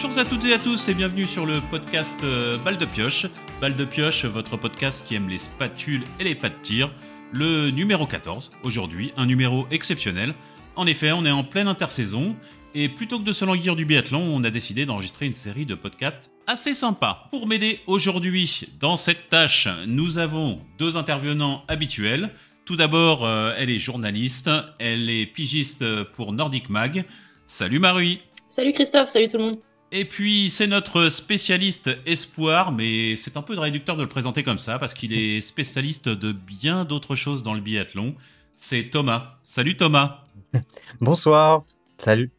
Bonjour 0.00 0.16
à 0.16 0.24
toutes 0.24 0.44
et 0.44 0.52
à 0.52 0.58
tous 0.60 0.88
et 0.88 0.94
bienvenue 0.94 1.26
sur 1.26 1.44
le 1.44 1.60
podcast 1.72 2.16
euh, 2.22 2.56
Balle 2.56 2.78
de 2.78 2.84
Pioche. 2.84 3.26
Balle 3.60 3.74
de 3.74 3.84
Pioche, 3.84 4.26
votre 4.26 4.56
podcast 4.56 5.02
qui 5.04 5.16
aime 5.16 5.28
les 5.28 5.38
spatules 5.38 6.04
et 6.20 6.24
les 6.24 6.36
pas 6.36 6.50
de 6.50 6.54
tir. 6.62 6.94
Le 7.32 7.70
numéro 7.70 8.06
14 8.06 8.52
aujourd'hui, 8.62 9.12
un 9.16 9.26
numéro 9.26 9.66
exceptionnel. 9.72 10.34
En 10.76 10.86
effet, 10.86 11.10
on 11.10 11.26
est 11.26 11.32
en 11.32 11.42
pleine 11.42 11.66
intersaison 11.66 12.36
et 12.76 12.88
plutôt 12.88 13.18
que 13.18 13.24
de 13.24 13.32
se 13.32 13.44
languir 13.44 13.74
du 13.74 13.86
biathlon, 13.86 14.20
on 14.20 14.44
a 14.44 14.50
décidé 14.50 14.86
d'enregistrer 14.86 15.26
une 15.26 15.32
série 15.32 15.66
de 15.66 15.74
podcasts 15.74 16.30
assez 16.46 16.74
sympas. 16.74 17.26
Pour 17.32 17.48
m'aider 17.48 17.80
aujourd'hui 17.88 18.68
dans 18.78 18.96
cette 18.96 19.28
tâche, 19.28 19.66
nous 19.88 20.18
avons 20.18 20.60
deux 20.78 20.96
intervenants 20.96 21.64
habituels. 21.66 22.30
Tout 22.66 22.76
d'abord, 22.76 23.26
euh, 23.26 23.52
elle 23.58 23.68
est 23.68 23.80
journaliste, 23.80 24.48
elle 24.78 25.10
est 25.10 25.26
pigiste 25.26 25.84
pour 26.12 26.32
Nordic 26.32 26.70
Mag. 26.70 27.04
Salut 27.46 27.80
Marie 27.80 28.20
Salut 28.46 28.72
Christophe, 28.72 29.10
salut 29.10 29.28
tout 29.28 29.38
le 29.38 29.42
monde 29.42 29.58
et 29.90 30.04
puis 30.04 30.50
c'est 30.50 30.66
notre 30.66 31.08
spécialiste 31.08 31.90
espoir, 32.06 32.72
mais 32.72 33.16
c'est 33.16 33.36
un 33.36 33.42
peu 33.42 33.54
de 33.54 33.60
réducteur 33.60 33.96
de 33.96 34.02
le 34.02 34.08
présenter 34.08 34.42
comme 34.42 34.58
ça, 34.58 34.78
parce 34.78 34.94
qu'il 34.94 35.12
est 35.12 35.40
spécialiste 35.40 36.08
de 36.08 36.32
bien 36.32 36.84
d'autres 36.84 37.16
choses 37.16 37.42
dans 37.42 37.54
le 37.54 37.60
biathlon. 37.60 38.14
C'est 38.54 38.84
Thomas. 38.90 39.38
Salut 39.42 39.76
Thomas. 39.76 40.24
Bonsoir. 41.00 41.62
Salut. 41.96 42.30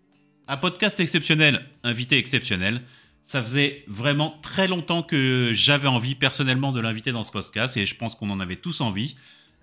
Un 0.47 0.57
podcast 0.57 0.99
exceptionnel, 0.99 1.65
invité 1.83 2.17
exceptionnel. 2.17 2.81
Ça 3.23 3.43
faisait 3.43 3.83
vraiment 3.87 4.37
très 4.41 4.67
longtemps 4.67 5.03
que 5.03 5.51
j'avais 5.53 5.87
envie 5.87 6.15
personnellement 6.15 6.71
de 6.71 6.79
l'inviter 6.79 7.11
dans 7.11 7.23
ce 7.23 7.31
podcast, 7.31 7.77
et 7.77 7.85
je 7.85 7.95
pense 7.95 8.15
qu'on 8.15 8.29
en 8.29 8.39
avait 8.39 8.55
tous 8.55 8.81
envie. 8.81 9.15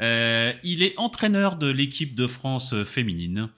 Euh, 0.02 0.52
il 0.62 0.82
est 0.82 0.94
entraîneur 0.98 1.56
de 1.56 1.70
l'équipe 1.70 2.14
de 2.14 2.26
France 2.26 2.74
féminine 2.84 3.48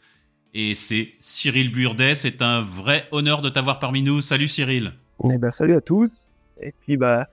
et 0.55 0.75
c'est 0.75 1.11
Cyril 1.21 1.71
Burdet. 1.71 2.15
C'est 2.15 2.43
un 2.43 2.61
vrai 2.63 3.09
honneur 3.13 3.43
de 3.43 3.49
t'avoir 3.49 3.79
parmi 3.79 4.03
nous. 4.03 4.21
Salut 4.21 4.49
Cyril. 4.49 4.93
Eh 5.25 5.39
ben, 5.39 5.51
salut 5.51 5.75
à 5.75 5.81
tous. 5.81 6.13
Et 6.61 6.75
puis 6.81 6.97
bah, 6.97 7.29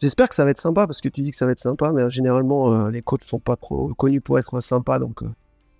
j'espère 0.00 0.28
que 0.28 0.34
ça 0.34 0.44
va 0.44 0.50
être 0.50 0.60
sympa 0.60 0.86
parce 0.86 1.00
que 1.00 1.08
tu 1.08 1.22
dis 1.22 1.30
que 1.30 1.36
ça 1.36 1.46
va 1.46 1.52
être 1.52 1.58
sympa, 1.58 1.92
mais 1.92 2.10
généralement 2.10 2.72
euh, 2.72 2.90
les 2.90 3.02
coachs 3.02 3.24
sont 3.24 3.38
pas 3.38 3.56
trop 3.56 3.94
connus 3.94 4.20
pour 4.20 4.38
être 4.38 4.60
sympas, 4.60 4.98
donc 4.98 5.22
euh, 5.22 5.28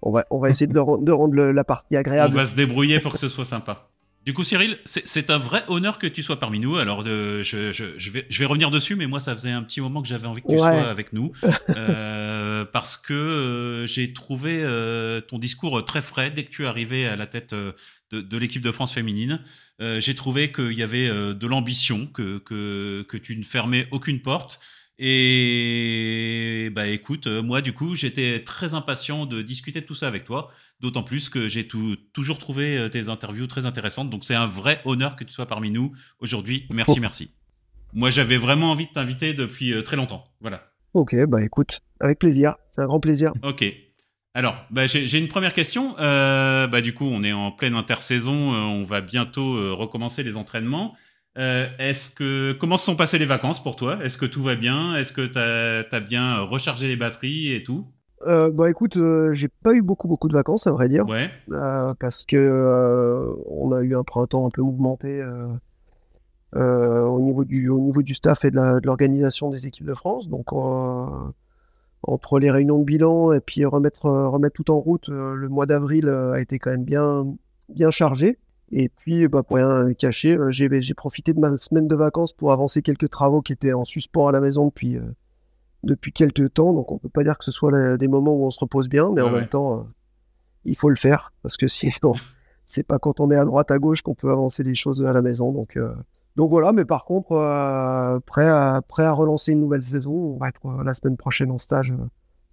on 0.03 0.13
va 0.13 0.25
on 0.31 0.39
va 0.39 0.51
essayer 0.51 0.67
de, 0.67 0.73
de 0.75 1.13
rendre 1.13 1.35
la 1.37 1.65
partie 1.65 1.97
agréable. 1.97 2.33
On 2.33 2.37
va 2.37 2.47
se 2.47 2.55
débrouiller 2.55 3.01
pour 3.01 3.13
que 3.13 3.19
ce 3.19 3.29
soit 3.29 3.45
sympa. 3.45 3.90
Du 4.27 4.35
coup, 4.35 4.45
Cyril, 4.45 4.79
c'est 4.85 5.31
un 5.31 5.39
vrai 5.39 5.65
honneur 5.69 5.99
que 5.99 6.07
tu 6.07 6.23
sois 6.23 6.39
parmi 6.39 6.61
nous. 6.61 6.77
Alors, 6.77 7.05
euh, 7.07 7.43
je, 7.43 7.73
je, 7.73 7.99
je, 7.99 8.11
vais, 8.11 8.27
je 8.29 8.39
vais 8.39 8.45
revenir 8.45 8.71
dessus, 8.71 8.95
mais 8.95 9.07
moi, 9.07 9.19
ça 9.19 9.35
faisait 9.35 9.51
un 9.51 9.63
petit 9.63 9.81
moment 9.81 10.03
que 10.03 10.09
j'avais 10.09 10.27
envie 10.27 10.43
que 10.43 10.49
tu 10.49 10.59
sois 10.59 10.69
avec 10.69 11.15
nous. 11.15 11.33
euh, 11.71 12.67
parce 12.67 12.99
que 12.99 13.15
euh, 13.15 13.87
j'ai 13.87 14.13
trouvé 14.13 14.61
euh, 14.63 15.23
ton 15.23 15.39
discours 15.39 15.83
très 15.87 16.03
frais 16.03 16.31
dès 16.31 16.45
que 16.45 16.51
tu 16.51 16.65
es 16.65 16.67
arrivé 16.67 17.07
à 17.07 17.17
la 17.17 17.27
tête 17.27 17.55
de, 17.55 18.21
de 18.21 18.37
l'équipe 18.37 18.63
de 18.63 18.73
France 18.73 18.93
féminine. 18.93 19.41
j'ai 19.81 20.15
trouvé 20.15 20.53
qu'il 20.53 20.75
y 20.75 20.83
avait 20.83 21.09
de 21.09 21.47
l'ambition, 21.47 22.07
que, 22.07 22.39
que, 22.39 23.07
que 23.09 23.17
tu 23.17 23.37
ne 23.37 23.43
fermais 23.43 23.87
aucune 23.91 24.21
porte. 24.21 24.61
Et 25.03 26.71
bah 26.75 26.87
écoute, 26.87 27.27
moi 27.27 27.63
du 27.63 27.73
coup, 27.73 27.97
j'étais 27.97 28.45
très 28.45 28.75
impatient 28.75 29.25
de 29.25 29.41
discuter 29.41 29.81
de 29.81 29.87
tout 29.87 29.95
ça 29.95 30.07
avec 30.07 30.25
toi. 30.25 30.51
D'autant 30.81 31.03
plus 31.03 31.31
que 31.31 31.49
j'ai 31.49 31.67
toujours 31.67 32.39
trouvé 32.39 32.77
euh, 32.77 32.89
tes 32.89 33.09
interviews 33.09 33.47
très 33.47 33.65
intéressantes. 33.65 34.11
Donc 34.11 34.25
c'est 34.25 34.35
un 34.35 34.47
vrai 34.47 34.83
honneur 34.85 35.17
que 35.17 35.25
tu 35.25 35.33
sois 35.33 35.47
parmi 35.47 35.71
nous 35.71 35.93
aujourd'hui. 36.21 36.67
Merci, 36.71 36.95
oh. 36.97 37.01
merci. 37.01 37.31
Moi, 37.95 38.11
j'avais 38.11 38.37
vraiment 38.37 38.71
envie 38.71 38.87
de 38.87 38.93
t'inviter 38.93 39.33
depuis 39.33 39.73
euh, 39.73 39.83
très 39.83 39.97
longtemps. 39.97 40.25
Voilà. 40.43 40.71
Ok, 40.93 41.15
bah 41.29 41.43
écoute, 41.43 41.81
avec 41.99 42.19
plaisir. 42.19 42.57
C'est 42.75 42.83
un 42.83 42.87
grand 42.87 43.01
plaisir. 43.01 43.33
Ok. 43.43 43.65
Alors, 44.35 44.55
bah, 44.71 44.87
j'ai 44.87 45.19
une 45.19 45.29
première 45.29 45.55
question. 45.55 45.97
Euh, 45.99 46.67
bah, 46.67 46.81
du 46.83 46.95
coup, 46.95 47.07
on 47.07 47.23
est 47.23 47.33
en 47.33 47.51
pleine 47.53 47.75
intersaison. 47.75 48.53
on 48.53 48.85
va 48.85 49.01
bientôt 49.01 49.77
recommencer 49.77 50.23
les 50.23 50.37
entraînements. 50.37 50.95
Est-ce 51.41 52.11
que 52.11 52.53
comment 52.53 52.77
se 52.77 52.85
sont 52.85 52.97
passées 52.97 53.19
les 53.19 53.27
vacances 53.27 53.63
pour 53.63 53.77
toi? 53.77 53.99
Est-ce 54.05 54.19
que 54.19 54.27
tout 54.27 54.43
va 54.43 54.55
bien? 54.55 54.97
Est-ce 54.97 55.13
que 55.13 55.27
tu 55.27 55.39
as, 55.39 56.01
bien 56.01 56.41
rechargé 56.41 56.87
les 56.87 56.97
batteries 56.97 57.53
et 57.53 57.63
tout? 57.63 57.87
Euh, 58.27 58.51
bah 58.51 58.69
écoute, 58.69 58.99
euh, 58.99 59.33
j'ai 59.33 59.49
pas 59.49 59.73
eu 59.73 59.81
beaucoup 59.81 60.07
beaucoup 60.07 60.29
de 60.29 60.35
vacances 60.35 60.67
à 60.67 60.73
vrai 60.73 60.89
dire, 60.89 61.09
ouais. 61.09 61.31
euh, 61.53 61.95
parce 61.99 62.23
que 62.23 62.37
euh, 62.37 63.35
on 63.47 63.73
a 63.73 63.81
eu 63.83 63.97
un 63.97 64.03
printemps 64.03 64.47
un 64.47 64.51
peu 64.51 64.61
mouvementé 64.61 65.23
euh, 66.55 67.03
au 67.05 67.21
niveau 67.21 67.45
du 67.47 67.71
au 67.71 67.79
niveau 67.79 68.03
du 68.03 68.15
staff 68.15 68.45
et 68.45 68.51
de 68.51 68.85
l'organisation 68.85 69.49
des 69.49 69.67
équipes 69.67 69.87
de 69.87 69.95
France. 69.95 70.29
Donc 70.29 70.53
entre 72.03 72.39
les 72.39 72.51
réunions 72.51 72.79
de 72.79 72.85
bilan 72.85 73.33
et 73.33 73.41
puis 73.41 73.65
remettre 73.65 74.11
remettre 74.11 74.55
tout 74.55 74.71
en 74.71 74.81
route, 74.81 75.09
le 75.09 75.49
mois 75.49 75.65
d'avril 75.65 76.09
a 76.09 76.41
été 76.41 76.59
quand 76.59 76.73
même 76.73 76.85
bien 76.85 77.25
bien 77.71 77.91
chargé. 77.91 78.39
Et 78.73 78.89
puis 78.89 79.27
bah, 79.29 79.43
pour 79.43 79.57
rien 79.57 79.93
cacher, 79.95 80.39
j'ai 80.51 80.69
j'ai 80.81 80.95
profité 80.95 81.33
de 81.33 81.41
ma 81.41 81.57
semaine 81.57 81.89
de 81.89 81.97
vacances 81.97 82.33
pour 82.33 82.53
avancer 82.53 82.83
quelques 82.83 83.11
travaux 83.11 83.43
qui 83.43 83.53
étaient 83.53 83.73
en 83.73 83.85
suspens 83.85 84.29
à 84.29 84.33
la 84.33 84.41
maison 84.41 84.67
depuis 84.67 84.99
depuis 85.83 86.13
quelques 86.13 86.53
temps, 86.55 86.73
donc 86.73 86.93
on 86.93 86.99
peut 86.99 87.09
pas 87.09 87.25
dire 87.25 87.39
que 87.39 87.45
ce 87.45 87.51
soit 87.51 87.97
des 87.97 88.09
moments 88.09 88.35
où 88.35 88.47
on 88.47 88.51
se 88.51 88.61
repose 88.61 88.89
bien, 88.89 89.11
mais 89.13 89.23
en 89.23 89.31
même 89.31 89.49
temps, 89.49 89.79
euh, 89.79 89.83
il 90.65 90.77
faut 90.77 90.91
le 90.91 90.97
faire 90.97 91.33
parce 91.43 91.57
que 91.57 91.69
sinon, 91.69 92.15
c'est 92.67 92.83
pas 92.83 92.99
quand 92.99 93.21
on 93.21 93.31
est 93.31 93.37
à 93.37 93.45
droite 93.45 93.71
à 93.71 93.79
gauche 93.79 94.03
qu'on 94.03 94.15
peut 94.15 94.31
avancer 94.31 94.63
des 94.63 94.75
choses 94.75 95.05
à 95.05 95.13
la 95.13 95.23
maison. 95.23 95.53
Donc, 95.53 95.77
euh, 95.77 95.95
donc 96.37 96.51
voilà. 96.51 96.73
Mais 96.73 96.85
par 96.85 97.05
contre, 97.05 97.33
euh, 97.33 98.21
prêt 98.21 98.47
à 98.47 98.83
prêt 98.87 99.05
à 99.05 99.13
relancer 99.13 99.53
une 99.53 99.61
nouvelle 99.61 99.83
saison. 99.83 100.13
On 100.13 100.37
va 100.37 100.49
être 100.49 100.83
la 100.85 100.95
semaine 100.95 101.17
prochaine 101.17 101.51
en 101.51 101.59
stage 101.59 101.95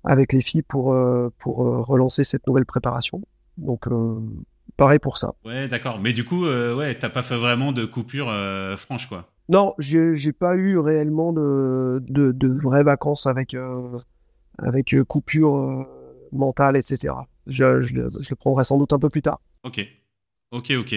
avec 0.04 0.32
les 0.32 0.42
filles 0.42 0.64
pour 0.64 0.96
pour 1.38 1.58
relancer 1.58 2.24
cette 2.24 2.48
nouvelle 2.48 2.66
préparation. 2.66 3.22
Donc 3.58 3.88
pareil 4.76 5.00
pour 5.00 5.18
ça. 5.18 5.34
Ouais, 5.46 5.68
d'accord. 5.68 6.00
Mais 6.00 6.14
du 6.14 6.26
coup, 6.26 6.46
ouais, 6.46 6.96
t'as 6.96 7.10
pas 7.10 7.24
fait 7.24 7.38
vraiment 7.38 7.72
de 7.72 7.86
coupure 7.86 8.34
franche, 8.78 9.08
quoi. 9.08 9.30
Non, 9.50 9.74
j'ai 9.80 10.34
pas 10.34 10.56
eu 10.56 10.78
réellement 10.78 11.32
de, 11.32 12.04
de, 12.08 12.32
de 12.32 12.48
vraies 12.62 12.84
vacances 12.84 13.28
avec, 13.28 13.54
euh, 13.54 13.98
avec 14.58 14.94
euh, 14.94 15.06
coupure 15.06 15.56
euh, 15.56 15.84
mentale, 16.34 16.76
etc. 16.76 17.14
Je, 17.48 17.80
je, 17.80 17.88
je, 17.88 18.30
le 18.30 18.36
prendrai 18.36 18.66
sans 18.66 18.78
doute 18.78 18.92
un 18.92 19.00
peu 19.00 19.10
plus 19.10 19.22
tard. 19.22 19.40
Ok, 19.64 19.86
ok, 20.52 20.72
ok. 20.80 20.96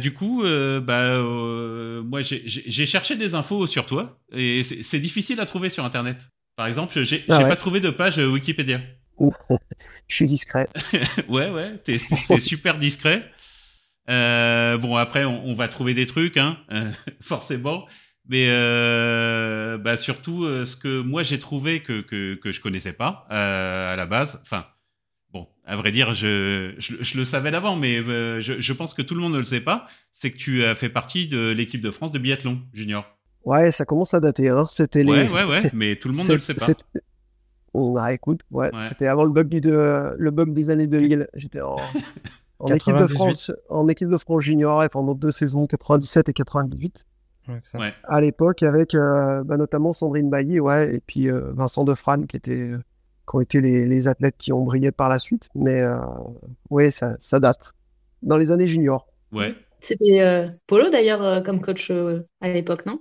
Du 0.00 0.12
coup, 0.12 0.42
euh, 0.44 0.80
bah, 0.80 1.00
euh, 1.00 2.02
moi 2.02 2.20
j'ai 2.22 2.86
cherché 2.86 3.16
des 3.16 3.34
infos 3.34 3.66
sur 3.66 3.86
toi 3.86 4.18
et 4.32 4.62
c'est 4.62 4.98
difficile 5.00 5.40
à 5.40 5.46
trouver 5.46 5.70
sur 5.70 5.84
Internet. 5.84 6.28
Par 6.56 6.66
exemple, 6.66 7.02
j'ai 7.02 7.24
ah 7.28 7.42
ouais. 7.42 7.48
pas 7.48 7.56
trouvé 7.56 7.80
de 7.80 7.90
page 7.90 8.18
Wikipédia. 8.18 8.80
Je 9.18 10.14
suis 10.14 10.26
discret. 10.26 10.68
ouais, 11.28 11.50
ouais, 11.50 11.78
t'es 11.78 11.94
es 11.96 12.40
super 12.40 12.78
discret. 12.78 13.30
Euh, 14.08 14.78
bon, 14.78 14.96
après, 14.96 15.24
on, 15.24 15.46
on, 15.46 15.54
va 15.54 15.68
trouver 15.68 15.94
des 15.94 16.06
trucs, 16.06 16.36
hein, 16.36 16.58
euh, 16.72 16.90
forcément. 17.20 17.86
Mais 18.28 18.48
euh, 18.48 19.78
bah 19.78 19.96
surtout, 19.96 20.44
euh, 20.44 20.64
ce 20.64 20.76
que 20.76 21.00
moi 21.00 21.22
j'ai 21.22 21.38
trouvé 21.38 21.78
que, 21.78 22.00
que, 22.00 22.34
que 22.34 22.50
je 22.50 22.60
connaissais 22.60 22.92
pas 22.92 23.24
à 23.30 23.94
la 23.96 24.06
base. 24.06 24.40
Enfin, 24.42 24.66
bon, 25.32 25.46
à 25.64 25.76
vrai 25.76 25.92
dire, 25.92 26.12
je, 26.12 26.74
je, 26.78 26.94
je 27.00 27.18
le 27.18 27.24
savais 27.24 27.52
d'avant, 27.52 27.76
mais 27.76 28.02
je, 28.40 28.56
je, 28.58 28.72
pense 28.72 28.94
que 28.94 29.02
tout 29.02 29.14
le 29.14 29.20
monde 29.20 29.34
ne 29.34 29.38
le 29.38 29.44
sait 29.44 29.60
pas. 29.60 29.86
C'est 30.12 30.32
que 30.32 30.38
tu 30.38 30.64
as 30.64 30.74
fait 30.74 30.88
partie 30.88 31.28
de 31.28 31.50
l'équipe 31.50 31.80
de 31.80 31.90
France 31.92 32.10
de 32.10 32.18
biathlon 32.18 32.60
junior. 32.72 33.06
Ouais, 33.44 33.70
ça 33.70 33.84
commence 33.84 34.12
à 34.12 34.18
dater. 34.18 34.48
Hein. 34.48 34.66
C'était 34.68 35.04
les... 35.04 35.12
Ouais, 35.12 35.28
ouais, 35.28 35.44
ouais, 35.44 35.70
mais 35.72 35.94
tout 35.94 36.08
le 36.08 36.14
monde 36.14 36.26
ne 36.28 36.34
le 36.34 36.40
sait 36.40 36.54
pas. 36.54 36.66
On 37.76 37.96
a 37.96 38.12
écoute, 38.12 38.40
ouais, 38.50 38.74
ouais. 38.74 38.82
c'était 38.82 39.06
avant 39.06 39.24
le 39.24 39.30
bug, 39.30 39.48
du, 39.48 39.60
le 39.70 40.30
bug 40.30 40.52
des 40.52 40.70
années 40.70 40.86
2000. 40.86 41.28
J'étais 41.34 41.60
en, 41.60 41.76
en 42.58 42.68
équipe 42.68 42.96
de 42.96 43.06
France, 43.06 43.52
en 43.68 43.88
équipe 43.88 44.08
de 44.08 44.16
France 44.16 44.42
junior 44.42 44.82
et 44.82 44.88
pendant 44.88 45.14
deux 45.14 45.30
saisons, 45.30 45.66
97 45.66 46.28
et 46.28 46.32
98. 46.32 47.04
Ouais, 47.48 47.60
ça. 47.62 47.78
Ouais. 47.78 47.94
À 48.04 48.20
l'époque, 48.20 48.62
avec 48.62 48.94
euh, 48.94 49.44
bah, 49.44 49.56
notamment 49.56 49.92
Sandrine 49.92 50.30
Bailly, 50.30 50.60
ouais, 50.60 50.96
et 50.96 51.00
puis 51.00 51.30
euh, 51.30 51.52
Vincent 51.52 51.84
Defrane, 51.84 52.26
qui 52.26 52.36
étaient, 52.36 52.70
euh, 52.70 52.78
qui 52.78 53.36
ont 53.36 53.40
été 53.40 53.60
les, 53.60 53.86
les, 53.86 54.08
athlètes 54.08 54.36
qui 54.38 54.52
ont 54.52 54.64
brillé 54.64 54.90
par 54.90 55.08
la 55.08 55.18
suite. 55.18 55.48
Mais 55.54 55.80
euh, 55.80 55.98
ouais, 56.70 56.90
ça, 56.90 57.16
ça, 57.18 57.38
date. 57.38 57.72
Dans 58.22 58.36
les 58.36 58.50
années 58.50 58.68
juniors. 58.68 59.06
Ouais. 59.32 59.54
C'était 59.80 60.20
euh, 60.20 60.48
Polo 60.66 60.90
d'ailleurs 60.90 61.42
comme 61.44 61.60
coach 61.60 61.92
à 62.40 62.48
l'époque, 62.48 62.86
non? 62.86 63.00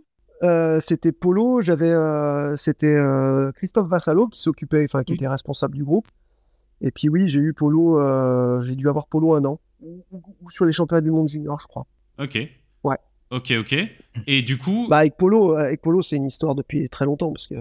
C'était 0.79 1.11
Polo. 1.11 1.61
J'avais, 1.61 1.93
c'était 2.57 2.97
Christophe 3.55 3.87
Vassalo 3.87 4.27
qui 4.27 4.39
s'occupait, 4.39 4.85
enfin, 4.85 5.03
qui 5.03 5.13
était 5.13 5.27
responsable 5.27 5.75
du 5.75 5.83
groupe. 5.83 6.07
Et 6.81 6.91
puis 6.91 7.09
oui, 7.09 7.29
j'ai 7.29 7.39
eu 7.39 7.53
Polo, 7.53 7.99
euh, 7.99 8.61
j'ai 8.61 8.75
dû 8.75 8.89
avoir 8.89 9.07
Polo 9.07 9.33
un 9.33 9.45
an, 9.45 9.59
ou 9.81 10.49
sur 10.49 10.65
les 10.65 10.73
championnats 10.73 11.01
du 11.01 11.09
monde 11.09 11.29
junior, 11.29 11.59
je 11.59 11.67
crois. 11.67 11.87
Ok. 12.19 12.37
Ouais. 12.83 12.97
Ok, 13.31 13.53
ok. 13.57 13.75
Et 14.27 14.41
du 14.41 14.57
coup. 14.57 14.87
Bah 14.89 14.97
avec 14.97 15.15
Polo, 15.17 15.53
avec 15.53 15.81
Polo, 15.81 16.01
c'est 16.01 16.17
une 16.17 16.27
histoire 16.27 16.53
depuis 16.53 16.87
très 16.89 17.05
longtemps 17.05 17.31
parce 17.31 17.47
que 17.47 17.55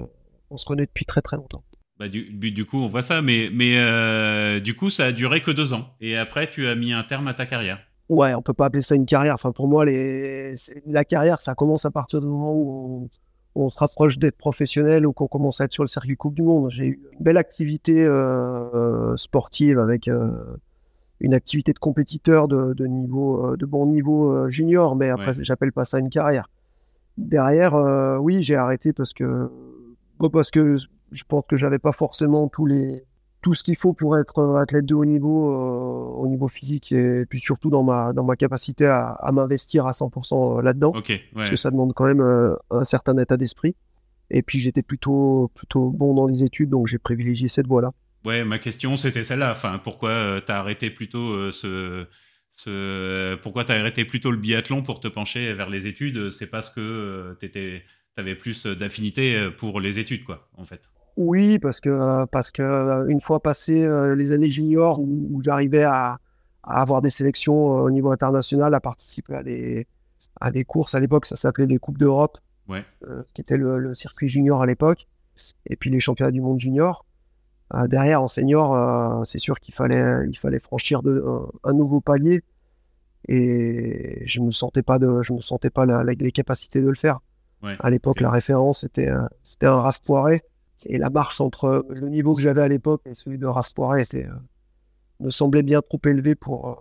on 0.51 0.57
se 0.57 0.67
connaît 0.67 0.87
depuis 0.87 1.05
très 1.05 1.23
très 1.23 1.37
longtemps. 1.37 1.63
Bah 1.99 2.09
du, 2.09 2.25
du 2.33 2.65
coup, 2.65 2.79
on 2.79 2.89
voit 2.89 3.03
ça, 3.03 3.23
mais 3.23 3.51
mais 3.53 3.79
euh, 3.79 4.59
du 4.59 4.75
coup, 4.75 4.91
ça 4.91 5.07
a 5.07 5.13
duré 5.13 5.43
que 5.43 5.53
deux 5.53 5.75
ans. 5.75 5.95
Et 6.01 6.17
après, 6.17 6.51
tu 6.51 6.67
as 6.67 6.75
mis 6.75 6.93
un 6.93 7.05
terme 7.05 7.29
à 7.29 7.35
ta 7.35 7.47
carrière. 7.47 7.79
Ouais, 8.09 8.35
on 8.35 8.43
peut 8.43 8.53
pas 8.53 8.67
appeler 8.67 8.83
ça 8.83 8.95
une 8.95 9.07
carrière. 9.07 9.35
Enfin, 9.35 9.53
pour 9.53 9.69
moi, 9.69 9.85
les... 9.85 10.55
la 10.87 11.05
carrière, 11.05 11.41
ça 11.41 11.55
commence 11.55 11.85
à 11.85 11.91
partir 11.91 12.21
du 12.21 12.27
moment 12.27 12.53
où 12.53 13.09
on 13.55 13.71
se 13.71 13.79
rapproche 13.79 14.19
d'être 14.19 14.37
professionnel 14.37 15.07
ou 15.07 15.13
qu'on 15.13 15.29
commence 15.29 15.61
à 15.61 15.65
être 15.65 15.73
sur 15.73 15.85
le 15.85 15.89
circuit 15.89 16.17
Coupe 16.17 16.35
du 16.35 16.43
Monde. 16.43 16.71
J'ai 16.71 16.87
eu 16.87 17.01
une 17.13 17.25
belle 17.25 17.37
activité 17.37 18.05
euh, 18.05 19.17
sportive 19.17 19.79
avec, 19.79 20.09
euh, 20.09 20.57
une 21.21 21.35
activité 21.35 21.73
de 21.73 21.79
compétiteur 21.79 22.49
de, 22.49 22.75
de 22.75 22.87
niveau, 22.87 23.57
de 23.57 23.65
bon 23.65 23.87
niveau 23.87 24.49
junior, 24.51 24.97
mais 24.97 25.09
après, 25.09 25.33
j'appelle 25.39 25.73
pas 25.73 25.85
ça 25.85 25.99
une 25.99 26.11
carrière. 26.11 26.51
Derrière, 27.17 27.75
oui, 28.21 28.43
j'ai 28.43 28.57
arrêté 28.57 28.93
parce 28.93 29.13
que, 29.13 29.49
parce 30.33 30.51
que 30.51 30.77
je 31.13 31.25
pense 31.27 31.45
que 31.49 31.57
j'avais 31.57 31.79
pas 31.79 31.93
forcément 31.93 32.49
tous 32.49 32.67
les, 32.67 33.05
tout 33.45 33.55
ce 33.55 33.63
qu'il 33.63 33.77
faut 33.77 33.93
pour 33.93 34.17
être 34.17 34.57
athlète 34.57 34.87
de 34.87 34.95
haut 34.95 35.05
niveau 35.05 35.53
euh, 35.53 36.23
au 36.23 36.27
niveau 36.27 36.49
physique 36.49 36.93
et 36.93 37.27
puis 37.27 37.41
surtout 37.41 37.69
dans 37.69 37.83
ma, 37.83 38.15
dans 38.15 38.25
ma 38.25 38.37
capacité 38.37 38.87
à, 38.87 39.09
à 39.11 39.33
m'investir 39.33 39.87
à 39.87 39.91
100% 39.91 40.63
là-dedans. 40.63 40.93
Parce 41.35 41.51
que 41.51 41.57
ça 41.57 41.71
demande 41.71 41.93
quand 41.93 42.07
même 42.07 42.23
euh, 42.23 42.57
un 42.71 42.85
certain 42.85 43.19
état 43.19 43.37
d'esprit. 43.37 43.77
Et 44.31 44.41
puis 44.41 44.61
j'étais 44.61 44.83
plutôt, 44.83 45.51
plutôt 45.55 45.91
bon 45.91 46.15
dans 46.15 46.27
les 46.27 46.43
études, 46.43 46.71
donc 46.71 46.87
j'ai 46.87 46.97
privilégié 46.97 47.49
cette 47.49 47.67
voie-là. 47.67 47.93
Ouais, 48.25 48.45
ma 48.45 48.59
question 48.59 48.97
c'était 48.97 49.25
celle-là. 49.25 49.53
Enfin, 49.53 49.79
pourquoi 49.79 50.09
euh, 50.09 50.41
tu 50.45 50.51
as 50.51 50.59
arrêté 50.59 50.89
plutôt 50.89 51.53
ce, 51.53 52.07
ce, 52.51 53.35
pourquoi 53.35 53.71
as 53.71 53.75
arrêté 53.75 54.07
plutôt 54.07 54.31
le 54.31 54.39
biathlon 54.39 54.83
pour 54.83 55.01
te 55.01 55.09
pencher 55.09 55.53
vers 55.53 55.69
les 55.69 55.87
études? 55.87 56.31
C'est 56.31 56.49
parce 56.49 56.71
que 56.71 57.37
tu 57.39 57.83
avais 58.17 58.35
plus 58.37 58.65
d'affinité 58.65 59.51
pour 59.59 59.81
les 59.81 59.99
études, 59.99 60.25
quoi, 60.25 60.49
en 60.57 60.65
fait. 60.65 60.81
Oui, 61.17 61.59
parce 61.59 61.81
que, 61.81 62.25
parce 62.27 62.51
que 62.51 62.63
euh, 62.63 63.07
une 63.07 63.21
fois 63.21 63.41
passé 63.41 63.85
euh, 63.85 64.17
les 64.17 64.33
années 64.33 64.51
juniors 64.51 65.01
où, 65.01 65.41
j'arrivais 65.43 65.85
à, 65.85 66.19
avoir 66.63 67.03
des 67.03 67.11
sélections 67.11 67.77
euh, 67.77 67.83
au 67.83 67.91
niveau 67.91 68.11
international, 68.11 68.75
à 68.75 68.81
participer 68.81 69.35
à 69.35 69.43
des, 69.43 69.87
à 70.41 70.51
des 70.51 70.65
courses, 70.65 70.95
à 70.95 71.01
l'époque 71.01 71.27
ça 71.27 71.37
s'appelait 71.37 71.67
des 71.67 71.79
Coupes 71.79 71.99
d'Europe, 71.99 72.39
qui 73.35 73.41
était 73.41 73.57
le, 73.57 73.95
circuit 73.95 74.29
junior 74.29 74.63
à 74.63 74.67
l'époque, 74.67 75.07
et 75.67 75.77
puis 75.77 75.91
les 75.91 76.01
championnats 76.01 76.33
du 76.33 76.41
monde 76.41 76.59
junior. 76.59 77.05
derrière, 77.87 78.23
en 78.23 78.29
senior, 78.29 79.25
c'est 79.27 79.39
sûr 79.39 79.61
qu'il 79.61 79.75
fallait, 79.75 80.27
il 80.27 80.37
fallait 80.37 80.59
franchir 80.59 81.03
de, 81.03 81.23
un, 81.63 81.75
nouveau 81.75 82.01
palier, 82.01 82.43
et 83.29 84.23
je 84.25 84.41
ne 84.41 84.47
me 84.47 84.51
sentais 84.51 84.83
pas, 84.83 84.99
de, 84.99 85.21
je 85.23 85.35
me 85.35 85.41
sentais 85.41 85.71
pas 85.71 85.85
la, 85.85 86.03
les 86.03 86.33
capacités 86.33 86.81
de 86.81 86.89
le 86.89 86.95
faire. 86.95 87.21
à 87.63 87.91
l'époque, 87.91 88.21
la 88.21 88.31
référence, 88.31 88.81
c'était 88.81 89.11
c'était 89.45 89.67
un 89.67 89.81
Raph 89.81 90.01
Poiré 90.01 90.43
et 90.87 90.99
la 90.99 91.11
marche 91.11 91.41
entre 91.41 91.87
le 91.89 92.09
niveau 92.09 92.35
que 92.35 92.43
j'avais 92.43 92.63
à 92.63 92.69
l'époque 92.69 93.03
et 93.07 93.15
celui 93.15 93.39
de 93.39 93.47
Raph 93.47 93.73
Poiré 93.75 94.03
était, 94.03 94.27
euh, 94.27 94.35
me 95.21 95.31
semblait 95.31 95.63
bien 95.63 95.81
trop 95.81 96.01
élevé 96.07 96.35
pour, 96.35 96.69
euh, 96.69 96.75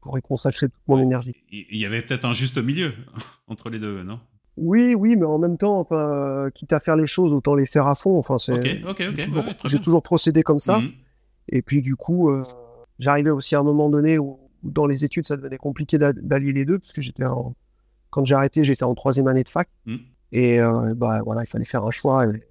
pour 0.00 0.18
y 0.18 0.22
consacrer 0.22 0.68
toute 0.68 0.88
mon 0.88 1.00
énergie. 1.00 1.34
Il 1.50 1.76
y 1.76 1.84
avait 1.84 2.02
peut-être 2.02 2.24
un 2.24 2.32
juste 2.32 2.58
milieu 2.58 2.92
entre 3.48 3.70
les 3.70 3.78
deux, 3.78 4.02
non? 4.02 4.20
Oui, 4.56 4.94
oui, 4.94 5.16
mais 5.16 5.24
en 5.24 5.38
même 5.38 5.56
temps, 5.56 5.80
enfin, 5.80 5.96
euh, 5.96 6.50
quitte 6.50 6.74
à 6.74 6.80
faire 6.80 6.96
les 6.96 7.06
choses, 7.06 7.32
autant 7.32 7.54
les 7.54 7.64
faire 7.64 7.86
à 7.86 7.94
fond. 7.94 8.18
Enfin, 8.18 8.36
c'est. 8.36 8.82
J'ai 9.64 9.80
toujours, 9.80 10.02
procédé 10.02 10.42
comme 10.42 10.60
ça. 10.60 10.78
Mhm. 10.78 10.90
Et 11.48 11.62
puis 11.62 11.80
du 11.80 11.96
coup, 11.96 12.30
j'arrivais 12.98 13.30
aussi 13.30 13.56
à 13.56 13.60
un 13.60 13.62
moment 13.64 13.88
donné 13.88 14.18
où, 14.18 14.38
dans 14.62 14.86
les 14.86 15.06
études, 15.06 15.26
ça 15.26 15.36
devenait 15.36 15.56
compliqué 15.56 15.98
d'allier 15.98 16.52
les 16.52 16.66
deux, 16.66 16.78
parce 16.78 16.92
que 16.92 17.00
j'étais 17.00 17.24
quand 18.10 18.24
j'ai 18.26 18.34
arrêté, 18.34 18.62
j'étais 18.62 18.84
en 18.84 18.94
troisième 18.94 19.26
année 19.26 19.42
de 19.42 19.48
fac. 19.48 19.70
Mhm. 19.86 20.00
Et 20.32 20.58
bah, 20.96 21.22
voilà, 21.24 21.44
il 21.44 21.46
fallait 21.46 21.64
faire 21.64 21.86
un 21.86 21.90
choix. 21.90 22.26
Et, 22.26 22.42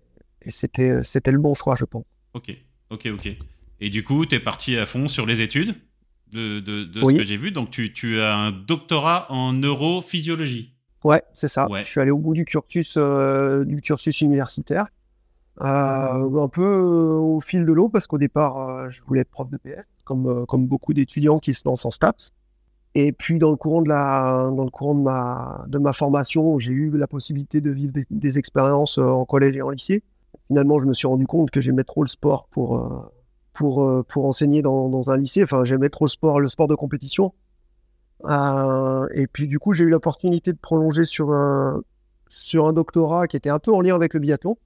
et 0.43 0.51
c'était, 0.51 0.89
euh, 0.89 1.03
c'était 1.03 1.31
le 1.31 1.39
bon 1.39 1.53
choix, 1.53 1.75
je 1.75 1.85
pense. 1.85 2.05
Ok, 2.33 2.55
ok, 2.89 3.09
ok. 3.13 3.35
Et 3.79 3.89
du 3.89 4.03
coup, 4.03 4.25
tu 4.25 4.35
es 4.35 4.39
parti 4.39 4.77
à 4.77 4.85
fond 4.85 5.07
sur 5.07 5.25
les 5.25 5.41
études 5.41 5.75
de, 6.31 6.59
de, 6.59 6.83
de 6.83 6.99
ce 6.99 7.17
que 7.17 7.23
j'ai 7.23 7.37
vu. 7.37 7.51
Donc, 7.51 7.71
tu, 7.71 7.93
tu, 7.93 8.19
as 8.19 8.35
un 8.35 8.51
doctorat 8.51 9.31
en 9.31 9.53
neurophysiologie. 9.53 10.73
Ouais, 11.03 11.23
c'est 11.33 11.47
ça. 11.47 11.67
Je 11.71 11.83
suis 11.83 11.99
allé 11.99 12.11
au 12.11 12.19
bout 12.19 12.33
du 12.33 12.45
cursus, 12.45 12.95
euh, 12.97 13.65
du 13.65 13.81
cursus 13.81 14.21
universitaire. 14.21 14.87
Euh, 15.61 15.65
un 15.65 16.47
peu 16.47 16.65
au 16.65 17.41
fil 17.41 17.65
de 17.65 17.73
l'eau, 17.73 17.89
parce 17.89 18.07
qu'au 18.07 18.17
départ, 18.17 18.89
je 18.89 19.01
voulais 19.03 19.21
être 19.21 19.31
prof 19.31 19.49
de 19.49 19.57
PS, 19.57 19.83
comme, 20.03 20.45
comme 20.47 20.67
beaucoup 20.67 20.93
d'étudiants 20.93 21.39
qui 21.39 21.53
se 21.53 21.63
lancent 21.65 21.85
en 21.85 21.91
STAPS. 21.91 22.31
Et 22.93 23.11
puis, 23.13 23.39
dans 23.39 23.49
le 23.49 23.55
courant 23.55 23.81
de, 23.81 23.89
la, 23.89 24.49
dans 24.55 24.63
le 24.63 24.69
courant 24.69 24.95
de, 24.95 25.01
ma, 25.01 25.65
de 25.67 25.77
ma 25.77 25.93
formation, 25.93 26.59
j'ai 26.59 26.71
eu 26.71 26.91
la 26.91 27.07
possibilité 27.07 27.61
de 27.61 27.71
vivre 27.71 27.93
des, 27.93 28.05
des 28.09 28.37
expériences 28.37 28.97
en 28.97 29.25
collège 29.25 29.55
et 29.55 29.61
en 29.61 29.69
lycée 29.69 30.03
finalement, 30.51 30.81
je 30.81 30.85
me 30.85 30.93
suis 30.93 31.07
rendu 31.07 31.25
compte 31.27 31.49
que 31.49 31.61
j'aimais 31.61 31.85
trop 31.85 32.03
le 32.03 32.09
sport 32.09 32.45
pour, 32.51 32.75
euh, 32.75 33.09
pour, 33.53 33.83
euh, 33.83 34.03
pour 34.03 34.25
enseigner 34.25 34.61
dans, 34.61 34.89
dans, 34.89 35.09
un 35.09 35.15
lycée. 35.15 35.43
Enfin, 35.43 35.63
j'aimais 35.63 35.87
trop 35.87 36.03
le 36.03 36.09
sport, 36.09 36.41
le 36.41 36.49
sport 36.49 36.67
de 36.67 36.75
compétition. 36.75 37.33
Euh, 38.25 39.07
et 39.13 39.27
puis, 39.27 39.47
du 39.47 39.59
coup, 39.59 39.71
j'ai 39.71 39.85
eu 39.85 39.89
l'opportunité 39.89 40.51
de 40.51 40.57
prolonger 40.57 41.05
sur, 41.05 41.33
sur 42.27 42.67
un 42.67 42.73
doctorat 42.73 43.29
qui 43.29 43.37
était 43.37 43.49
un 43.49 43.59
peu 43.59 43.71
en 43.71 43.79
lien 43.79 43.95
avec 43.95 44.13
le 44.13 44.19
biathlon. 44.19 44.57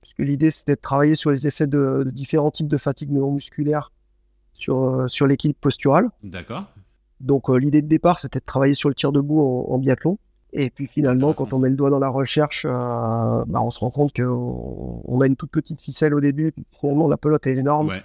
Puisque 0.00 0.20
l'idée, 0.20 0.50
c'était 0.50 0.76
de 0.76 0.80
travailler 0.80 1.14
sur 1.14 1.30
les 1.30 1.46
effets 1.46 1.66
de, 1.66 2.04
différents 2.10 2.50
types 2.50 2.68
de 2.68 2.78
fatigue 2.78 3.10
neuromusculaire 3.10 3.92
sur, 4.54 5.10
sur 5.10 5.26
l'équilibre 5.26 5.60
postural. 5.60 6.08
D'accord. 6.22 6.64
Donc, 7.20 7.50
l'idée 7.50 7.82
de 7.82 7.88
départ, 7.88 8.18
c'était 8.18 8.38
de 8.38 8.46
travailler 8.46 8.72
sur 8.72 8.88
le 8.88 8.94
tir 8.94 9.12
debout 9.12 9.42
en 9.42 9.76
biathlon. 9.76 10.18
Et 10.52 10.70
puis 10.70 10.86
finalement, 10.86 11.34
quand 11.34 11.52
on 11.52 11.58
met 11.58 11.68
le 11.68 11.76
doigt 11.76 11.90
dans 11.90 11.98
la 11.98 12.08
recherche, 12.08 12.64
euh, 12.64 12.70
bah, 12.70 13.60
on 13.60 13.70
se 13.70 13.80
rend 13.80 13.90
compte 13.90 14.14
qu'on 14.14 15.02
on 15.04 15.20
a 15.20 15.26
une 15.26 15.36
toute 15.36 15.50
petite 15.50 15.80
ficelle 15.80 16.14
au 16.14 16.20
début, 16.20 16.52
puis 16.52 16.64
finalement 16.80 17.06
la 17.06 17.18
pelote 17.18 17.46
est 17.46 17.56
énorme. 17.56 17.88
Ouais. 17.88 18.02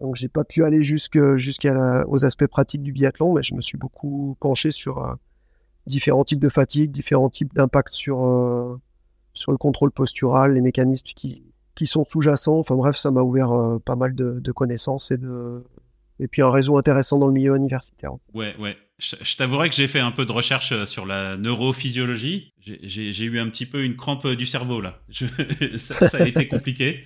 Donc 0.00 0.16
j'ai 0.16 0.28
pas 0.28 0.44
pu 0.44 0.64
aller 0.64 0.82
jusqu'aux 0.82 2.24
aspects 2.24 2.46
pratiques 2.46 2.82
du 2.82 2.92
biathlon, 2.92 3.34
mais 3.34 3.42
je 3.42 3.54
me 3.54 3.62
suis 3.62 3.78
beaucoup 3.78 4.36
penché 4.40 4.70
sur 4.70 5.02
euh, 5.02 5.14
différents 5.86 6.24
types 6.24 6.40
de 6.40 6.50
fatigue, 6.50 6.90
différents 6.90 7.30
types 7.30 7.54
d'impact 7.54 7.92
sur, 7.92 8.26
euh, 8.26 8.78
sur 9.32 9.52
le 9.52 9.58
contrôle 9.58 9.92
postural, 9.92 10.52
les 10.52 10.60
mécanismes 10.60 11.04
qui, 11.04 11.44
qui 11.74 11.86
sont 11.86 12.04
sous-jacents. 12.04 12.58
Enfin 12.58 12.74
bref, 12.74 12.96
ça 12.96 13.10
m'a 13.10 13.22
ouvert 13.22 13.78
pas 13.84 13.96
mal 13.96 14.14
de, 14.14 14.40
de 14.40 14.52
connaissances 14.52 15.10
et 15.10 15.16
de, 15.16 15.64
et 16.18 16.28
puis 16.28 16.42
un 16.42 16.50
réseau 16.50 16.76
intéressant 16.76 17.18
dans 17.18 17.28
le 17.28 17.32
milieu 17.32 17.56
universitaire. 17.56 18.12
Ouais, 18.34 18.54
ouais. 18.58 18.76
Je, 19.02 19.36
t'avouerai 19.36 19.68
que 19.68 19.74
j'ai 19.74 19.88
fait 19.88 19.98
un 19.98 20.12
peu 20.12 20.24
de 20.24 20.32
recherche 20.32 20.70
euh, 20.70 20.86
sur 20.86 21.06
la 21.06 21.36
neurophysiologie. 21.36 22.52
J'ai 22.60 23.24
eu 23.24 23.40
un 23.40 23.48
petit 23.48 23.66
peu 23.66 23.82
une 23.82 23.96
crampe 23.96 24.28
du 24.28 24.46
cerveau 24.46 24.80
là. 24.80 25.00
ça, 25.76 26.18
a 26.18 26.26
été 26.26 26.46
compliqué. 26.46 27.04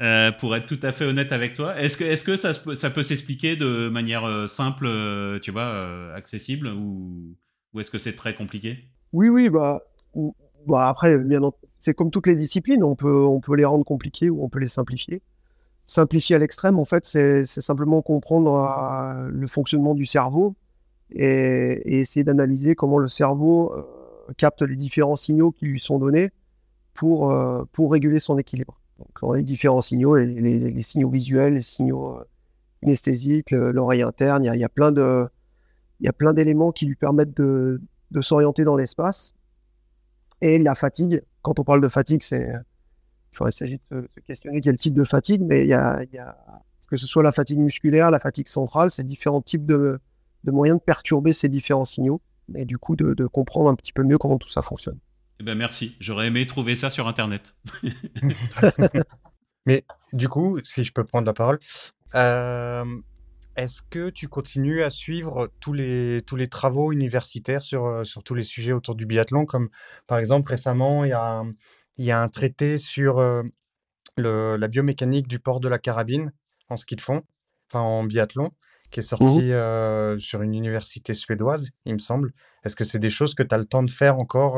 Euh, 0.00 0.32
pour 0.32 0.56
être 0.56 0.66
tout 0.66 0.80
à 0.82 0.90
fait 0.90 1.04
honnête 1.04 1.30
avec 1.30 1.54
toi, 1.54 1.78
est-ce 1.78 1.96
que, 2.24 2.36
ça, 2.36 2.90
peut 2.90 3.02
s'expliquer 3.02 3.56
de 3.56 3.88
manière 3.88 4.24
euh, 4.24 4.46
simple, 4.46 4.88
tu 5.40 5.50
vois, 5.50 6.12
accessible, 6.14 6.68
ou, 6.68 7.36
est-ce 7.78 7.90
que 7.90 7.98
c'est 7.98 8.16
très 8.16 8.34
compliqué? 8.34 8.88
Oui, 9.12 9.28
oui, 9.28 9.50
bah, 9.50 9.82
bah 10.66 10.88
après, 10.88 11.18
bien 11.18 11.40
c'est 11.78 11.94
comme 11.94 12.10
toutes 12.10 12.26
les 12.26 12.34
disciplines, 12.34 12.82
on 12.82 12.96
peut, 12.96 13.38
les 13.54 13.64
rendre 13.64 13.84
compliquées 13.84 14.30
ou 14.30 14.42
on 14.42 14.48
peut 14.48 14.60
les 14.60 14.68
simplifier 14.68 15.22
simplifier 15.86 16.36
à 16.36 16.38
l'extrême, 16.38 16.78
en 16.78 16.86
fait, 16.86 17.04
c'est 17.04 17.44
simplement 17.44 18.00
comprendre 18.00 19.28
le 19.30 19.46
fonctionnement 19.46 19.94
du 19.94 20.06
cerveau 20.06 20.56
et, 21.10 22.00
essayer 22.00 22.24
d'analyser 22.24 22.74
comment 22.74 22.98
le 22.98 23.08
cerveau 23.08 23.72
euh, 23.72 24.32
capte 24.36 24.62
les 24.62 24.76
différents 24.76 25.16
signaux 25.16 25.52
qui 25.52 25.66
lui 25.66 25.80
sont 25.80 25.98
donnés 25.98 26.30
pour, 26.94 27.30
euh, 27.30 27.64
pour 27.72 27.92
réguler 27.92 28.20
son 28.20 28.38
équilibre. 28.38 28.80
Donc, 28.98 29.08
on 29.22 29.32
a 29.32 29.36
les 29.38 29.42
différents 29.42 29.80
signaux, 29.80 30.16
les, 30.16 30.82
signaux 30.82 31.10
visuels, 31.10 31.54
les 31.54 31.62
signaux 31.62 32.20
kinesthésiques, 32.82 33.50
l'oreille 33.50 34.02
interne, 34.02 34.44
il 34.44 34.54
y, 34.54 34.64
a, 34.64 34.68
plein 34.68 34.92
y 36.00 36.08
a 36.08 36.12
plein 36.12 36.32
d'éléments 36.32 36.70
qui 36.70 36.86
lui 36.86 36.94
permettent 36.94 37.36
de, 37.36 37.80
de 38.12 38.22
s'orienter 38.22 38.62
dans 38.62 38.76
l'espace. 38.76 39.34
Et 40.40 40.58
la 40.58 40.74
fatigue, 40.74 41.22
quand 41.42 41.58
on 41.58 41.64
parle 41.64 41.80
de 41.80 41.88
fatigue, 41.88 42.22
c'est 42.22 42.52
il 43.40 43.52
s'agit 43.52 43.80
de 43.90 44.08
se 44.14 44.20
questionner 44.20 44.60
quel 44.60 44.76
type 44.76 44.94
de 44.94 45.04
fatigue, 45.04 45.42
mais 45.42 45.62
il 45.62 45.68
y 45.68 45.74
a, 45.74 46.04
que 46.88 46.96
ce 46.96 47.06
soit 47.06 47.22
la 47.22 47.32
fatigue 47.32 47.58
musculaire, 47.58 48.10
la 48.10 48.18
fatigue 48.18 48.48
centrale, 48.48 48.90
c'est 48.90 49.04
différents 49.04 49.42
types 49.42 49.66
de, 49.66 49.98
moyens 50.50 50.78
de 50.78 50.84
perturber 50.84 51.32
ces 51.32 51.48
différents 51.48 51.84
signaux 51.84 52.20
et 52.54 52.64
du 52.64 52.78
coup 52.78 52.96
de, 52.96 53.26
comprendre 53.26 53.70
un 53.70 53.74
petit 53.74 53.92
peu 53.92 54.02
mieux 54.02 54.18
comment 54.18 54.38
tout 54.38 54.48
ça 54.48 54.62
fonctionne. 54.62 54.98
Eh 55.40 55.44
ben 55.44 55.56
merci, 55.56 55.96
j'aurais 56.00 56.28
aimé 56.28 56.46
trouver 56.46 56.76
ça 56.76 56.90
sur 56.90 57.08
Internet. 57.08 57.54
mais 59.66 59.84
du 60.12 60.28
coup, 60.28 60.58
si 60.62 60.84
je 60.84 60.92
peux 60.92 61.04
prendre 61.04 61.26
la 61.26 61.32
parole, 61.32 61.58
euh, 62.14 62.84
est-ce 63.56 63.82
que 63.90 64.10
tu 64.10 64.28
continues 64.28 64.82
à 64.82 64.90
suivre 64.90 65.50
tous 65.60 65.72
les, 65.72 66.22
tous 66.26 66.36
les 66.36 66.48
travaux 66.48 66.92
universitaires 66.92 67.62
sur, 67.62 67.86
euh, 67.86 68.04
sur 68.04 68.22
tous 68.22 68.34
les 68.34 68.44
sujets 68.44 68.72
autour 68.72 68.94
du 68.94 69.06
biathlon 69.06 69.44
Comme 69.44 69.70
par 70.06 70.18
exemple 70.18 70.50
récemment, 70.50 71.04
il 71.04 71.10
y 71.10 71.12
a 71.12 71.42
il 71.96 72.04
y 72.04 72.10
a 72.10 72.20
un 72.20 72.28
traité 72.28 72.76
sur 72.76 73.20
le, 74.16 74.56
la 74.56 74.68
biomécanique 74.68 75.28
du 75.28 75.38
port 75.38 75.60
de 75.60 75.68
la 75.68 75.78
carabine 75.78 76.32
en 76.68 76.76
ski 76.76 76.96
de 76.96 77.00
fond, 77.00 77.22
enfin 77.70 77.80
en 77.80 78.04
biathlon, 78.04 78.50
qui 78.94 79.00
est 79.00 79.12
mmh 79.12 80.16
sorti 80.16 80.22
sur 80.22 80.42
une 80.42 80.54
université 80.54 81.14
suédoise, 81.14 81.70
il 81.84 81.94
me 81.94 81.98
semble. 81.98 82.32
Est-ce 82.64 82.76
que 82.76 82.84
c'est 82.84 82.98
des 82.98 83.10
choses 83.10 83.34
que 83.34 83.42
tu 83.42 83.54
as 83.54 83.58
le 83.58 83.66
temps 83.66 83.82
de 83.82 83.90
faire 83.90 84.18
encore 84.18 84.56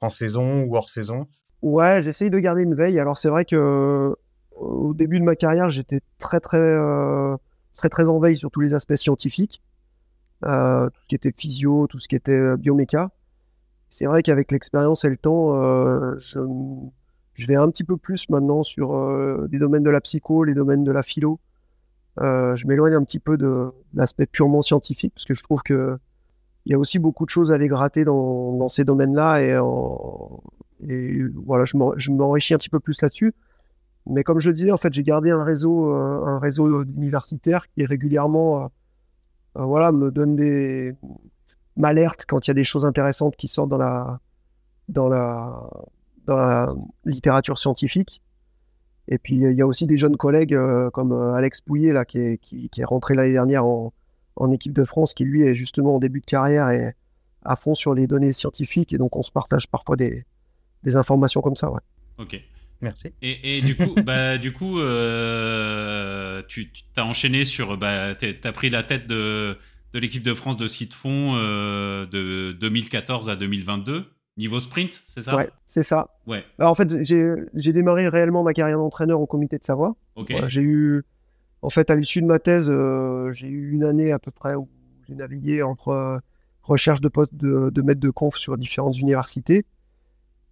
en 0.00 0.10
saison 0.10 0.64
ou 0.64 0.74
hors 0.76 0.88
saison? 0.88 1.26
Ouais, 1.62 2.02
j'essaye 2.02 2.30
de 2.30 2.38
garder 2.38 2.62
une 2.62 2.74
veille. 2.74 2.98
Alors 2.98 3.18
c'est 3.18 3.28
vrai 3.28 3.44
que 3.44 4.14
au 4.56 4.94
début 4.94 5.20
de 5.20 5.24
ma 5.24 5.36
carrière, 5.36 5.70
j'étais 5.70 6.00
très 6.18 6.40
très 6.40 6.76
très 7.74 7.88
très 7.88 8.08
en 8.08 8.18
veille 8.18 8.36
sur 8.36 8.50
tous 8.50 8.60
les 8.60 8.74
aspects 8.74 8.96
scientifiques, 8.96 9.62
tout 10.42 10.48
ce 10.48 11.06
qui 11.08 11.14
était 11.14 11.32
physio, 11.36 11.86
tout 11.86 11.98
ce 11.98 12.08
qui 12.08 12.16
était 12.16 12.56
bioméca 12.56 13.10
c'est 13.90 14.06
vrai 14.06 14.22
qu'avec 14.22 14.50
l'expérience 14.52 15.04
et 15.04 15.08
le 15.08 15.16
temps, 15.16 15.54
euh, 15.54 16.16
je, 16.18 17.46
vais 17.46 17.54
un 17.54 17.70
petit 17.70 17.84
peu 17.84 17.96
plus 17.96 18.28
maintenant 18.28 18.62
sur 18.62 18.94
euh, 18.94 19.46
des 19.50 19.58
domaines 19.58 19.82
de 19.82 19.90
la 19.90 20.00
psycho, 20.00 20.44
les 20.44 20.54
domaines 20.54 20.84
de 20.84 20.92
la 20.92 21.02
philo, 21.02 21.40
je 22.20 22.66
m'éloigne 22.66 22.94
un 22.94 23.04
petit 23.04 23.18
peu 23.18 23.36
de, 23.36 23.70
l'aspect 23.94 24.26
purement 24.26 24.62
scientifique 24.62 25.12
parce 25.14 25.24
que 25.24 25.34
je 25.34 25.42
trouve 25.42 25.62
que 25.62 25.98
il 26.66 26.72
y 26.72 26.74
a 26.74 26.78
aussi 26.78 26.98
beaucoup 26.98 27.24
de 27.24 27.30
choses 27.30 27.50
à 27.50 27.54
aller 27.54 27.68
gratter 27.68 28.04
dans, 28.04 28.68
ces 28.68 28.84
domaines-là 28.84 29.40
et, 29.40 29.56
voilà, 31.46 31.64
je 31.64 32.10
m'enrichis 32.10 32.54
un 32.54 32.58
petit 32.58 32.68
peu 32.68 32.80
plus 32.80 33.00
là-dessus. 33.00 33.34
Mais 34.06 34.22
comme 34.22 34.40
je 34.40 34.50
le 34.50 34.54
disais, 34.54 34.70
en 34.70 34.76
fait, 34.76 34.92
j'ai 34.92 35.02
gardé 35.02 35.30
un 35.30 35.44
réseau, 35.44 36.38
réseau 36.38 36.82
universitaire 36.84 37.70
qui 37.70 37.86
régulièrement, 37.86 38.70
voilà, 39.54 39.92
me 39.92 40.10
donne 40.10 40.36
des, 40.36 40.94
m'alerte 41.78 42.24
quand 42.28 42.46
il 42.46 42.50
y 42.50 42.52
a 42.52 42.54
des 42.54 42.64
choses 42.64 42.84
intéressantes 42.84 43.36
qui 43.36 43.48
sortent 43.48 43.70
dans 44.88 45.08
la 45.08 46.74
littérature 47.06 47.58
scientifique. 47.58 48.22
Et 49.08 49.18
puis, 49.18 49.36
il 49.36 49.52
y 49.52 49.62
a 49.62 49.66
aussi 49.66 49.86
des 49.86 49.96
jeunes 49.96 50.16
collègues 50.16 50.54
euh, 50.54 50.90
comme 50.90 51.12
euh, 51.12 51.32
Alex 51.32 51.62
Pouillet, 51.62 51.92
là, 51.92 52.04
qui, 52.04 52.18
est, 52.18 52.38
qui, 52.38 52.70
est 52.76 52.84
rentré 52.84 53.14
l'année 53.14 53.32
dernière 53.32 53.64
en, 53.64 53.94
en, 54.36 54.52
équipe 54.52 54.74
de 54.74 54.84
France, 54.84 55.14
qui 55.14 55.24
lui 55.24 55.42
est 55.42 55.54
justement 55.54 55.96
en 55.96 55.98
début 55.98 56.20
de 56.20 56.26
carrière 56.26 56.68
et 56.68 56.94
à 57.42 57.56
fond 57.56 57.74
sur 57.74 57.94
les 57.94 58.06
données 58.06 58.34
scientifiques. 58.34 58.92
Et 58.92 58.98
donc, 58.98 59.16
on 59.16 59.22
se 59.22 59.32
partage 59.32 59.66
parfois 59.66 59.96
des, 59.96 60.26
des 60.82 60.96
informations 60.96 61.40
comme 61.40 61.56
ça. 61.56 61.70
Ouais. 61.72 61.80
Ok. 62.18 62.38
Merci. 62.82 63.12
Et, 63.22 63.56
et, 63.56 63.60
du 63.62 63.76
coup, 63.76 63.94
bah, 64.04 64.38
du 64.38 64.52
coup 64.52 64.78
euh, 64.78 66.42
tu, 66.46 66.70
tu 66.70 66.82
as 66.96 67.04
enchaîné 67.04 67.44
sur. 67.44 67.78
Bah, 67.78 68.14
tu 68.14 68.36
as 68.44 68.52
pris 68.52 68.70
la 68.70 68.82
tête 68.82 69.08
de, 69.08 69.56
de 69.94 69.98
l'équipe 69.98 70.22
de 70.22 70.34
France 70.34 70.58
de 70.58 70.68
ski 70.68 70.86
de 70.86 70.94
fond 70.94 71.34
de 71.34 72.52
2014 72.60 73.30
à 73.30 73.36
2022. 73.36 74.04
Niveau 74.38 74.60
sprint, 74.60 75.02
c'est 75.04 75.22
ça? 75.22 75.36
Ouais, 75.36 75.50
c'est 75.66 75.82
ça. 75.82 76.16
Ouais. 76.28 76.44
Alors, 76.60 76.70
en 76.70 76.74
fait, 76.76 77.02
j'ai 77.02 77.72
démarré 77.72 78.06
réellement 78.08 78.44
ma 78.44 78.54
carrière 78.54 78.78
d'entraîneur 78.78 79.20
au 79.20 79.26
comité 79.26 79.58
de 79.58 79.64
Savoie. 79.64 79.96
Ok. 80.14 80.32
j'ai 80.46 80.62
eu, 80.62 81.02
en 81.60 81.70
fait, 81.70 81.90
à 81.90 81.96
l'issue 81.96 82.22
de 82.22 82.26
ma 82.26 82.38
thèse, 82.38 82.68
euh, 82.70 83.32
j'ai 83.32 83.48
eu 83.48 83.72
une 83.72 83.82
année 83.82 84.12
à 84.12 84.20
peu 84.20 84.30
près 84.30 84.54
où 84.54 84.68
j'ai 85.08 85.16
navigué 85.16 85.62
entre 85.64 85.88
euh, 85.88 86.18
recherche 86.62 87.00
de 87.00 87.08
poste 87.08 87.34
de, 87.34 87.70
de, 87.70 87.82
maître 87.82 88.00
de 88.00 88.10
conf 88.10 88.36
sur 88.36 88.56
différentes 88.56 88.96
universités. 88.96 89.66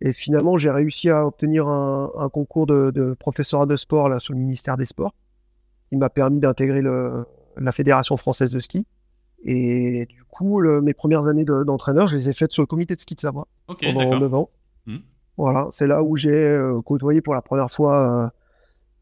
Et 0.00 0.12
finalement, 0.12 0.59
j'ai 0.59 0.71
réussi 0.71 1.09
à 1.09 1.25
obtenir 1.25 1.69
un, 1.69 2.11
un 2.16 2.28
concours 2.28 2.66
de, 2.66 2.90
de, 2.90 3.14
professorat 3.14 3.66
de 3.66 3.76
sport 3.76 4.09
là, 4.09 4.19
sur 4.19 4.35
le 4.35 4.40
ministère 4.40 4.76
des 4.76 4.85
Sports. 4.85 5.14
Il 5.93 5.99
m'a 5.99 6.11
permis 6.11 6.40
d'intégrer 6.40 6.83
la 6.83 7.73
Fédération 7.73 8.16
française 8.16 8.50
de 8.50 8.59
ski. 8.59 8.85
Et 9.45 10.07
du 10.07 10.25
coup, 10.37 10.61
mes 10.62 10.95
premières 10.95 11.26
années 11.28 11.45
d'entraîneur, 11.45 12.07
je 12.07 12.16
les 12.16 12.28
ai 12.28 12.33
faites 12.33 12.52
sur 12.52 12.62
le 12.62 12.66
comité 12.66 12.95
de 12.95 13.00
ski 13.00 13.14
de 13.14 13.21
Savoie 13.21 13.49
pendant 13.66 14.19
9 14.19 14.35
ans. 14.35 14.50
Hmm. 14.87 14.99
Voilà, 15.37 15.69
c'est 15.71 15.87
là 15.87 16.02
où 16.02 16.16
j'ai 16.16 16.31
euh, 16.31 16.81
côtoyé 16.83 17.21
pour 17.21 17.35
la 17.35 17.43
première 17.43 17.71
fois 17.71 18.31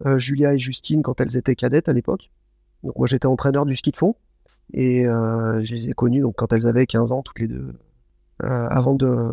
euh, 0.04 0.08
euh, 0.08 0.18
Julia 0.18 0.54
et 0.54 0.58
Justine 0.58 1.02
quand 1.02 1.20
elles 1.20 1.36
étaient 1.36 1.54
cadettes 1.54 1.88
à 1.88 1.92
l'époque. 1.92 2.30
Donc 2.82 2.96
moi 2.96 3.06
j'étais 3.06 3.26
entraîneur 3.26 3.66
du 3.66 3.76
ski 3.76 3.90
de 3.90 3.96
fond 3.96 4.14
et 4.72 5.04
je 5.04 5.74
les 5.74 5.90
ai 5.90 5.92
connues 5.92 6.20
donc, 6.20 6.36
quand 6.36 6.52
elles 6.52 6.66
avaient 6.66 6.86
15 6.86 7.12
ans 7.12 7.22
toutes 7.22 7.38
les 7.38 7.48
deux. 7.48 7.74
avant 8.40 8.94
de 8.94 9.32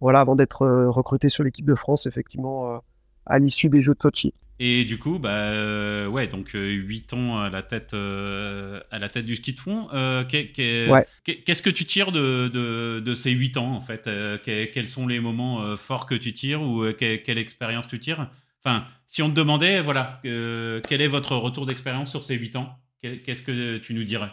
voilà, 0.00 0.20
avant 0.20 0.36
d'être 0.36 0.66
recrutées 0.88 1.28
sur 1.28 1.42
l'équipe 1.42 1.66
de 1.66 1.74
France, 1.74 2.06
effectivement, 2.06 2.80
à 3.24 3.38
l'issue 3.38 3.68
des 3.68 3.80
Jeux 3.80 3.94
de 3.94 4.00
Sochi. 4.00 4.34
Et 4.58 4.86
du 4.86 4.98
coup, 4.98 5.18
bah, 5.18 5.28
euh, 5.28 6.06
ouais, 6.06 6.28
donc 6.28 6.52
8 6.54 7.12
euh, 7.12 7.16
ans 7.16 7.38
à 7.38 7.50
la 7.50 7.62
tête, 7.62 7.92
euh, 7.92 8.80
à 8.90 8.98
la 8.98 9.10
tête 9.10 9.26
du 9.26 9.36
ski 9.36 9.52
de 9.52 9.60
fond. 9.60 9.88
Qu'est-ce 10.30 11.62
que 11.62 11.70
tu 11.70 11.84
tires 11.84 12.10
de, 12.10 12.48
de, 12.48 13.00
de, 13.00 13.14
ces 13.14 13.32
8 13.32 13.58
ans, 13.58 13.74
en 13.74 13.80
fait 13.82 14.08
Quels 14.44 14.88
sont 14.88 15.06
les 15.06 15.20
moments 15.20 15.76
forts 15.76 16.06
que 16.06 16.14
tu 16.14 16.32
tires 16.32 16.62
ou 16.62 16.84
quelle 16.98 17.38
expérience 17.38 17.86
tu 17.86 17.98
tires? 17.98 18.30
Enfin, 18.64 18.84
si 19.06 19.22
on 19.22 19.28
te 19.28 19.34
demandait, 19.34 19.82
voilà, 19.82 20.20
quel 20.22 21.00
est 21.00 21.08
votre 21.08 21.36
retour 21.36 21.66
d'expérience 21.66 22.10
sur 22.10 22.22
ces 22.22 22.34
8 22.36 22.56
ans 22.56 22.78
Qu'est-ce 23.02 23.42
que 23.42 23.76
tu 23.76 23.94
nous 23.94 24.04
dirais? 24.04 24.30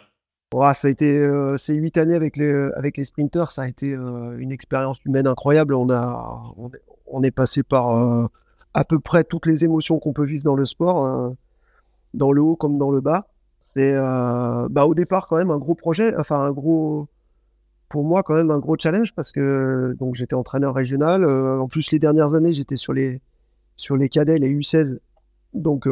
Ça 0.74 0.88
a 0.88 0.90
été 0.90 1.28
ces 1.58 1.76
8 1.76 1.98
années 1.98 2.16
avec 2.16 2.38
les, 2.38 2.70
avec 2.76 2.96
les 2.96 3.04
sprinters, 3.04 3.52
ça 3.52 3.64
a 3.64 3.68
été 3.68 3.92
une 3.92 4.54
expérience 4.54 5.00
humaine 5.04 5.28
incroyable. 5.28 5.74
On, 5.74 5.90
a, 5.90 6.44
on 7.08 7.24
est 7.24 7.32
passé 7.32 7.62
par 7.62 8.30
à 8.74 8.84
peu 8.84 9.00
près 9.00 9.24
toutes 9.24 9.46
les 9.46 9.64
émotions 9.64 10.00
qu'on 10.00 10.14
peut 10.14 10.26
vivre 10.26 10.44
dans 10.44 10.56
le 10.56 10.66
sport, 10.66 11.06
euh, 11.06 11.30
dans 12.14 12.32
le 12.32 12.42
haut 12.42 12.56
comme 12.56 12.78
dans 12.78 12.92
le 12.92 13.02
bas. 13.02 13.28
C'est 13.74 13.94
euh, 13.94 14.68
bah, 14.70 14.86
au 14.86 14.96
départ 14.96 15.28
quand 15.28 15.38
même 15.38 15.52
un 15.52 15.58
gros 15.58 15.76
projet, 15.76 16.16
enfin 16.18 16.40
un 16.40 16.52
gros, 16.52 17.08
pour 17.90 18.04
moi 18.04 18.24
quand 18.24 18.36
même 18.36 18.52
un 18.52 18.60
gros 18.60 18.76
challenge 18.78 19.14
parce 19.16 19.32
que 19.32 19.96
donc 20.00 20.16
j'étais 20.16 20.36
entraîneur 20.36 20.74
régional. 20.76 21.24
Euh, 21.24 21.60
en 21.60 21.68
plus 21.68 21.92
les 21.92 22.00
dernières 22.00 22.34
années 22.36 22.54
j'étais 22.54 22.78
sur 22.78 22.94
les 22.94 23.22
sur 23.78 23.98
les 23.98 24.10
cadets, 24.10 24.38
les 24.38 24.56
U16, 24.56 25.00
donc 25.54 25.88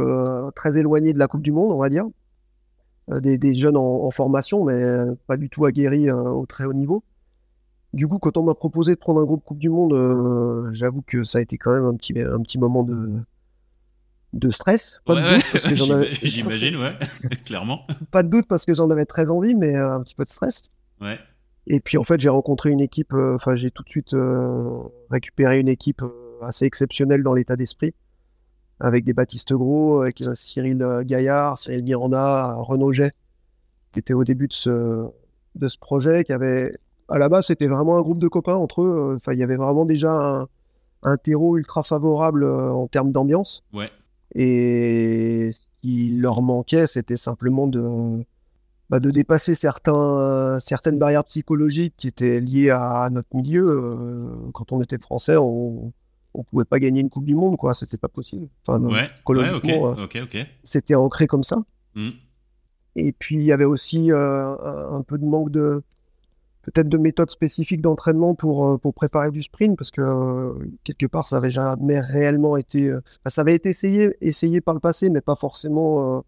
très 0.55 0.77
éloigné 0.77 1.13
de 1.13 1.19
la 1.19 1.27
Coupe 1.27 1.41
du 1.41 1.51
Monde, 1.51 1.71
on 1.71 1.79
va 1.79 1.89
dire. 1.89 2.05
Des, 3.11 3.37
des, 3.37 3.55
jeunes 3.55 3.75
en, 3.75 4.09
formation, 4.11 4.63
mais 4.63 4.83
pas 5.27 5.35
du 5.35 5.49
tout 5.49 5.65
aguerris 5.65 6.09
au 6.11 6.45
très 6.45 6.65
haut 6.65 6.73
niveau. 6.73 7.03
Du 7.93 8.07
coup, 8.07 8.19
quand 8.19 8.37
on 8.37 8.43
m'a 8.43 8.55
proposé 8.55 8.93
de 8.93 8.99
prendre 8.99 9.19
un 9.19 9.25
groupe 9.25 9.43
Coupe 9.43 9.59
du 9.59 9.69
Monde, 9.69 9.93
euh, 9.93 10.71
j'avoue 10.71 11.01
que 11.01 11.23
ça 11.23 11.39
a 11.39 11.41
été 11.41 11.57
quand 11.57 11.73
même 11.73 11.83
un 11.83 11.95
petit, 11.95 12.17
un 12.19 12.39
petit 12.41 12.57
moment 12.57 12.83
de, 12.83 13.19
de 14.31 14.51
stress. 14.51 15.01
Pas 15.05 15.15
de 15.15 15.35
doute, 15.35 15.45
parce 15.51 15.63
que 15.65 15.75
j'en 15.75 15.89
avais. 15.91 16.13
J'imagine, 16.21 16.77
ouais, 16.77 16.95
clairement. 17.45 17.81
Pas 18.11 18.23
de 18.23 18.29
doute 18.29 18.47
parce 18.47 18.65
que 18.65 18.73
j'en 18.73 18.89
avais 18.89 19.05
très 19.05 19.29
envie, 19.29 19.55
mais 19.55 19.75
euh, 19.75 19.93
un 19.93 20.01
petit 20.03 20.15
peu 20.15 20.23
de 20.23 20.29
stress. 20.29 20.63
Ouais. 21.01 21.19
Et 21.67 21.81
puis 21.81 21.97
en 21.97 22.03
fait, 22.03 22.19
j'ai 22.19 22.29
rencontré 22.29 22.69
une 22.69 22.79
équipe, 22.79 23.13
euh, 23.13 23.35
enfin, 23.35 23.55
j'ai 23.55 23.71
tout 23.71 23.83
de 23.83 23.89
suite 23.89 24.15
récupéré 25.09 25.59
une 25.59 25.67
équipe 25.67 26.01
assez 26.41 26.65
exceptionnelle 26.65 27.23
dans 27.23 27.33
l'état 27.33 27.57
d'esprit, 27.57 27.93
avec 28.79 29.03
des 29.03 29.13
Baptiste 29.13 29.51
Gros, 29.53 30.01
avec 30.01 30.23
Cyril 30.33 31.01
Gaillard, 31.03 31.59
Cyril 31.59 31.83
Miranda, 31.83 32.55
Renaud 32.55 32.93
Jet, 32.93 33.11
qui 33.91 33.99
était 33.99 34.13
au 34.13 34.23
début 34.23 34.47
de 34.47 34.53
ce, 34.53 35.07
de 35.55 35.67
ce 35.67 35.77
projet, 35.77 36.23
qui 36.23 36.31
avait 36.33 36.71
à 37.11 37.17
la 37.17 37.29
base, 37.29 37.47
c'était 37.47 37.67
vraiment 37.67 37.97
un 37.97 38.01
groupe 38.01 38.19
de 38.19 38.27
copains 38.27 38.55
entre 38.55 38.81
eux. 38.81 39.13
Enfin, 39.17 39.33
il 39.33 39.39
y 39.39 39.43
avait 39.43 39.57
vraiment 39.57 39.85
déjà 39.85 40.47
un, 41.03 41.17
terreau 41.17 41.57
ultra 41.57 41.83
favorable 41.83 42.43
euh, 42.43 42.71
en 42.71 42.87
termes 42.87 43.11
d'ambiance. 43.11 43.63
Ouais. 43.73 43.89
Et 44.33 45.51
ce 45.53 45.59
qui 45.81 46.11
leur 46.17 46.41
manquait, 46.41 46.87
c'était 46.87 47.17
simplement 47.17 47.67
de, 47.67 48.23
bah, 48.89 49.01
de 49.01 49.11
dépasser 49.11 49.55
certains, 49.55 50.57
certaines 50.59 50.99
barrières 50.99 51.25
psychologiques 51.25 51.95
qui 51.97 52.07
étaient 52.07 52.39
liées 52.39 52.69
à, 52.69 53.09
notre 53.11 53.35
milieu. 53.35 53.67
Euh, 53.67 54.49
quand 54.53 54.71
on 54.71 54.81
était 54.81 54.97
français, 54.97 55.35
on 55.35 55.91
ne 56.33 56.43
pouvait 56.43 56.65
pas 56.65 56.79
gagner 56.79 57.01
une 57.01 57.09
Coupe 57.09 57.25
du 57.25 57.35
Monde, 57.35 57.57
quoi. 57.57 57.73
C'était 57.73 57.97
pas 57.97 58.07
possible. 58.07 58.47
Enfin, 58.65 58.81
ouais, 58.81 59.09
ouais 59.27 60.47
c'était 60.63 60.95
ancré 60.95 61.27
comme 61.27 61.43
ça. 61.43 61.57
Mmh. 61.95 62.09
Et 62.95 63.11
puis, 63.11 63.35
il 63.35 63.43
y 63.43 63.51
avait 63.51 63.65
aussi 63.65 64.13
euh, 64.13 64.55
un, 64.89 65.01
peu 65.01 65.17
de 65.17 65.25
manque 65.25 65.51
de, 65.51 65.83
peut-être 66.63 66.89
de 66.89 66.97
méthodes 66.97 67.31
spécifiques 67.31 67.81
d'entraînement 67.81 68.35
pour, 68.35 68.67
euh, 68.67 68.77
pour 68.77 68.93
préparer 68.93 69.31
du 69.31 69.41
sprint, 69.41 69.77
parce 69.77 69.91
que 69.91 70.01
euh, 70.01 70.53
quelque 70.83 71.07
part, 71.07 71.27
ça 71.27 71.37
avait 71.37 71.49
jamais 71.49 71.99
réellement 71.99 72.57
été. 72.57 72.89
Euh, 72.89 73.01
ça 73.25 73.41
avait 73.41 73.55
été 73.55 73.69
essayé, 73.69 74.15
essayé 74.21 74.61
par 74.61 74.73
le 74.73 74.79
passé, 74.79 75.09
mais 75.09 75.21
pas 75.21 75.35
forcément 75.35 76.23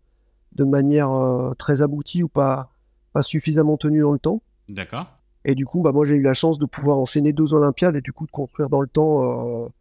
de 0.54 0.64
manière 0.64 1.10
très 1.58 1.82
aboutie 1.82 2.24
ou 2.24 2.28
pas, 2.28 2.72
pas 3.12 3.24
suffisamment 3.24 3.78
tenue 3.78 4.02
dans 4.02 4.12
le 4.12 4.20
temps. 4.20 4.42
D'accord. 4.70 5.08
Et 5.46 5.56
du 5.56 5.66
coup, 5.66 5.82
bah, 5.82 5.92
moi, 5.92 6.06
j'ai 6.06 6.16
eu 6.16 6.22
la 6.22 6.34
chance 6.34 6.58
de 6.58 6.66
pouvoir 6.66 6.98
enchaîner 6.98 7.34
deux 7.34 7.54
Olympiades 7.54 7.96
et 7.96 8.02
du 8.02 8.14
coup 8.14 8.26
de 8.26 8.32
construire 8.32 8.70
dans 8.70 8.82
le 8.82 8.88
temps, 8.88 9.72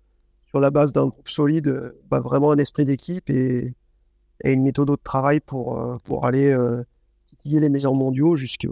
sur 0.46 0.60
la 0.60 0.70
base 0.70 0.92
d'un 0.92 1.06
groupe 1.06 1.28
solide, 1.28 1.94
bah, 2.10 2.20
vraiment 2.20 2.50
un 2.52 2.58
esprit 2.58 2.84
d'équipe 2.84 3.28
et, 3.30 3.74
et, 4.44 4.52
une 4.52 4.62
méthode 4.62 4.88
de 4.88 4.96
travail 4.96 5.40
pour, 5.40 5.98
pour 6.04 6.26
aller 6.26 6.56
titiller 7.28 7.60
les 7.60 7.68
meilleurs 7.68 7.94
mondiaux 7.94 8.36
jusqu'à 8.36 8.68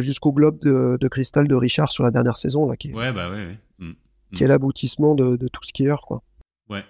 jusqu'au 0.00 0.32
globe 0.32 0.58
de, 0.60 1.08
cristal 1.08 1.48
de 1.48 1.54
Richard 1.54 1.92
sur 1.92 2.04
la 2.04 2.10
dernière 2.10 2.36
saison 2.36 2.68
là, 2.68 2.76
qui 2.76 2.88
est, 2.88 2.94
ouais, 2.94 3.12
bah 3.12 3.30
ouais, 3.30 3.58
mm. 3.78 3.88
Mm. 3.88 3.94
qui 4.34 4.44
est 4.44 4.46
l'aboutissement 4.46 5.14
de, 5.14 5.36
tout 5.48 5.64
skieur 5.64 6.02
quoi. 6.06 6.22
Ouais. 6.68 6.84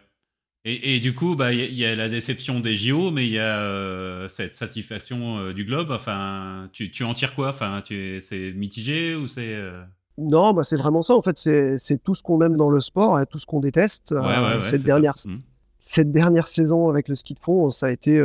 Et, 0.64 0.94
et 0.94 1.00
du 1.00 1.14
coup, 1.14 1.34
bah 1.34 1.52
il 1.52 1.74
y, 1.74 1.84
a 1.84 1.96
la 1.96 2.08
déception 2.08 2.60
des 2.60 2.76
JO, 2.76 3.10
mais 3.10 3.26
il 3.26 3.32
y 3.32 3.38
a 3.40 3.58
euh, 3.58 4.28
cette 4.28 4.54
satisfaction 4.54 5.38
euh, 5.38 5.52
du 5.52 5.64
globe. 5.64 5.90
Enfin, 5.90 6.68
tu, 6.72 6.92
tu 6.92 7.02
en 7.02 7.14
tires 7.14 7.34
quoi? 7.34 7.48
Enfin, 7.48 7.82
tu 7.84 8.20
c'est 8.20 8.52
mitigé 8.52 9.16
ou 9.16 9.26
c'est 9.26 9.56
euh? 9.56 9.82
Non, 10.18 10.52
bah 10.52 10.62
c'est 10.62 10.76
vraiment 10.76 11.02
ça. 11.02 11.14
En 11.14 11.22
fait, 11.22 11.36
c'est 11.36 12.02
tout 12.04 12.14
ce 12.14 12.22
qu'on 12.22 12.40
aime 12.42 12.56
dans 12.56 12.70
le 12.70 12.80
sport 12.80 13.18
et 13.18 13.26
tout 13.26 13.40
ce 13.40 13.46
qu'on 13.46 13.58
déteste. 13.58 14.14
cette 14.62 14.84
dernière 14.84 15.16
mm. 15.24 15.40
cette 15.80 16.12
dernière 16.12 16.46
saison 16.46 16.88
avec 16.88 17.08
le 17.08 17.16
ski 17.16 17.34
de 17.34 17.40
fond, 17.40 17.70
ça 17.70 17.86
a 17.86 17.90
été 17.90 18.22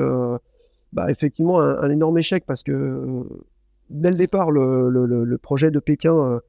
bah, 0.94 1.10
effectivement 1.10 1.60
un, 1.60 1.82
un, 1.82 1.90
énorme 1.90 2.20
échec 2.20 2.46
parce 2.46 2.62
que 2.62 3.26
dès 3.90 4.12
le 4.12 4.18
départ, 4.18 4.52
le, 4.52 5.38
projet 5.38 5.72
de 5.72 5.80
Pékin 5.80 6.14
euh, 6.14 6.40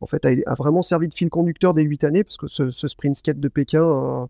en 0.00 0.06
fait, 0.06 0.24
a, 0.24 0.54
vraiment 0.54 0.82
servi 0.82 1.08
de 1.08 1.14
fil 1.14 1.28
conducteur 1.28 1.74
des 1.74 1.82
huit 1.82 2.04
années, 2.04 2.24
parce 2.24 2.36
que 2.36 2.46
ce, 2.46 2.70
sprint 2.70 3.16
skate 3.16 3.40
de 3.40 3.48
Pékin, 3.48 3.82
euh, 3.82 4.26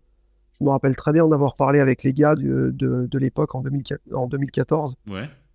je 0.59 0.65
me 0.65 0.69
rappelle 0.69 0.95
très 0.95 1.13
bien 1.13 1.27
d'avoir 1.27 1.55
parlé 1.55 1.79
avec 1.79 2.03
les 2.03 2.13
gars 2.13 2.35
de, 2.35 3.17
l'époque 3.17 3.55
en, 3.55 3.61
2014, 3.61 4.95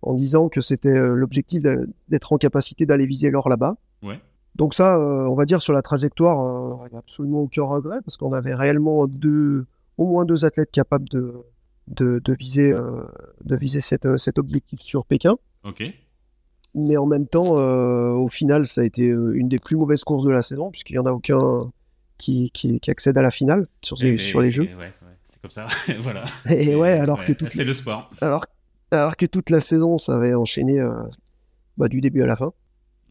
en 0.01 0.13
disant 0.15 0.49
que 0.49 0.61
c'était 0.61 0.89
euh, 0.89 1.15
l'objectif 1.15 1.61
d'être 2.07 2.33
en 2.33 2.37
capacité 2.37 2.85
d'aller 2.85 3.05
viser 3.05 3.29
l'or 3.29 3.49
là-bas. 3.49 3.77
Donc 4.55 4.73
ça, 4.73 4.99
on 4.99 5.35
va 5.35 5.45
dire 5.45 5.61
sur 5.61 5.71
la 5.71 5.83
trajectoire, 5.83 6.87
il 6.87 6.89
n'y 6.89 6.95
a 6.95 6.99
absolument 6.99 7.41
aucun 7.41 7.61
regret, 7.61 7.99
parce 8.03 8.17
qu'on 8.17 8.33
avait 8.33 8.55
réellement 8.55 9.05
deux, 9.05 9.67
au 9.99 10.07
moins 10.07 10.25
deux 10.25 10.45
athlètes 10.45 10.71
capables 10.71 11.07
de, 11.09 11.43
de, 11.89 12.33
viser, 12.33 12.71
de 12.71 13.55
viser 13.55 13.81
cette, 13.81 14.17
cet 14.17 14.39
objectif 14.39 14.81
sur 14.81 15.05
Pékin. 15.05 15.35
Ok. 15.63 15.83
Mais 16.77 16.97
en 16.97 17.05
même 17.05 17.27
temps, 17.27 17.53
au 17.53 18.27
final, 18.29 18.65
ça 18.65 18.81
a 18.81 18.83
été 18.83 19.07
une 19.07 19.49
des 19.49 19.59
plus 19.59 19.75
mauvaises 19.75 20.03
courses 20.03 20.25
de 20.25 20.29
la 20.29 20.41
saison, 20.41 20.69
puisqu'il 20.71 20.93
n'y 20.93 20.99
en 20.99 21.05
a 21.05 21.11
aucun 21.11 21.71
qui, 22.17 22.51
qui, 22.51 22.79
accède 22.87 23.17
à 23.17 23.21
la 23.21 23.31
finale 23.31 23.67
sur, 23.81 23.97
sur 23.97 24.41
les 24.41 24.51
jeux. 24.51 24.69
c'est 25.25 25.41
comme 25.41 25.51
ça, 25.51 25.67
voilà. 25.99 26.23
Et, 26.49 26.75
ouais, 26.75 26.91
alors 26.91 27.25
que 27.25 27.33
tout. 27.33 27.47
C'est 27.49 27.63
le 27.63 27.73
sport. 27.73 28.09
Alors, 28.21 28.45
alors 28.91 29.15
que 29.15 29.25
toute 29.25 29.49
la 29.49 29.59
saison, 29.59 29.97
ça 29.97 30.15
avait 30.15 30.33
enchaîné 30.35 30.79
bah, 31.77 31.87
du 31.87 32.01
début 32.01 32.21
à 32.21 32.25
la 32.25 32.35
fin. 32.35 32.53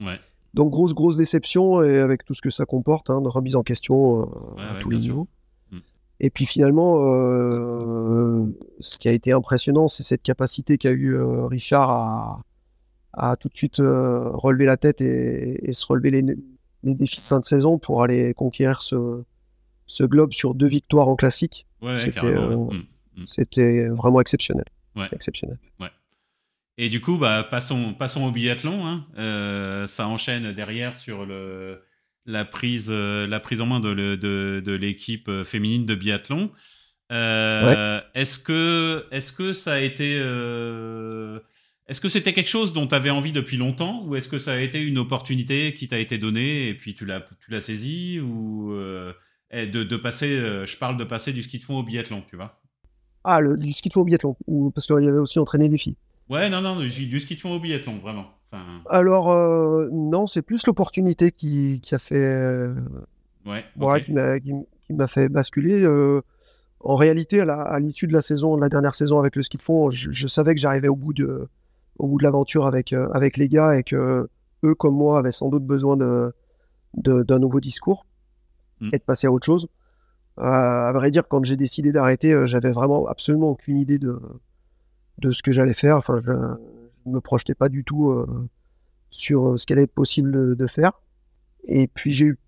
Ouais. 0.00 0.18
Donc 0.56 0.70
grosse 0.70 0.94
grosse 0.94 1.18
déception 1.18 1.82
et 1.82 1.98
avec 1.98 2.24
tout 2.24 2.32
ce 2.32 2.40
que 2.40 2.48
ça 2.48 2.64
comporte, 2.64 3.10
hein, 3.10 3.20
de 3.20 3.28
remise 3.28 3.56
en 3.56 3.62
question 3.62 4.22
euh, 4.22 4.24
à 4.56 4.80
tous 4.80 4.88
les 4.88 4.96
niveaux. 4.96 5.28
Mm. 5.70 5.78
Et 6.20 6.30
puis 6.30 6.46
finalement, 6.46 7.12
euh, 7.12 8.46
ce 8.80 8.96
qui 8.96 9.06
a 9.06 9.12
été 9.12 9.32
impressionnant, 9.32 9.86
c'est 9.86 10.02
cette 10.02 10.22
capacité 10.22 10.78
qu'a 10.78 10.92
eu 10.92 11.14
euh, 11.14 11.44
Richard 11.44 11.90
à, 11.90 12.42
à, 13.16 13.36
tout 13.36 13.48
de 13.48 13.56
suite 13.56 13.78
relever 13.78 14.66
la 14.66 14.76
tête 14.76 15.00
et, 15.00 15.72
se 15.72 15.86
relever 15.86 16.10
les, 16.10 16.22
les, 16.22 16.94
défis 16.94 17.16
de 17.16 17.22
fin 17.22 17.40
de 17.40 17.44
saison 17.44 17.78
pour 17.78 18.02
aller 18.02 18.34
conquérir 18.34 18.82
ce, 18.82 19.22
ce 19.86 20.04
globe 20.04 20.32
sur 20.32 20.54
deux 20.54 20.66
victoires 20.66 21.08
en 21.08 21.16
classique. 21.16 21.66
Mm, 21.82 21.94
mm. 21.94 23.26
C'était 23.26 23.88
vraiment 23.88 24.20
exceptionnel. 24.20 24.66
Exceptionnel. 25.12 25.58
Et 26.78 26.88
du 26.90 27.00
coup, 27.00 27.16
bah, 27.16 27.46
passons, 27.48 27.94
passons 27.94 28.24
au 28.24 28.30
biathlon. 28.30 28.86
Hein. 28.86 29.06
Euh, 29.18 29.86
ça 29.86 30.08
enchaîne 30.08 30.52
derrière 30.52 30.94
sur 30.94 31.24
le, 31.24 31.82
la, 32.26 32.44
prise, 32.44 32.88
euh, 32.90 33.26
la 33.26 33.40
prise 33.40 33.62
en 33.62 33.66
main 33.66 33.80
de, 33.80 33.94
de, 33.94 34.62
de 34.64 34.72
l'équipe 34.72 35.28
euh, 35.28 35.44
féminine 35.44 35.86
de 35.86 35.94
biathlon. 35.94 36.50
Est-ce 37.10 38.38
que, 38.38 39.06
est 39.10 39.34
que 39.34 39.52
ça 39.52 39.74
a 39.74 39.78
été. 39.78 40.18
Est-ce 41.88 42.00
que 42.00 42.08
c'était 42.08 42.32
quelque 42.32 42.50
chose 42.50 42.72
dont 42.72 42.86
tu 42.86 42.94
avais 42.94 43.10
envie 43.10 43.32
depuis 43.32 43.56
longtemps 43.56 44.04
ou 44.04 44.16
est-ce 44.16 44.28
que 44.28 44.38
ça 44.38 44.52
a 44.52 44.60
été 44.60 44.82
une 44.82 44.98
opportunité 44.98 45.74
qui 45.74 45.88
t'a 45.88 45.98
été 45.98 46.18
donnée 46.18 46.68
et 46.68 46.74
puis 46.74 46.94
tu 46.94 47.06
l'as, 47.06 47.20
tu 47.20 47.50
l'as 47.50 47.60
saisie 47.60 48.20
ou 48.20 48.72
de, 48.72 49.64
de, 49.64 49.96
passer, 49.96 50.38
je 50.38 50.76
parle 50.76 50.96
de 50.96 51.04
passer 51.04 51.32
du 51.32 51.42
ski 51.42 51.58
de 51.58 51.64
fond 51.64 51.78
au 51.78 51.82
biathlon, 51.82 52.22
tu 52.28 52.36
vois? 52.36 52.60
Ah, 53.24 53.40
le, 53.40 53.56
du 53.56 53.72
ski 53.72 53.88
de 53.88 53.94
fond 53.94 54.00
au 54.00 54.04
biathlon, 54.04 54.36
parce 54.74 54.86
qu'il 54.86 55.04
y 55.04 55.08
avait 55.08 55.18
aussi 55.18 55.38
entraîné 55.38 55.68
des 55.68 55.78
filles. 55.78 55.96
Ouais, 56.28 56.50
non, 56.50 56.60
non, 56.60 56.80
du 56.80 57.20
ski 57.20 57.36
de 57.36 57.40
fond 57.40 57.52
au 57.52 57.60
biathlon, 57.60 57.98
vraiment. 57.98 58.36
Alors, 58.88 59.30
euh, 59.30 59.88
non, 59.92 60.26
c'est 60.26 60.42
plus 60.42 60.66
l'opportunité 60.66 61.32
qui, 61.32 61.80
qui, 61.82 61.94
a 61.94 61.98
fait. 61.98 62.16
Euh, 62.16 62.74
ouais, 63.44 63.64
qui 64.04 64.92
m'a 64.92 65.06
fait 65.06 65.28
basculer. 65.28 65.82
Euh, 65.82 66.20
en 66.80 66.96
réalité, 66.96 67.40
à 67.40 67.78
l'issue 67.80 68.06
de 68.06 68.12
la 68.12 68.22
saison, 68.22 68.56
de 68.56 68.60
la 68.60 68.68
dernière 68.68 68.94
saison 68.94 69.18
avec 69.18 69.34
le 69.34 69.42
ski 69.42 69.56
de 69.56 69.62
fond, 69.62 69.90
je, 69.90 70.26
savais 70.26 70.54
que 70.54 70.60
j'arrivais 70.60 70.88
au 70.88 70.94
bout 70.94 71.12
de, 71.12 71.48
au 71.98 72.06
bout 72.08 72.18
de 72.18 72.22
l'aventure 72.22 72.66
avec, 72.66 72.92
avec 72.92 73.36
les 73.36 73.48
gars 73.48 73.78
et 73.78 73.82
que 73.82 74.28
eux, 74.64 74.74
comme 74.74 74.96
moi, 74.96 75.18
avaient 75.18 75.32
sans 75.32 75.50
doute 75.50 75.64
besoin 75.64 75.96
de, 75.96 76.32
d'un 76.94 77.38
nouveau 77.38 77.60
discours 77.60 78.06
hmm. 78.80 78.90
et 78.92 78.98
de 78.98 79.02
passer 79.02 79.26
à 79.26 79.32
autre 79.32 79.46
chose. 79.46 79.68
à 80.36 80.92
vrai 80.94 81.10
dire, 81.10 81.28
quand 81.28 81.44
j'ai 81.44 81.56
décidé 81.56 81.92
d'arrêter, 81.92 82.46
j'avais 82.46 82.72
vraiment 82.72 83.06
absolument 83.06 83.50
aucune 83.50 83.78
idée 83.78 83.98
de, 83.98 84.18
de 85.18 85.30
ce 85.30 85.42
que 85.42 85.52
j'allais 85.52 85.74
faire. 85.74 85.96
Enfin, 85.96 86.20
je 86.24 86.30
ne 86.30 87.14
me 87.14 87.20
projetais 87.20 87.54
pas 87.54 87.68
du 87.68 87.84
tout 87.84 88.10
euh, 88.10 88.48
sur 89.10 89.48
euh, 89.48 89.58
ce 89.58 89.66
qu'elle 89.66 89.78
est 89.78 89.86
possible 89.86 90.56
de, 90.56 90.66
faire. 90.66 90.92
Et 91.64 91.88
puis 91.88 92.12
j'ai 92.12 92.26
eu 92.26 92.38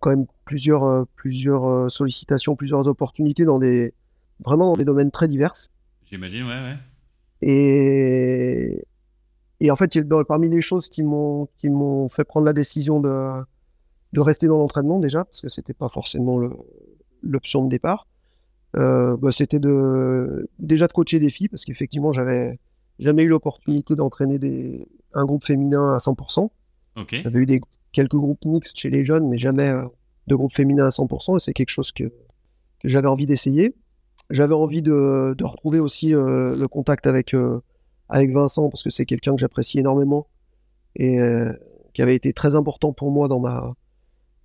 quand 0.00 0.10
même 0.10 0.26
plusieurs, 0.44 0.84
euh, 0.84 1.04
plusieurs 1.16 1.90
sollicitations, 1.90 2.56
plusieurs 2.56 2.86
opportunités 2.86 3.44
dans 3.44 3.58
des 3.58 3.94
vraiment 4.44 4.72
dans 4.72 4.76
des 4.76 4.84
domaines 4.84 5.10
très 5.10 5.28
divers. 5.28 5.52
J'imagine, 6.04 6.44
ouais, 6.44 6.48
ouais. 6.48 6.76
Et, 7.42 8.84
et 9.60 9.70
en 9.70 9.76
fait, 9.76 9.98
dans, 9.98 10.24
parmi 10.24 10.48
les 10.48 10.60
choses 10.60 10.88
qui 10.88 11.02
m'ont 11.02 11.48
qui 11.58 11.68
m'ont 11.68 12.08
fait 12.08 12.24
prendre 12.24 12.46
la 12.46 12.52
décision 12.52 13.00
de 13.00 13.42
de 14.12 14.20
rester 14.20 14.46
dans 14.46 14.58
l'entraînement 14.58 14.98
déjà, 14.98 15.24
parce 15.24 15.40
que 15.40 15.48
c'était 15.48 15.74
pas 15.74 15.88
forcément 15.88 16.40
l'option 17.22 17.64
de 17.64 17.70
départ. 17.70 18.06
Euh, 18.76 19.16
bah, 19.16 19.32
c'était 19.32 19.58
de 19.58 20.48
déjà 20.58 20.86
de 20.86 20.92
coacher 20.92 21.18
des 21.18 21.30
filles 21.30 21.48
parce 21.48 21.64
qu'effectivement 21.64 22.12
j'avais 22.12 22.60
jamais 23.00 23.24
eu 23.24 23.28
l'opportunité 23.28 23.96
d'entraîner 23.96 24.38
des 24.38 24.86
un 25.12 25.24
groupe 25.24 25.44
féminin 25.44 25.92
à 25.92 25.98
100%. 25.98 26.50
Okay. 26.96 27.18
J'avais 27.18 27.40
eu 27.40 27.46
des 27.46 27.60
quelques 27.92 28.14
groupes 28.14 28.44
mixtes 28.44 28.78
chez 28.78 28.90
les 28.90 29.04
jeunes, 29.04 29.28
mais 29.28 29.38
jamais 29.38 29.68
euh, 29.68 29.84
de 30.26 30.34
groupe 30.36 30.52
féminin 30.52 30.86
à 30.86 30.90
100%. 30.90 31.36
Et 31.36 31.40
c'est 31.40 31.52
quelque 31.52 31.70
chose 31.70 31.92
que, 31.92 32.04
que 32.04 32.88
j'avais 32.88 33.08
envie 33.08 33.26
d'essayer. 33.26 33.74
J'avais 34.30 34.54
envie 34.54 34.82
de, 34.82 35.34
de, 35.36 35.44
retrouver 35.44 35.80
aussi 35.80 36.14
euh, 36.14 36.56
le 36.56 36.68
contact 36.68 37.06
avec 37.06 37.34
avec 38.08 38.32
Vincent 38.32 38.68
parce 38.68 38.82
que 38.82 38.90
c'est 38.90 39.06
quelqu'un 39.06 39.34
que 39.34 39.40
j'apprécie 39.40 39.78
énormément 39.78 40.26
et 40.96 41.18
qui 41.94 42.02
avait 42.02 42.16
été 42.16 42.32
très 42.32 42.56
important 42.56 42.92
pour 42.92 43.10
moi 43.10 43.28
dans 43.28 43.40
ma 43.40 43.74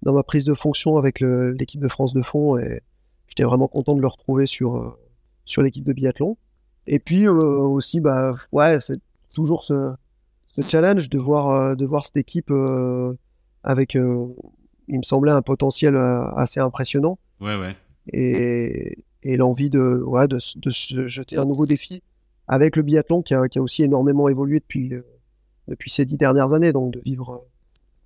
dans 0.03 0.13
ma 0.13 0.23
prise 0.23 0.45
de 0.45 0.53
fonction 0.53 0.97
avec 0.97 1.19
l'équipe 1.19 1.81
de 1.81 1.87
France 1.87 2.13
de 2.13 2.21
fond 2.21 2.57
et 2.57 2.81
j'étais 3.27 3.43
vraiment 3.43 3.67
content 3.67 3.95
de 3.95 4.01
le 4.01 4.07
retrouver 4.07 4.45
sur, 4.45 4.77
euh, 4.77 4.97
sur 5.45 5.61
l'équipe 5.61 5.83
de 5.83 5.93
biathlon. 5.93 6.37
Et 6.87 6.99
puis 6.99 7.27
euh, 7.27 7.33
aussi, 7.33 7.99
bah, 7.99 8.35
ouais, 8.51 8.79
c'est 8.79 8.99
toujours 9.33 9.63
ce, 9.63 9.93
ce, 10.45 10.61
challenge 10.67 11.09
de 11.09 11.17
voir, 11.17 11.49
euh, 11.49 11.75
de 11.75 11.85
voir 11.85 12.05
cette 12.05 12.17
équipe 12.17 12.51
avec, 13.63 13.95
il 13.95 14.97
me 14.97 15.03
semblait, 15.03 15.31
un 15.31 15.41
potentiel 15.41 15.95
assez 15.97 16.59
impressionnant. 16.59 17.17
Ouais, 17.41 17.57
ouais. 17.57 17.75
Et, 18.13 18.99
et 19.25 19.37
l'envie 19.37 19.69
de, 19.69 20.01
ouais, 20.05 20.27
de, 20.27 20.39
se 20.39 21.07
jeter 21.07 21.37
un 21.37 21.45
nouveau 21.45 21.65
défi 21.65 22.01
avec 22.47 22.75
le 22.75 22.83
biathlon 22.83 23.23
qui 23.23 23.33
a, 23.33 23.41
aussi 23.57 23.83
énormément 23.83 24.29
évolué 24.29 24.59
depuis, 24.59 24.93
depuis 25.67 25.89
ces 25.89 26.05
dix 26.05 26.17
dernières 26.17 26.53
années. 26.53 26.71
Donc 26.71 26.93
de 26.93 27.01
vivre, 27.03 27.43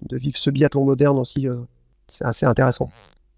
de 0.01 0.17
vivre 0.17 0.37
ce 0.37 0.49
biathlon 0.49 0.85
moderne 0.85 1.19
aussi, 1.19 1.45
c'est 2.07 2.25
assez 2.25 2.45
intéressant. 2.45 2.89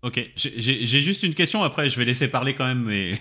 Ok, 0.03 0.31
j'ai 0.35 1.01
juste 1.01 1.23
une 1.23 1.35
question. 1.35 1.61
Après, 1.61 1.89
je 1.89 1.97
vais 1.97 2.05
laisser 2.05 2.27
parler 2.27 2.55
quand 2.55 2.65
même 2.65 2.83
mes, 2.83 3.13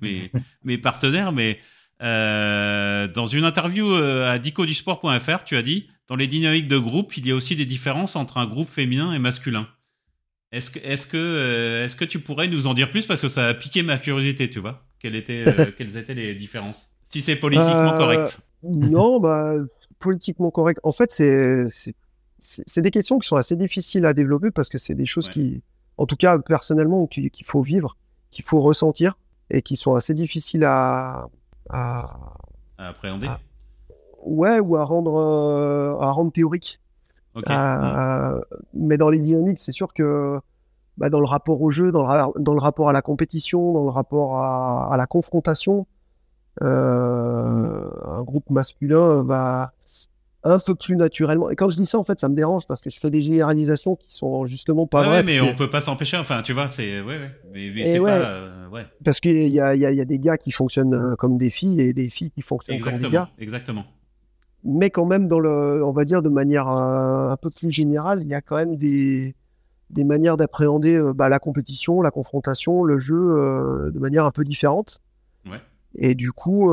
mes, 0.64 0.78
partenaires. 0.78 1.32
Mais 1.32 1.58
euh, 2.02 3.06
dans 3.08 3.26
une 3.26 3.44
interview 3.44 3.92
euh, 3.92 4.30
à 4.30 4.38
dicodusport.fr, 4.38 5.44
tu 5.44 5.56
as 5.56 5.62
dit 5.62 5.88
dans 6.08 6.16
les 6.16 6.26
dynamiques 6.26 6.68
de 6.68 6.78
groupe, 6.78 7.16
il 7.16 7.26
y 7.26 7.30
a 7.30 7.34
aussi 7.34 7.56
des 7.56 7.66
différences 7.66 8.16
entre 8.16 8.38
un 8.38 8.46
groupe 8.46 8.68
féminin 8.68 9.12
et 9.12 9.18
masculin. 9.18 9.68
Est-ce 10.52 10.70
que, 10.70 10.78
est-ce 10.80 11.06
que, 11.06 11.16
euh, 11.16 11.84
est-ce 11.84 11.96
que 11.96 12.04
tu 12.04 12.20
pourrais 12.20 12.46
nous 12.46 12.66
en 12.66 12.74
dire 12.74 12.90
plus? 12.90 13.06
Parce 13.06 13.20
que 13.20 13.28
ça 13.28 13.48
a 13.48 13.54
piqué 13.54 13.82
ma 13.82 13.98
curiosité, 13.98 14.50
tu 14.50 14.60
vois 14.60 14.84
quelles 15.02 15.16
étaient, 15.16 15.44
quelles 15.76 15.96
étaient 15.96 16.14
les 16.14 16.34
différences? 16.34 16.92
Si 17.10 17.20
c'est 17.20 17.36
politiquement 17.36 17.96
correct. 17.98 18.40
Non, 18.62 19.20
bah 19.20 19.54
politiquement 19.98 20.50
correct. 20.50 20.80
En 20.82 20.92
fait, 20.92 21.10
c'est 21.10 21.66
c'est 22.38 22.82
des 22.82 22.90
questions 22.90 23.20
qui 23.20 23.28
sont 23.28 23.36
assez 23.36 23.54
difficiles 23.54 24.04
à 24.04 24.14
développer 24.14 24.50
parce 24.50 24.68
que 24.68 24.78
c'est 24.78 24.94
des 24.94 25.06
choses 25.06 25.28
qui 25.28 25.62
en 25.96 26.06
tout 26.06 26.16
cas 26.16 26.38
personnellement, 26.38 27.06
qu'il 27.06 27.30
faut 27.44 27.62
vivre, 27.62 27.96
qu'il 28.30 28.44
faut 28.44 28.60
ressentir 28.60 29.16
et 29.50 29.62
qui 29.62 29.76
sont 29.76 29.94
assez 29.94 30.14
difficiles 30.14 30.64
à, 30.64 31.28
à, 31.68 32.34
appréhender. 32.78 33.28
ouais, 34.24 34.58
ou 34.58 34.76
à 34.76 34.84
rendre, 34.84 35.16
euh, 35.16 36.00
à 36.00 36.10
rendre 36.10 36.32
théorique. 36.32 36.80
Euh, 37.36 38.40
mais 38.74 38.96
dans 38.96 39.10
les 39.10 39.18
dynamiques, 39.18 39.58
c'est 39.58 39.72
sûr 39.72 39.92
que 39.92 40.38
bah, 40.98 41.08
dans 41.08 41.20
le 41.20 41.26
rapport 41.26 41.60
au 41.62 41.70
jeu, 41.70 41.92
dans 41.92 42.06
le, 42.06 42.42
dans 42.42 42.52
le, 42.52 42.60
rapport 42.60 42.88
à 42.88 42.92
la 42.92 43.02
compétition, 43.02 43.72
dans 43.72 43.84
le 43.84 43.90
rapport 43.90 44.38
à, 44.38 44.94
la 44.96 45.06
confrontation, 45.06 45.86
euh, 46.62 47.90
un 48.04 48.22
groupe 48.22 48.50
masculin 48.50 49.22
va, 49.22 49.72
un 50.44 50.58
peu 50.58 50.74
plus 50.74 50.96
naturellement. 50.96 51.48
Et 51.48 51.56
quand 51.56 51.70
je 51.70 51.76
dis 51.76 51.86
ça, 51.86 51.98
en 51.98 52.04
fait, 52.04 52.20
ça 52.20 52.28
me 52.28 52.34
dérange 52.34 52.66
parce 52.66 52.82
que 52.82 52.90
je 52.90 52.98
fais 52.98 53.10
des 53.10 53.22
généralisations 53.22 53.96
qui 53.96 54.14
sont 54.14 54.44
justement 54.44 54.86
pas 54.86 55.02
vraies. 55.02 55.18
Ouais, 55.18 55.22
mais 55.22 55.40
on 55.40 55.54
peut 55.54 55.70
pas 55.70 55.80
s'empêcher. 55.80 56.18
Enfin, 56.18 56.42
tu 56.42 56.52
vois, 56.52 56.68
c'est 56.68 57.00
ouais, 57.00 57.18
ouais. 57.18 57.30
Mais, 57.54 57.86
c'est 57.86 58.00
pas, 58.00 58.18
euh, 58.18 58.68
ouais. 58.68 58.84
Parce 59.02 59.20
qu'il 59.20 59.48
y 59.48 59.60
a, 59.60 59.74
y, 59.74 59.86
a, 59.86 59.92
y 59.92 60.00
a, 60.00 60.04
des 60.04 60.18
gars 60.18 60.36
qui 60.36 60.50
fonctionnent 60.50 61.16
comme 61.16 61.38
des 61.38 61.50
filles 61.50 61.80
et 61.80 61.94
des 61.94 62.10
filles 62.10 62.30
qui 62.30 62.42
fonctionnent 62.42 62.80
comme 62.80 62.98
des 62.98 63.08
gars. 63.08 63.30
Exactement. 63.38 63.86
Mais 64.64 64.90
quand 64.90 65.06
même, 65.06 65.28
dans 65.28 65.40
le, 65.40 65.84
on 65.84 65.92
va 65.92 66.04
dire 66.04 66.22
de 66.22 66.28
manière 66.28 66.68
euh, 66.68 67.30
un 67.30 67.36
peu 67.36 67.50
plus 67.50 67.70
générale, 67.70 68.22
il 68.22 68.28
y 68.28 68.34
a 68.34 68.40
quand 68.40 68.56
même 68.56 68.76
des, 68.76 69.34
des 69.90 70.04
manières 70.04 70.36
d'appréhender 70.36 71.02
bah, 71.14 71.28
la 71.28 71.38
compétition, 71.38 72.00
la 72.00 72.10
confrontation, 72.10 72.84
le 72.84 72.98
jeu 72.98 73.16
de 73.92 73.98
manière 73.98 74.24
un 74.24 74.30
peu 74.30 74.44
différente. 74.44 75.00
Ouais. 75.46 75.60
Et 75.96 76.14
du 76.14 76.32
coup, 76.32 76.70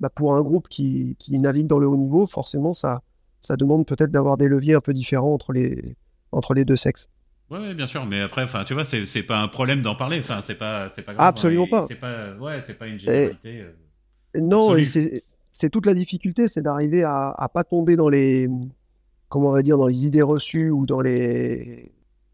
bah, 0.00 0.10
pour 0.14 0.34
un 0.34 0.42
groupe 0.42 0.68
qui, 0.68 1.16
qui, 1.18 1.38
navigue 1.38 1.66
dans 1.66 1.78
le 1.78 1.86
haut 1.86 1.96
niveau, 1.96 2.26
forcément, 2.26 2.72
ça, 2.72 3.02
ça 3.40 3.56
demande 3.56 3.86
peut-être 3.86 4.10
d'avoir 4.10 4.36
des 4.36 4.48
leviers 4.48 4.74
un 4.74 4.80
peu 4.80 4.94
différents 4.94 5.34
entre 5.34 5.52
les, 5.52 5.96
entre 6.32 6.54
les 6.54 6.64
deux 6.64 6.76
sexes. 6.76 7.08
Oui, 7.50 7.74
bien 7.74 7.86
sûr, 7.86 8.06
mais 8.06 8.20
après, 8.20 8.44
enfin, 8.44 8.64
tu 8.64 8.74
vois, 8.74 8.84
c'est 8.84 9.22
pas 9.24 9.40
un 9.40 9.48
problème 9.48 9.82
d'en 9.82 9.96
parler. 9.96 10.20
Enfin, 10.20 10.40
c'est 10.40 10.54
pas, 10.54 10.88
c'est 10.88 11.02
pas 11.02 11.14
grave. 11.14 11.26
Absolument 11.26 11.66
pas. 11.66 11.84
C'est 11.88 11.96
pas, 11.96 12.32
ouais, 12.38 12.60
c'est 12.64 12.78
pas 12.78 12.86
une 12.86 12.98
généralité. 12.98 13.60
Euh, 13.60 14.40
non, 14.40 14.76
c'est 14.84 15.24
toute 15.70 15.86
la 15.86 15.94
difficulté, 15.94 16.48
c'est 16.48 16.62
d'arriver 16.62 17.02
à, 17.02 17.30
à 17.36 17.48
pas 17.48 17.64
tomber 17.64 17.96
dans 17.96 18.08
les, 18.08 18.48
comment 19.28 19.48
on 19.48 19.52
va 19.52 19.62
dire, 19.62 19.78
dans 19.78 19.86
les 19.86 20.06
idées 20.06 20.22
reçues 20.22 20.70
ou 20.70 20.86
dans 20.86 21.00
les, 21.00 21.92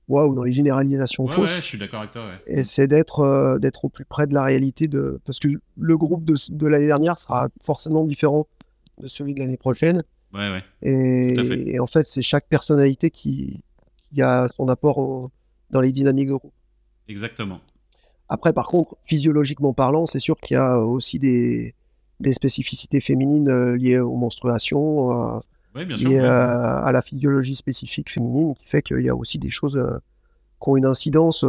ou 0.08 0.34
dans 0.34 0.42
les 0.42 0.52
généralisations 0.52 1.26
fausses. 1.26 1.56
Ouais, 1.56 1.62
je 1.62 1.66
suis 1.66 1.78
d'accord 1.78 2.00
avec 2.00 2.12
toi. 2.12 2.30
Et 2.46 2.64
c'est 2.64 2.86
d'être 2.86 3.58
d'être 3.60 3.84
au 3.84 3.88
plus 3.88 4.04
près 4.04 4.26
de 4.26 4.34
la 4.34 4.44
réalité 4.44 4.88
de 4.88 5.20
parce 5.24 5.38
que 5.38 5.48
le 5.76 5.96
groupe 5.96 6.24
de, 6.24 6.34
de 6.50 6.66
l'année 6.66 6.86
dernière 6.86 7.18
sera 7.18 7.48
forcément 7.60 8.04
différent 8.04 8.46
de 8.98 9.08
celui 9.08 9.34
de 9.34 9.40
l'année 9.40 9.56
prochaine. 9.56 10.02
Ouais, 10.32 10.50
ouais. 10.50 10.64
Et, 10.82 11.78
en 11.78 11.86
fait, 11.86 12.08
c'est 12.08 12.22
chaque 12.22 12.48
personnalité 12.48 13.10
qui, 13.10 13.62
qui, 14.10 14.22
a 14.22 14.48
son 14.56 14.68
apport 14.68 15.30
dans 15.70 15.80
les 15.80 15.92
dynamiques 15.92 16.28
de 16.28 16.34
groupe. 16.34 16.52
Exactement. 17.08 17.60
Après, 18.28 18.52
par 18.52 18.66
contre, 18.66 18.96
physiologiquement 19.04 19.72
parlant, 19.72 20.04
c'est 20.06 20.18
sûr 20.18 20.36
qu'il 20.38 20.54
y 20.54 20.58
a 20.58 20.80
aussi 20.80 21.18
des, 21.18 21.74
des 22.20 22.32
spécificités 22.32 23.00
féminines 23.00 23.48
euh, 23.48 23.76
liées 23.76 23.98
aux 23.98 24.16
menstruations, 24.16 25.36
euh, 25.74 25.84
bien 25.84 25.96
liées 25.96 26.18
à, 26.18 26.90
la 26.92 27.02
physiologie 27.02 27.56
spécifique 27.56 28.10
féminine, 28.10 28.54
qui 28.54 28.66
fait 28.66 28.82
qu'il 28.82 29.00
y 29.00 29.08
a 29.08 29.14
aussi 29.14 29.38
des 29.38 29.50
choses 29.50 29.76
euh, 29.76 29.98
qui 30.62 30.70
ont 30.70 30.76
une 30.76 30.86
incidence 30.86 31.44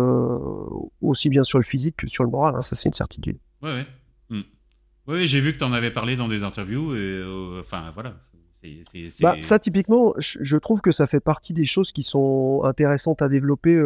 aussi 1.01 1.29
bien 1.29 1.43
sur 1.43 1.59
le 1.59 1.63
physique 1.63 1.95
que 1.97 2.07
sur 2.07 2.23
le 2.23 2.29
moral. 2.29 2.55
Hein, 2.55 2.61
ça, 2.61 2.75
c'est 2.75 2.89
une 2.89 2.93
certitude. 2.93 3.37
Ouais, 3.61 3.71
ouais. 3.71 3.87
Hmm. 4.29 4.41
Oui, 5.07 5.27
j'ai 5.27 5.39
vu 5.39 5.53
que 5.53 5.59
tu 5.59 5.63
en 5.63 5.71
avais 5.71 5.91
parlé 5.91 6.17
dans 6.17 6.27
des 6.27 6.43
interviews. 6.43 6.93
Et, 6.95 7.23
enfin, 7.61 7.91
voilà. 7.93 8.15
Bah, 9.21 9.37
ça, 9.39 9.59
typiquement, 9.59 10.13
je 10.17 10.57
trouve 10.57 10.81
que 10.81 10.91
ça 10.91 11.07
fait 11.07 11.21
partie 11.21 11.53
des 11.53 11.63
choses 11.63 11.93
qui 11.93 12.03
sont 12.03 12.63
intéressantes 12.65 13.21
à 13.21 13.29
développer 13.29 13.81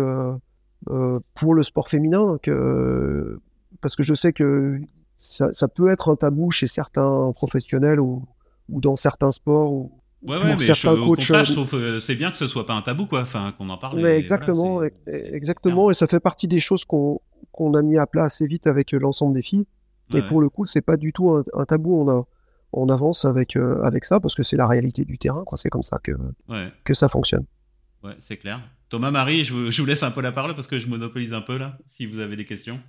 pour 1.36 1.54
le 1.54 1.62
sport 1.62 1.88
féminin. 1.88 2.40
Que, 2.42 3.40
parce 3.80 3.96
que 3.96 4.02
je 4.02 4.16
sais 4.16 4.34
que 4.34 4.82
ça, 5.22 5.68
peut 5.68 5.90
être 5.90 6.10
un 6.10 6.16
tabou 6.16 6.52
chez 6.52 6.68
certains 6.68 7.32
professionnels 7.34 8.00
ou, 8.00 8.26
ou 8.70 8.82
dans 8.82 8.96
certains 8.96 9.32
sports. 9.32 9.72
Ou, 9.72 9.92
ouais, 10.24 10.38
ouais, 10.38 10.56
mais 10.56 10.74
je, 10.74 10.88
au 10.88 11.06
contraire, 11.06 11.46
je 11.46 11.54
trouve 11.54 11.76
euh, 11.76 12.00
c'est 12.00 12.16
bien 12.16 12.32
que 12.32 12.38
ce 12.38 12.48
soit 12.48 12.66
pas 12.66 12.74
un 12.74 12.82
tabou, 12.82 13.06
quoi. 13.06 13.22
Enfin, 13.22 13.54
qu'on 13.58 13.70
en 13.70 13.78
parle. 13.78 14.06
exactement, 14.08 14.82
exactement. 15.08 15.92
Et 15.92 15.94
ça 15.94 16.08
fait 16.08 16.20
partie 16.20 16.48
des 16.48 16.60
choses 16.60 16.86
qu'on 16.86 17.22
qu'on 17.52 17.74
a 17.74 17.82
mis 17.82 17.98
à 17.98 18.08
plat 18.08 18.24
assez 18.24 18.48
vite 18.48 18.66
avec 18.66 18.92
l'ensemble 18.94 19.34
des 19.34 19.42
filles. 19.42 19.66
Et 20.14 20.22
pour 20.22 20.42
le 20.42 20.50
coup, 20.50 20.66
c'est 20.66 20.82
pas 20.82 20.98
du 20.98 21.14
tout 21.14 21.30
un, 21.30 21.66
tabou. 21.66 22.02
On 22.02 22.10
a 22.10 22.26
on 22.74 22.90
avance 22.90 23.26
avec, 23.26 23.58
euh, 23.58 23.82
avec 23.82 24.06
ça 24.06 24.22
parce 24.22 24.34
que 24.34 24.44
c'est 24.44 24.56
la 24.56 24.66
réalité 24.66 25.04
du 25.04 25.18
terrain. 25.18 25.44
C'est 25.56 25.70
comme 25.70 25.84
ça 25.84 26.00
que, 26.02 26.14
que 26.84 26.94
ça 26.94 27.10
fonctionne. 27.10 27.46
Ouais, 28.04 28.16
c'est 28.20 28.38
clair. 28.38 28.62
Thomas, 28.90 29.12
Marie, 29.12 29.44
je 29.44 29.54
vous, 29.54 29.72
je 29.72 29.82
vous, 29.82 29.86
laisse 29.86 30.04
un 30.04 30.12
peu 30.12 30.22
la 30.22 30.32
parole 30.32 30.56
parce 30.56 30.68
que 30.68 30.80
je 30.80 30.88
monopolise 30.88 31.34
un 31.34 31.42
peu 31.42 31.58
là, 31.58 31.78
si 31.86 32.06
vous 32.06 32.20
avez 32.20 32.36
des 32.36 32.46
questions. 32.46 32.80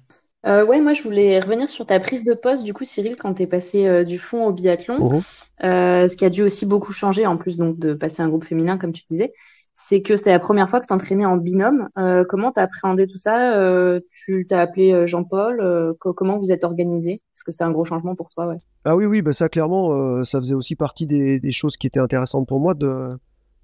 Euh, 0.44 0.64
ouais, 0.66 0.80
moi 0.80 0.92
je 0.92 1.02
voulais 1.02 1.38
revenir 1.38 1.68
sur 1.68 1.86
ta 1.86 2.00
prise 2.00 2.24
de 2.24 2.34
poste, 2.34 2.64
du 2.64 2.74
coup, 2.74 2.84
Cyril, 2.84 3.16
quand 3.16 3.34
tu 3.34 3.42
es 3.44 3.46
passé 3.46 3.86
euh, 3.86 4.04
du 4.04 4.18
fond 4.18 4.46
au 4.46 4.52
biathlon, 4.52 5.10
mmh 5.10 5.20
euh, 5.64 6.08
ce 6.08 6.16
qui 6.16 6.24
a 6.24 6.30
dû 6.30 6.42
aussi 6.42 6.66
beaucoup 6.66 6.92
changer, 6.92 7.24
en 7.24 7.36
plus 7.36 7.56
donc 7.56 7.78
de 7.78 7.94
passer 7.94 8.20
un 8.20 8.28
groupe 8.28 8.42
féminin, 8.42 8.78
comme 8.78 8.90
tu 8.90 9.04
disais, 9.08 9.32
c'est 9.74 10.02
que 10.02 10.16
c'était 10.16 10.32
la 10.32 10.40
première 10.40 10.68
fois 10.68 10.80
que 10.80 10.86
tu 10.86 10.92
entraînais 10.92 11.24
en 11.24 11.36
binôme. 11.36 11.88
Comment 12.28 12.50
tu 12.50 12.58
as 12.58 12.64
appréhendé 12.64 13.06
tout 13.06 13.18
ça? 13.18 13.56
Tu 14.10 14.44
t'as 14.48 14.60
appelé 14.60 15.06
Jean-Paul 15.06 15.94
Comment 16.00 16.38
vous 16.38 16.50
êtes 16.50 16.64
organisé? 16.64 17.22
Parce 17.32 17.44
que 17.44 17.52
c'était 17.52 17.62
un 17.62 17.70
gros 17.70 17.84
changement 17.84 18.16
pour 18.16 18.28
toi, 18.30 18.48
ouais. 18.48 18.56
Ah 18.84 18.96
oui, 18.96 19.06
oui, 19.06 19.22
bah 19.22 19.32
ça 19.32 19.48
clairement, 19.48 20.24
ça 20.24 20.40
faisait 20.40 20.54
aussi 20.54 20.74
partie 20.74 21.06
des, 21.06 21.38
des, 21.38 21.52
choses 21.52 21.76
qui 21.76 21.86
étaient 21.86 22.00
intéressantes 22.00 22.48
pour 22.48 22.58
moi 22.58 22.74
de, 22.74 23.10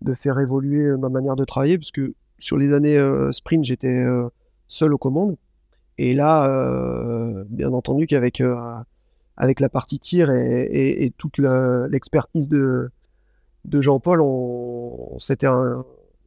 de 0.03 0.14
faire 0.14 0.38
évoluer 0.38 0.97
ma 0.97 1.09
manière 1.09 1.35
de 1.35 1.45
travailler, 1.45 1.79
parce 1.79 1.91
que 1.91 2.14
sur 2.38 2.57
les 2.57 2.73
années 2.73 2.97
sprint, 3.33 3.64
j'étais 3.64 4.07
seul 4.69 4.95
aux 4.95 4.99
commandes. 4.99 5.37
Et 5.99 6.15
là, 6.15 6.49
euh, 6.49 7.45
bien 7.49 7.73
entendu 7.73 8.07
qu'avec 8.07 8.41
euh, 8.41 8.57
avec 9.37 9.61
la 9.61 9.69
partie 9.69 9.99
tir 9.99 10.31
et, 10.31 11.13
toute 11.19 11.39
l'expertise 11.39 12.49
de, 12.49 12.91
Jean-Paul, 13.71 14.23
c'était 15.19 15.47
un, 15.47 15.85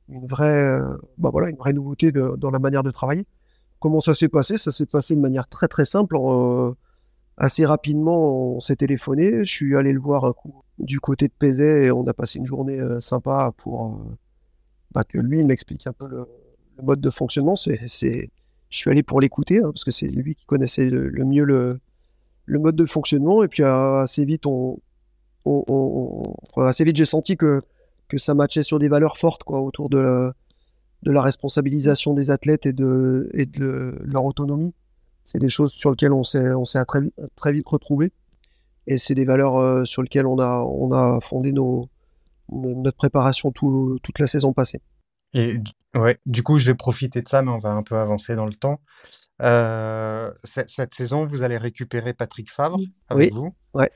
une 0.10 0.28
vraie, 0.28 0.80
bah 1.18 1.30
voilà, 1.32 1.50
une 1.50 1.58
vraie 1.58 1.74
nouveauté 1.74 2.12
dans 2.12 2.52
la 2.52 2.60
manière 2.60 2.84
de 2.84 2.92
travailler. 2.92 3.26
Comment 3.80 4.02
ça 4.02 4.14
s'est 4.14 4.30
passé? 4.30 4.58
Ça 4.58 4.72
s'est 4.72 4.86
passé 4.86 5.16
de 5.16 5.22
manière 5.22 5.48
très 5.48 5.68
très 5.68 5.86
simple. 5.86 6.16
Euh, 6.18 6.74
assez 7.38 7.66
rapidement, 7.66 8.56
on 8.56 8.60
s'est 8.60 8.76
téléphoné. 8.76 9.46
Je 9.46 9.52
suis 9.52 9.76
allé 9.76 9.92
le 9.94 10.00
voir 10.00 10.34
du 10.78 11.00
côté 11.00 11.28
de 11.28 11.34
Pézet 11.38 11.86
et 11.86 11.92
on 11.92 12.06
a 12.08 12.14
passé 12.14 12.40
une 12.40 12.46
journée 12.46 12.80
sympa 13.02 13.52
pour 13.58 14.00
bah, 14.92 15.04
que 15.04 15.18
lui 15.18 15.44
m'explique 15.44 15.88
un 15.88 15.94
peu 15.94 16.08
le, 16.08 16.28
le, 16.78 16.84
mode 16.84 17.02
de 17.02 17.10
fonctionnement. 17.10 17.56
C'est 17.56 18.30
je 18.72 18.78
suis 18.78 18.90
allé 18.90 19.04
pour 19.04 19.22
l'écouter, 19.22 19.60
hein, 19.60 19.70
parce 19.72 19.84
que 19.84 19.92
c'est 19.92 20.08
lui 20.08 20.34
qui 20.34 20.46
connaissait 20.46 20.86
le, 20.86 21.12
mieux 21.26 21.44
le, 21.44 21.80
mode 22.48 22.76
de 22.76 22.86
fonctionnement. 22.86 23.44
Et 23.44 23.48
puis 23.48 23.64
assez 23.64 24.26
vite, 24.26 24.46
on, 24.46 24.80
assez 26.56 26.84
vite 26.84 26.96
j'ai 26.96 27.06
senti 27.06 27.38
que, 27.38 27.62
que 28.08 28.18
ça 28.18 28.34
matchait 28.34 28.64
sur 28.64 28.80
des 28.80 28.88
valeurs 28.88 29.18
fortes 29.18 29.44
quoi, 29.44 29.62
autour 29.62 29.90
de 29.90 29.98
la, 29.98 30.34
de 31.04 31.12
la 31.12 31.22
responsabilisation 31.22 32.14
des 32.14 32.32
athlètes 32.32 32.66
et 32.66 32.74
de, 32.74 33.30
et 33.34 33.46
de 33.46 33.96
leur 34.04 34.24
autonomie. 34.24 34.74
C'est 35.26 35.40
des 35.40 35.50
choses 35.50 35.74
sur 35.74 35.92
lesquelles 35.92 36.14
on 36.14 36.24
s'est, 36.24 36.54
on 36.54 36.66
s'est 36.66 36.84
très, 36.86 37.02
très 37.36 37.52
vite 37.52 37.68
retrouvé. 37.68 38.12
Et 38.88 38.98
c'est 38.98 39.16
des 39.16 39.26
valeurs 39.26 39.58
euh, 39.58 39.86
sur 39.86 40.02
lesquelles 40.02 40.26
on 40.26 40.40
a, 40.40 40.64
on 40.64 40.92
a 40.92 41.20
fondé 41.22 41.52
nos, 41.52 41.88
notre 42.50 42.98
préparation 42.98 43.52
tout, 43.52 44.00
toute 44.02 44.18
la 44.18 44.28
saison 44.28 44.54
passée. 44.54 44.82
Et 45.34 45.58
ouais, 45.96 46.18
du 46.26 46.44
coup, 46.44 46.58
je 46.58 46.68
vais 46.68 46.76
profiter 46.76 47.22
de 47.22 47.28
ça, 47.28 47.42
mais 47.42 47.52
on 47.52 47.58
va 47.58 47.72
un 47.72 47.84
peu 47.84 47.96
avancer 47.96 48.36
dans 48.36 48.46
le 48.46 48.54
temps. 48.54 48.82
Euh, 49.42 50.32
cette, 50.44 50.94
saison, 50.94 51.26
vous 51.26 51.42
allez 51.42 51.58
récupérer 51.58 52.14
Patrick 52.14 52.52
Favre 52.52 52.80
avec 53.10 53.34
vous. 53.34 53.54
Ouais. 53.74 53.92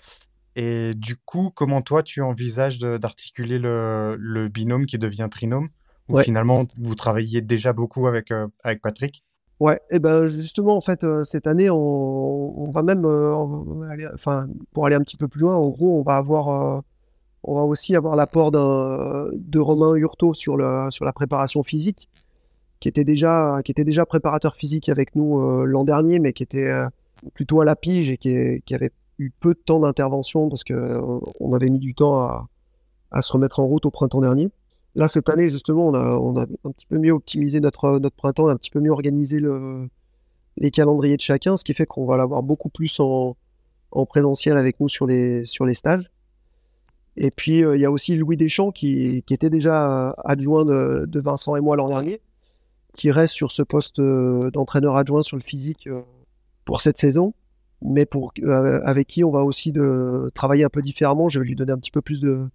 Et 0.56 0.94
du 0.96 1.18
coup, 1.18 1.52
comment 1.54 1.82
toi, 1.82 2.02
tu 2.02 2.22
envisages 2.22 2.80
d'articuler 2.80 3.60
le, 3.60 4.16
le, 4.18 4.48
binôme 4.48 4.86
qui 4.86 4.98
devient 4.98 5.28
trinôme? 5.30 5.70
Ou 6.08 6.20
finalement, 6.20 6.66
vous 6.78 6.94
travailliez 6.94 7.42
déjà 7.42 7.74
beaucoup 7.74 8.08
avec, 8.08 8.32
euh, 8.32 8.48
avec 8.64 8.82
Patrick? 8.82 9.24
Ouais, 9.60 9.82
et 9.90 10.00
ben 10.00 10.28
justement, 10.28 10.76
en 10.76 10.82
fait, 10.82 11.04
euh, 11.04 11.24
cette 11.24 11.48
année, 11.48 11.70
on, 11.70 11.78
on 11.78 12.72
va 12.72 12.84
même, 12.84 13.06
enfin, 14.14 14.48
pour 14.74 14.86
aller 14.86 14.96
un 14.96 15.02
petit 15.02 15.18
peu 15.18 15.28
plus 15.28 15.42
loin, 15.42 15.56
en 15.56 15.70
gros, 15.70 16.00
on 16.00 16.04
va 16.04 16.18
avoir 16.18 16.84
on 17.48 17.56
va 17.56 17.62
aussi 17.62 17.96
avoir 17.96 18.16
l'apport 18.16 18.52
de 18.52 19.60
Romain 19.60 19.96
Hurtaud 19.96 20.34
sur, 20.34 20.58
la 20.58 21.14
préparation 21.14 21.64
physique, 21.64 22.10
qui 22.80 22.90
était 22.90 23.04
déjà, 23.04 23.62
préparateur 24.08 24.56
physique 24.56 24.90
avec 24.90 25.16
nous 25.16 25.40
euh, 25.40 25.66
l'an 25.66 25.84
dernier, 25.84 26.20
mais 26.20 26.34
qui 26.34 26.44
était 26.44 26.68
euh, 26.68 26.88
plutôt 27.34 27.62
à 27.62 27.66
la 27.66 27.76
pige 27.76 28.10
et 28.10 28.18
qui, 28.18 28.74
avait 28.74 28.92
eu 29.18 29.32
peu 29.40 29.54
de 29.54 29.60
temps 29.60 29.80
d'intervention 29.80 30.50
parce 30.50 30.64
qu'on 30.64 30.74
euh, 30.74 31.56
avait 31.56 31.70
mis 31.70 31.80
du 31.80 31.96
temps 31.96 32.20
à, 33.12 33.22
se 33.22 33.32
remettre 33.32 33.60
en 33.60 33.66
route 33.66 33.86
au 33.86 33.92
printemps 33.92 34.22
dernier. 34.22 34.50
Là, 34.96 35.08
cette 35.08 35.30
année, 35.30 35.50
justement, 35.50 35.88
on 35.88 35.94
a, 35.94 36.18
on 36.18 36.38
a 36.38 36.44
un 36.44 36.72
petit 36.72 36.86
peu 36.86 36.98
mieux 36.98 37.12
optimisé 37.12 37.60
notre, 37.60 38.00
printemps, 38.18 38.50
un 38.50 38.58
petit 38.58 38.72
peu 38.72 38.80
mieux 38.80 38.92
organisé 38.92 39.40
le, 39.40 39.88
les 40.58 40.72
calendriers 40.72 41.18
de 41.18 41.22
chacun, 41.22 41.58
ce 41.58 41.64
qui 41.64 41.74
fait 41.74 41.86
qu'on 41.86 42.06
va 42.06 42.18
l'avoir 42.18 42.44
beaucoup 42.44 42.70
plus 42.70 43.00
en, 43.00 43.36
en 43.92 44.06
présentiel 44.06 44.58
avec 44.58 44.80
nous 44.80 44.90
sur 44.90 45.06
les, 45.06 45.46
sur 45.46 45.66
les 45.66 45.74
stages. 45.74 46.10
Et 47.18 47.32
puis, 47.32 47.64
euh, 47.64 47.78
il 47.78 47.82
y 47.82 47.86
a 47.86 47.92
aussi 47.92 48.16
Louis 48.16 48.38
Deschamps 48.38 48.72
qui, 48.72 49.24
qui 49.26 49.34
était 49.34 49.50
déjà 49.50 50.10
euh, 50.10 50.14
adjoint 50.26 50.66
de, 50.66 51.06
de, 51.06 51.20
Vincent 51.22 51.56
et 51.56 51.62
moi 51.62 51.76
l'an 51.78 51.88
dernier, 51.88 52.22
qui 52.94 53.12
reste 53.12 53.34
sur 53.34 53.52
ce 53.52 53.62
poste 53.64 54.00
euh, 54.00 54.52
d'entraîneur 54.52 54.98
adjoint 54.98 55.22
sur 55.22 55.38
le 55.38 55.44
physique 55.44 55.88
pour 56.66 56.82
cette 56.82 56.98
saison, 56.98 57.34
mais 57.82 58.06
pour, 58.06 58.34
avec 58.84 59.08
qui 59.08 59.24
on 59.24 59.32
va 59.32 59.44
aussi 59.44 59.72
de, 59.72 60.30
travailler 60.34 60.64
un 60.66 60.70
peu 60.70 60.82
différemment. 60.82 61.30
Je 61.30 61.40
vais 61.40 61.46
lui 61.46 61.56
donner 61.56 61.72
un 61.72 61.78
petit 61.78 61.92
peu 61.92 62.02
plus 62.02 62.20
de, 62.20 62.50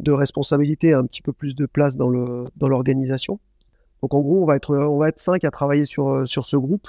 de 0.00 0.12
responsabilité, 0.12 0.92
un 0.92 1.04
petit 1.04 1.22
peu 1.22 1.32
plus 1.32 1.54
de 1.54 1.66
place 1.66 1.96
dans 1.96 2.10
l'organisation. 2.10 3.34
Dans 3.34 4.08
Donc 4.08 4.14
en 4.14 4.20
gros, 4.22 4.42
on 4.42 4.46
va 4.46 4.56
être, 4.56 4.76
on 4.76 4.98
va 4.98 5.08
être 5.08 5.20
cinq 5.20 5.44
à 5.44 5.50
travailler 5.50 5.84
sur, 5.84 6.26
sur 6.26 6.46
ce 6.46 6.56
groupe. 6.56 6.88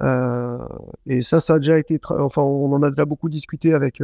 Euh, 0.00 0.58
et 1.06 1.22
ça, 1.22 1.40
ça 1.40 1.54
a 1.54 1.58
déjà 1.58 1.78
été, 1.78 2.00
enfin, 2.08 2.42
on 2.42 2.72
en 2.72 2.82
a 2.82 2.90
déjà 2.90 3.04
beaucoup 3.04 3.28
discuté 3.28 3.74
avec, 3.74 4.00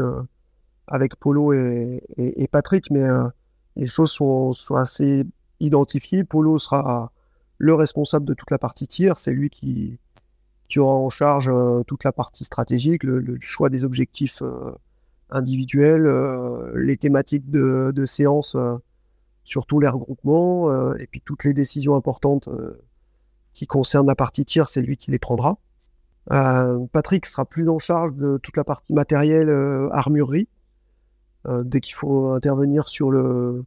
avec 0.87 1.17
Polo 1.17 1.53
et, 1.53 2.49
Patrick, 2.51 2.91
mais 2.91 3.03
euh, 3.03 3.29
les 3.77 3.87
choses 3.87 4.11
sont, 4.11 4.55
assez 4.75 5.25
identifiées. 5.61 6.25
Polo 6.25 6.59
sera 6.59 7.13
le 7.59 7.75
responsable 7.75 8.27
de 8.27 8.35
toute 8.35 8.51
la 8.51 8.59
partie 8.59 8.87
tir, 8.87 9.19
c'est 9.19 9.33
lui 9.33 9.51
qui, 9.51 9.99
aura 10.77 10.95
en 10.95 11.09
charge 11.09 11.49
euh, 11.49 11.83
toute 11.85 12.05
la 12.05 12.13
partie 12.13 12.45
stratégique, 12.45 13.05
le, 13.05 13.39
choix 13.41 13.71
des 13.71 13.85
objectifs 13.85 14.43
euh, 14.43 14.73
individuels, 15.31 16.07
les 16.75 16.97
thématiques 16.97 17.51
de, 17.51 17.93
de 17.95 18.07
séance 18.07 18.57
sur 19.45 19.67
tous 19.67 19.81
les 19.81 19.89
regroupements, 19.89 20.95
et 20.95 21.07
puis 21.07 21.21
toutes 21.25 21.45
les 21.45 21.55
décisions 21.55 21.95
importantes 21.95 22.49
qui 23.53 23.67
concernent 23.67 24.07
la 24.07 24.15
partie 24.15 24.45
tir, 24.45 24.69
c'est 24.69 24.83
lui 24.83 24.97
qui 24.97 25.11
les 25.11 25.19
prendra. 25.19 25.59
Patrick 26.29 27.27
sera 27.27 27.47
plus 27.47 27.69
en 27.69 27.79
charge 27.79 28.15
de 28.15 28.37
toute 28.37 28.57
la 28.57 28.65
partie 28.65 28.93
matérielle, 28.93 29.51
armurerie. 29.91 30.47
Euh, 31.47 31.63
dès 31.63 31.81
qu'il 31.81 31.95
faut 31.95 32.33
intervenir 32.33 32.89
sur 32.89 33.11
le 33.11 33.65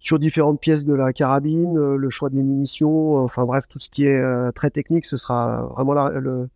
sur 0.00 0.18
différentes 0.18 0.60
pièces 0.60 0.84
de 0.84 0.94
la 0.94 1.12
carabine, 1.12 1.76
euh, 1.76 1.96
le 1.96 2.08
choix 2.08 2.30
des 2.30 2.42
munitions, 2.42 3.18
euh, 3.18 3.24
enfin 3.24 3.44
bref, 3.44 3.66
tout 3.68 3.80
ce 3.80 3.90
qui 3.90 4.06
est 4.06 4.52
très 4.52 4.70
technique, 4.70 5.04
ce 5.04 5.16
sera 5.16 5.66
vraiment 5.74 5.92
le, 5.92 6.48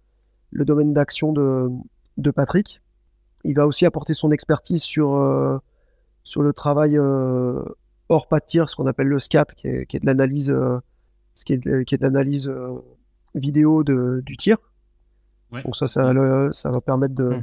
le, 0.51 0.65
domaine 0.65 0.93
d'action 0.95 1.33
de, 1.33 1.69
de, 2.19 2.31
Patrick. 2.31 2.81
Il 3.45 3.57
va 3.57 3.67
aussi 3.67 3.85
apporter 3.85 4.15
son 4.15 4.31
expertise 4.31 4.83
sur, 4.83 5.61
sur 6.23 6.43
le 6.43 6.53
travail 6.53 6.97
hors 8.09 8.29
pas 8.29 8.39
de 8.39 8.45
tir, 8.47 8.69
ce 8.69 8.77
qu'on 8.77 8.87
appelle 8.87 9.09
le 9.09 9.19
SCAT, 9.19 9.47
qui 9.57 9.67
est, 9.67 9.87
qui 9.87 9.97
est 9.97 10.01
de 10.01 10.07
l'analyse 10.07 10.55
ce 11.35 11.45
qui 11.45 11.55
est, 11.55 11.85
qui 11.85 11.95
est 11.95 12.03
l'analyse 12.03 12.51
vidéo 13.35 13.83
de, 13.83 14.23
du 14.25 14.37
tir. 14.37 14.59
Donc 15.51 15.75
ça, 15.77 15.89
ça, 15.89 16.13
ça 16.53 16.71
va 16.71 16.81
permettre 16.81 17.21
mmh. 17.21 17.43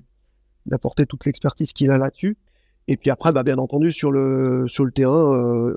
d'apporter 0.66 1.06
toute 1.06 1.26
l'expertise 1.26 1.74
qu'il 1.74 1.92
a 1.92 1.98
là-dessus. 1.98 2.38
Et 2.88 2.98
puis 2.98 3.10
après, 3.10 3.32
bah, 3.32 3.44
bien 3.44 3.58
entendu, 3.58 3.92
sur 3.92 4.12
le, 4.12 4.68
sur 4.68 4.86
le 4.86 4.92
terrain, 4.92 5.74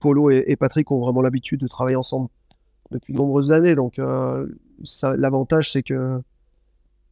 Polo 0.00 0.30
et, 0.30 0.56
Patrick 0.56 0.90
ont 0.90 1.00
vraiment 1.00 1.22
l'habitude 1.22 1.60
de 1.60 1.68
travailler 1.68 1.96
ensemble 1.96 2.28
depuis 2.90 3.12
de 3.12 3.18
nombreuses 3.18 3.52
années. 3.52 3.74
Donc 3.74 4.00
l'avantage, 5.16 5.70
c'est 5.70 5.82
que 5.82 6.20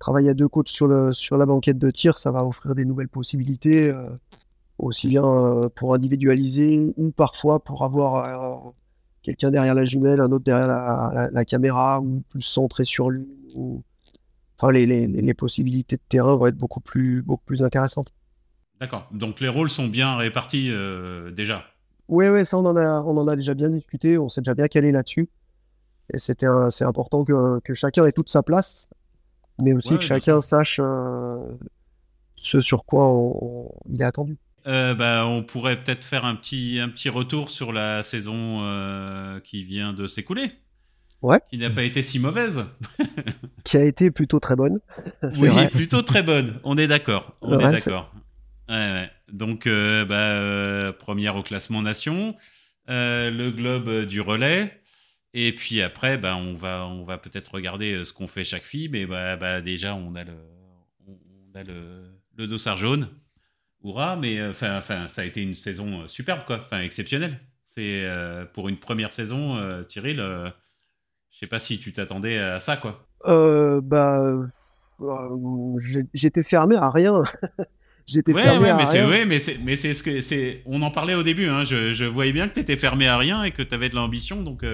travailler 0.02 0.30
à 0.30 0.34
deux 0.34 0.48
coachs 0.48 0.68
sur, 0.68 0.88
le, 0.88 1.12
sur 1.12 1.36
la 1.36 1.46
banquette 1.46 1.78
de 1.78 1.90
tir, 1.92 2.18
ça 2.18 2.32
va 2.32 2.44
offrir 2.44 2.74
des 2.74 2.84
nouvelles 2.84 3.08
possibilités, 3.08 3.88
euh, 3.88 4.08
aussi 4.78 5.06
bien 5.06 5.24
euh, 5.24 5.68
pour 5.68 5.94
individualiser 5.94 6.92
ou 6.96 7.12
parfois 7.12 7.62
pour 7.62 7.84
avoir 7.84 8.66
euh, 8.66 8.70
quelqu'un 9.22 9.52
derrière 9.52 9.76
la 9.76 9.84
jumelle, 9.84 10.20
un 10.20 10.32
autre 10.32 10.44
derrière 10.44 10.66
la, 10.66 11.44
caméra 11.44 12.00
ou 12.00 12.20
plus 12.30 12.42
centré 12.42 12.84
sur 12.84 13.10
lui. 13.10 13.28
Enfin, 14.58 14.72
les, 14.72 14.86
les, 14.86 15.06
les, 15.06 15.34
possibilités 15.34 15.96
de 15.96 16.02
terrain 16.08 16.34
vont 16.34 16.46
être 16.46 16.58
beaucoup 16.58 16.80
plus, 16.80 17.22
beaucoup 17.22 17.44
plus 17.44 17.62
intéressantes. 17.62 18.12
D'accord. 18.82 19.08
Donc 19.12 19.40
les 19.40 19.48
rôles 19.48 19.70
sont 19.70 19.86
bien 19.86 20.16
répartis 20.16 20.70
déjà. 21.32 21.64
Oui, 22.08 22.28
oui, 22.28 22.44
ça 22.44 22.58
on 22.58 22.66
en, 22.66 22.76
a, 22.76 23.00
on 23.00 23.16
en 23.16 23.28
a 23.28 23.36
déjà 23.36 23.54
bien 23.54 23.70
discuté, 23.70 24.18
on 24.18 24.28
s'est 24.28 24.40
déjà 24.40 24.54
bien 24.54 24.66
calé 24.66 24.90
là-dessus. 24.90 25.28
Et 26.12 26.18
c'était 26.18 26.48
c'est 26.70 26.84
important 26.84 27.24
que, 27.24 27.60
que, 27.60 27.74
chacun 27.74 28.04
ait 28.06 28.12
toute 28.12 28.28
sa 28.28 28.42
place 28.42 28.88
mais 29.60 29.72
aussi 29.72 29.96
que 29.96 30.00
chacun 30.00 30.40
sache 30.40 30.80
euh, 30.82 31.36
ce 32.36 32.60
sur 32.60 32.84
quoi 32.84 33.12
il 33.88 34.00
est 34.00 34.04
attendu. 34.04 34.36
Euh, 34.66 34.94
bah, 34.94 35.26
on 35.26 35.42
pourrait 35.42 35.82
peut-être 35.82 36.04
faire 36.04 36.24
un 36.24 36.36
petit, 36.36 36.78
un 36.78 36.88
petit 36.88 37.08
retour 37.08 37.50
sur 37.50 37.72
la 37.72 38.02
saison 38.02 38.60
euh, 38.62 39.40
qui 39.40 39.64
vient 39.64 39.92
de 39.92 40.06
s'écouler. 40.06 40.52
Ouais. 41.20 41.40
Qui 41.50 41.58
n'a 41.58 41.70
pas 41.70 41.82
été 41.82 42.02
si 42.02 42.18
mauvaise. 42.18 42.64
qui 43.64 43.76
a 43.76 43.84
été 43.84 44.10
plutôt 44.10 44.40
très 44.40 44.56
bonne. 44.56 44.80
oui, 45.38 45.50
plutôt 45.68 46.02
très 46.02 46.22
bonne. 46.22 46.60
On 46.64 46.76
est 46.76 46.88
d'accord. 46.88 47.36
On 47.42 47.58
est 47.58 47.72
d'accord. 47.72 48.12
Donc, 49.28 49.68
bah, 49.68 50.92
première 50.98 51.36
au 51.36 51.42
classement 51.42 51.82
nation. 51.82 52.36
le 52.88 53.50
globe 53.50 54.06
du 54.06 54.20
relais. 54.20 54.82
Et 55.34 55.52
puis 55.52 55.80
après, 55.80 56.18
bah, 56.18 56.36
on 56.36 56.54
va, 56.54 57.18
peut-être 57.18 57.54
regarder 57.54 57.94
euh, 57.94 58.04
ce 58.04 58.12
qu'on 58.12 58.28
fait 58.28 58.44
chaque 58.44 58.64
fille. 58.64 58.88
Mais 58.88 59.06
bah, 59.06 59.36
bah, 59.36 59.60
déjà, 59.60 59.94
on 59.94 60.14
a 60.14 60.24
le, 60.24 60.34
on 62.38 62.46
dossard 62.46 62.76
jaune. 62.76 63.08
Hurrah, 63.84 64.16
mais 64.16 64.38
euh, 64.38 64.50
enfin, 64.50 65.08
ça 65.08 65.22
a 65.22 65.24
été 65.24 65.42
une 65.42 65.54
saison 65.54 66.02
euh, 66.02 66.08
superbe, 66.08 66.42
exceptionnelle. 66.72 67.40
C'est 67.64 68.06
pour 68.52 68.68
une 68.68 68.76
première 68.76 69.12
saison, 69.12 69.58
Cyril. 69.88 70.18
je 70.18 71.38
sais 71.38 71.46
pas 71.46 71.58
si 71.58 71.78
tu 71.78 71.90
t'attendais 71.90 72.36
à 72.36 72.60
ça, 72.60 72.76
quoi. 72.76 73.08
bah, 73.24 74.36
j'étais 76.12 76.42
fermé 76.42 76.76
à 76.76 76.90
rien. 76.90 77.22
J'étais 78.06 78.34
fermé 78.34 78.68
à 78.68 78.76
mais 78.76 78.84
rien. 78.84 79.08
Ouais, 79.08 79.24
mais 79.24 79.38
c'est, 79.38 79.58
mais 79.62 79.76
c'est 79.76 79.94
ce 79.94 80.02
que 80.02 80.20
c'est. 80.20 80.62
On 80.66 80.82
en 80.82 80.90
parlait 80.90 81.14
au 81.14 81.22
début. 81.22 81.46
Hein. 81.46 81.64
Je, 81.64 81.92
je, 81.92 82.04
voyais 82.04 82.32
bien 82.32 82.48
que 82.48 82.54
tu 82.54 82.60
étais 82.60 82.76
fermé 82.76 83.06
à 83.06 83.16
rien 83.16 83.44
et 83.44 83.50
que 83.52 83.62
tu 83.62 83.74
avais 83.74 83.88
de 83.88 83.94
l'ambition, 83.94 84.42
donc. 84.42 84.64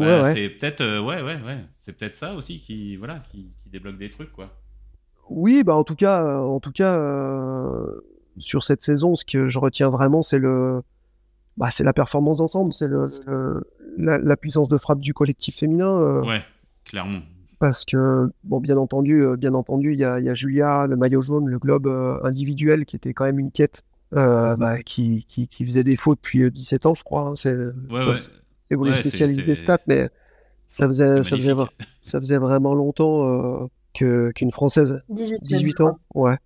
Bah, 0.00 0.34
c'est 0.34 0.48
peut-être 0.48 0.80
euh, 0.80 1.00
ouais 1.00 1.22
ouais 1.22 1.40
ouais, 1.42 1.58
c'est 1.78 1.96
peut-être 1.96 2.16
ça 2.16 2.34
aussi 2.34 2.60
qui 2.60 2.96
voilà 2.96 3.22
qui, 3.30 3.52
débloque 3.66 3.98
des 3.98 4.10
trucs 4.10 4.32
quoi. 4.32 4.56
Oui, 5.28 5.62
bah 5.62 5.74
en 5.74 5.84
tout 5.84 5.94
cas 5.94 6.24
euh, 6.24 6.38
en 6.38 6.60
tout 6.60 6.72
cas 6.72 6.96
euh, 6.96 8.00
sur 8.38 8.64
cette 8.64 8.82
saison, 8.82 9.14
ce 9.14 9.24
que 9.24 9.48
je 9.48 9.58
retiens 9.58 9.90
vraiment, 9.90 10.22
c'est 10.22 10.38
le 10.38 10.82
bah, 11.56 11.70
c'est 11.70 11.84
la 11.84 11.92
performance 11.92 12.38
d'ensemble, 12.38 12.72
c'est 12.72 12.88
le, 12.88 13.06
la, 13.98 14.36
puissance 14.36 14.68
de 14.68 14.78
frappe 14.78 15.00
du 15.00 15.12
collectif 15.12 15.56
féminin. 15.56 16.22
ouais, 16.22 16.42
clairement. 16.84 17.20
Parce 17.60 17.84
que 17.84 18.28
bon, 18.42 18.58
bien 18.58 18.76
entendu, 18.76 19.24
bien 19.38 19.54
entendu, 19.54 19.92
il 19.92 20.00
y 20.00 20.04
a, 20.04 20.18
y 20.18 20.28
a, 20.28 20.34
Julia, 20.34 20.86
le 20.88 20.96
maillot 20.96 21.22
jaune, 21.22 21.48
le 21.48 21.58
globe 21.58 21.86
individuel 22.24 22.86
qui 22.86 22.96
était 22.96 23.14
quand 23.14 23.24
même 23.24 23.38
une 23.38 23.52
quête. 23.52 23.84
Bah, 24.12 24.82
qui, 24.84 25.24
qui, 25.28 25.46
qui, 25.46 25.64
faisait 25.64 25.84
défaut 25.84 26.16
depuis 26.16 26.50
17 26.50 26.86
ans, 26.86 26.94
je 26.94 27.04
crois. 27.04 27.28
Hein, 27.28 27.36
c'est, 27.36 27.54
ouais, 27.54 28.16
vous 28.74 28.84
les 28.84 28.94
spécialistes 28.94 29.44
des 29.44 29.54
stats, 29.54 29.78
mais 29.86 30.10
ça 30.70 30.86
faisait, 30.86 31.22
ça 31.24 31.36
faisait, 31.36 31.54
ça 32.02 32.20
faisait, 32.20 32.38
vraiment 32.38 32.74
longtemps 32.74 33.28
euh, 33.28 33.66
que, 33.92 34.30
qu'une 34.30 34.52
Française. 34.52 35.02
18, 35.08 35.80
ans, 35.80 35.98
ouais. 36.14 36.36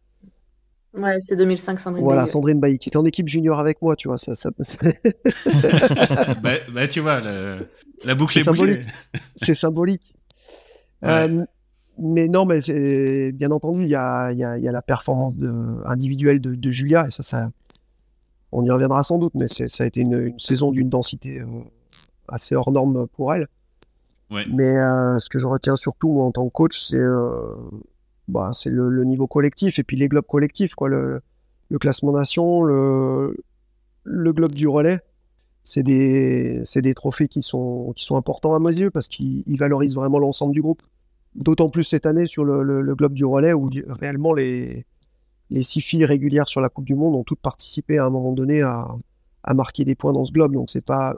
Ouais, 0.95 1.21
c'était 1.21 1.37
2005, 1.37 1.81
Sandrine 1.81 2.05
Voilà, 2.05 2.27
Sandrine 2.27 2.61
Bailly, 2.61 2.79
qui 2.79 2.89
était 2.89 2.97
en 2.97 3.05
équipe 3.05 3.29
junior 3.29 3.59
avec 3.59 3.83
moi, 3.83 3.97
tu 3.97 4.09
vois. 4.09 4.17
Ça, 4.17 4.35
ça... 4.37 4.51
bah, 6.43 6.53
bah, 6.73 6.89
tu 6.89 7.01
vois, 7.01 7.21
la 7.21 8.15
boucle 8.15 8.39
est, 8.39 8.45
symbolique. 8.45 8.83
C'est 9.43 9.55
symbolique. 9.55 10.14
Euh, 11.05 11.45
mais 11.99 12.29
non, 12.29 12.45
mais 12.45 12.61
bien 13.33 13.51
entendu, 13.51 13.85
il 13.85 13.89
y 13.89 13.95
a, 13.95 14.33
y, 14.33 14.43
a, 14.43 14.59
y 14.59 14.69
a, 14.69 14.73
la 14.73 14.83
performance 14.83 15.37
de, 15.37 15.49
individuelle 15.87 16.41
de, 16.41 16.55
de, 16.55 16.71
Julia, 16.71 17.07
et 17.07 17.11
ça, 17.11 17.23
ça, 17.23 17.51
on 18.53 18.65
y 18.65 18.71
reviendra 18.71 19.05
sans 19.05 19.19
doute, 19.19 19.35
mais 19.35 19.47
ça 19.49 19.85
a 19.85 19.87
été 19.87 20.01
une, 20.01 20.27
une 20.27 20.41
saison 20.41 20.73
d'une 20.73 20.89
densité 20.89 21.41
euh, 21.41 21.47
assez 22.29 22.55
hors 22.55 22.73
norme 22.73 23.07
pour 23.09 23.35
elle. 23.35 23.49
Mais 24.31 24.77
euh, 24.77 25.19
ce 25.21 25.29
que 25.29 25.39
je 25.39 25.47
retiens 25.47 25.77
surtout 25.77 26.21
en 26.21 26.33
tant 26.33 26.47
que 26.47 26.53
coach, 26.53 26.81
c'est 26.81 26.97
euh, 26.97 27.55
bah, 28.29 28.53
le, 28.67 29.05
niveau 29.05 29.27
collectif 29.27 29.79
et 29.79 29.85
puis 29.85 29.97
les 29.97 30.09
globes 30.09 30.27
collectifs, 30.27 30.75
quoi. 30.75 30.89
Le, 30.89 31.21
le 31.69 31.79
classement 31.79 32.13
nation, 32.13 32.63
le, 32.63 33.37
le 34.03 34.33
globe 34.33 34.53
du 34.53 34.69
relais, 34.69 35.01
c'est 35.63 35.83
des, 35.83 36.65
des 36.75 36.95
trophées 36.95 37.29
qui 37.29 37.43
sont, 37.43 37.93
qui 37.97 38.05
sont 38.05 38.17
importants 38.17 38.55
à 38.55 38.61
mes 38.61 38.77
yeux 38.77 38.91
parce 38.91 39.09
qu'ils 39.09 39.57
valorisent 39.59 39.95
vraiment 39.95 40.19
l'ensemble 40.19 40.53
du 40.53 40.63
groupe. 40.63 40.83
D'autant 41.35 41.69
plus 41.69 41.85
cette 41.85 42.07
année 42.07 42.27
sur 42.27 42.45
le, 42.45 42.63
le, 42.63 42.95
globe 42.95 43.15
du 43.15 43.25
relais 43.25 43.53
où 43.53 43.69
réellement 43.89 44.33
les, 44.33 44.87
les 45.51 45.63
six 45.65 45.81
filles 45.81 46.05
régulières 46.05 46.47
sur 46.47 46.61
la 46.61 46.69
Coupe 46.69 46.85
du 46.85 46.95
Monde 46.95 47.17
ont 47.17 47.25
toutes 47.25 47.41
participé 47.41 47.99
à 47.99 48.07
un 48.07 48.11
moment 48.11 48.33
donné 48.33 48.63
à, 48.63 48.87
à 49.43 49.55
marquer 49.55 49.85
des 49.85 49.95
points 49.95 50.13
dans 50.13 50.25
ce 50.25 50.33
globe. 50.33 50.53
Donc 50.53 50.71
c'est 50.71 50.85
pas 50.85 51.17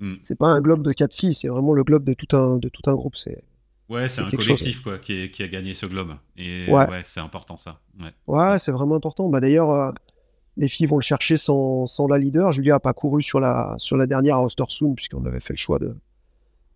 hmm. 0.00 0.14
c'est 0.22 0.38
pas 0.38 0.46
un 0.46 0.60
globe 0.60 0.82
de 0.82 0.92
quatre 0.92 1.14
filles, 1.14 1.34
c'est 1.34 1.48
vraiment 1.48 1.74
le 1.74 1.84
globe 1.84 2.04
de 2.04 2.14
tout 2.14 2.36
un 2.36 2.58
de 2.58 2.68
tout 2.68 2.82
un 2.88 2.94
groupe. 2.94 3.16
C'est 3.16 3.42
ouais, 3.88 4.08
c'est 4.08 4.22
un 4.22 4.30
collectif 4.30 4.82
quoi 4.82 4.98
qui, 4.98 5.30
qui, 5.30 5.42
a 5.42 5.48
gagné 5.48 5.74
ce 5.74 5.86
globe. 5.86 6.14
Et 6.36 6.70
ouais, 6.70 7.02
c'est 7.04 7.20
important 7.20 7.56
ça. 7.56 7.80
Ouais, 8.26 8.58
c'est 8.58 8.72
vraiment 8.72 8.96
important. 8.96 9.28
Bah 9.28 9.40
d'ailleurs. 9.40 9.70
Euh, 9.70 9.92
les 10.58 10.68
filles 10.68 10.86
vont 10.86 10.98
le 10.98 11.02
chercher 11.02 11.38
sans, 11.38 11.86
sans, 11.86 12.06
la 12.06 12.18
leader. 12.18 12.52
Julia 12.52 12.74
n'a 12.74 12.78
pas 12.78 12.92
couru 12.92 13.22
sur 13.22 13.40
la, 13.40 13.74
sur 13.78 13.96
la 13.96 14.06
dernière 14.06 14.36
à 14.36 14.44
Ostersund 14.44 14.94
puisqu'on 14.94 15.24
avait 15.24 15.40
fait 15.40 15.54
le 15.54 15.58
choix 15.58 15.78
de, 15.78 15.96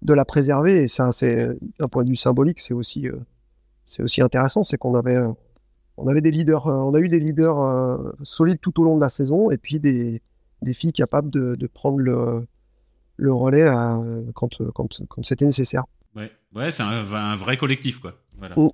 de 0.06 0.14
la 0.14 0.24
préserver. 0.24 0.84
Et 0.84 0.88
ça, 0.88 1.12
c'est 1.12 1.56
d'un 1.78 1.88
point 1.88 2.04
de 2.04 2.08
vue 2.08 2.16
symbolique, 2.16 2.60
c'est 2.60 2.74
aussi, 2.74 3.08
euh, 3.08 3.16
c'est 3.84 4.02
aussi 4.02 4.22
intéressant. 4.22 4.62
C'est 4.62 4.78
qu'on 4.78 4.94
avait, 4.94 5.16
euh, 5.16 5.28
on 5.96 6.06
avait 6.08 6.20
des 6.20 6.30
leaders, 6.30 6.66
on 6.66 6.94
a 6.94 7.00
eu 7.00 7.08
des 7.08 7.20
leaders 7.20 8.14
solides 8.22 8.60
tout 8.60 8.80
au 8.80 8.84
long 8.84 8.96
de 8.96 9.00
la 9.00 9.08
saison 9.08 9.50
et 9.50 9.58
puis 9.58 9.80
des, 9.80 10.22
des 10.62 10.74
filles 10.74 10.92
capables 10.92 11.30
de, 11.30 11.66
prendre 11.66 11.98
le, 11.98 12.46
le 13.16 13.32
relais 13.32 13.66
quand, 14.34 14.62
quand, 14.74 15.00
quand 15.08 15.24
c'était 15.24 15.46
nécessaire. 15.46 15.84
Ouais, 16.14 16.30
ouais 16.54 16.70
c'est 16.70 16.82
un, 16.82 17.36
vrai 17.36 17.56
collectif, 17.56 17.98
quoi. 17.98 18.14
Voilà. 18.38 18.54
Mm. 18.56 18.70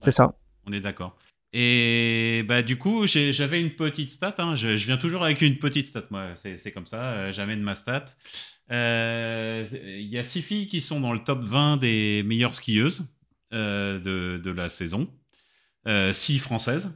c'est 0.00 0.12
ça. 0.12 0.34
On 0.66 0.72
est 0.72 0.80
d'accord. 0.80 1.16
Et 1.52 2.44
bah 2.48 2.62
du 2.62 2.78
coup, 2.78 3.06
j'avais 3.06 3.60
une 3.60 3.70
petite 3.70 4.10
stat. 4.10 4.34
Hein. 4.38 4.54
Je, 4.54 4.68
viens 4.68 4.96
toujours 4.96 5.22
avec 5.22 5.42
une 5.42 5.58
petite 5.58 5.86
stat, 5.86 6.04
moi. 6.10 6.28
C'est 6.34 6.72
comme 6.72 6.86
ça. 6.86 7.02
Euh, 7.02 7.32
jamais 7.32 7.56
de 7.56 7.62
ma 7.62 7.74
stat. 7.74 8.06
Euh, 8.72 9.66
il 9.72 10.08
y 10.08 10.18
a 10.18 10.24
six 10.24 10.42
filles 10.42 10.68
qui 10.68 10.80
sont 10.80 11.00
dans 11.00 11.12
le 11.12 11.22
top 11.22 11.42
20 11.42 11.76
des 11.76 12.22
meilleures 12.24 12.54
skieuses 12.54 13.04
euh, 13.52 13.98
de, 13.98 14.40
de, 14.42 14.50
la 14.50 14.68
saison. 14.68 15.08
six 16.12 16.38
françaises. 16.38 16.90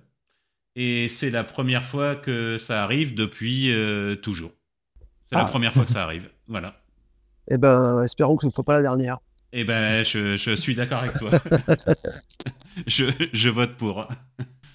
Et 0.78 1.08
c'est 1.08 1.30
la 1.30 1.42
première 1.42 1.84
fois 1.84 2.14
que 2.14 2.58
ça 2.58 2.84
arrive 2.84 3.14
depuis 3.14 3.72
euh, 3.72 4.14
toujours. 4.14 4.52
C'est 5.26 5.34
la 5.34 5.44
ah. 5.44 5.46
première 5.46 5.72
fois 5.72 5.84
que 5.84 5.90
ça 5.90 6.04
arrive. 6.04 6.30
Voilà. 6.48 6.76
Eh 7.48 7.58
ben, 7.58 8.04
espérons 8.04 8.36
que 8.36 8.42
ce 8.42 8.46
ne 8.46 8.52
soit 8.52 8.62
pas 8.62 8.74
la 8.74 8.82
dernière. 8.82 9.18
Eh 9.52 9.64
ben, 9.64 10.04
je, 10.04 10.36
je 10.36 10.52
suis 10.52 10.76
d'accord 10.76 11.00
avec 11.00 11.18
toi. 11.18 11.30
je, 12.86 13.06
je, 13.32 13.48
vote 13.48 13.74
pour. 13.74 14.06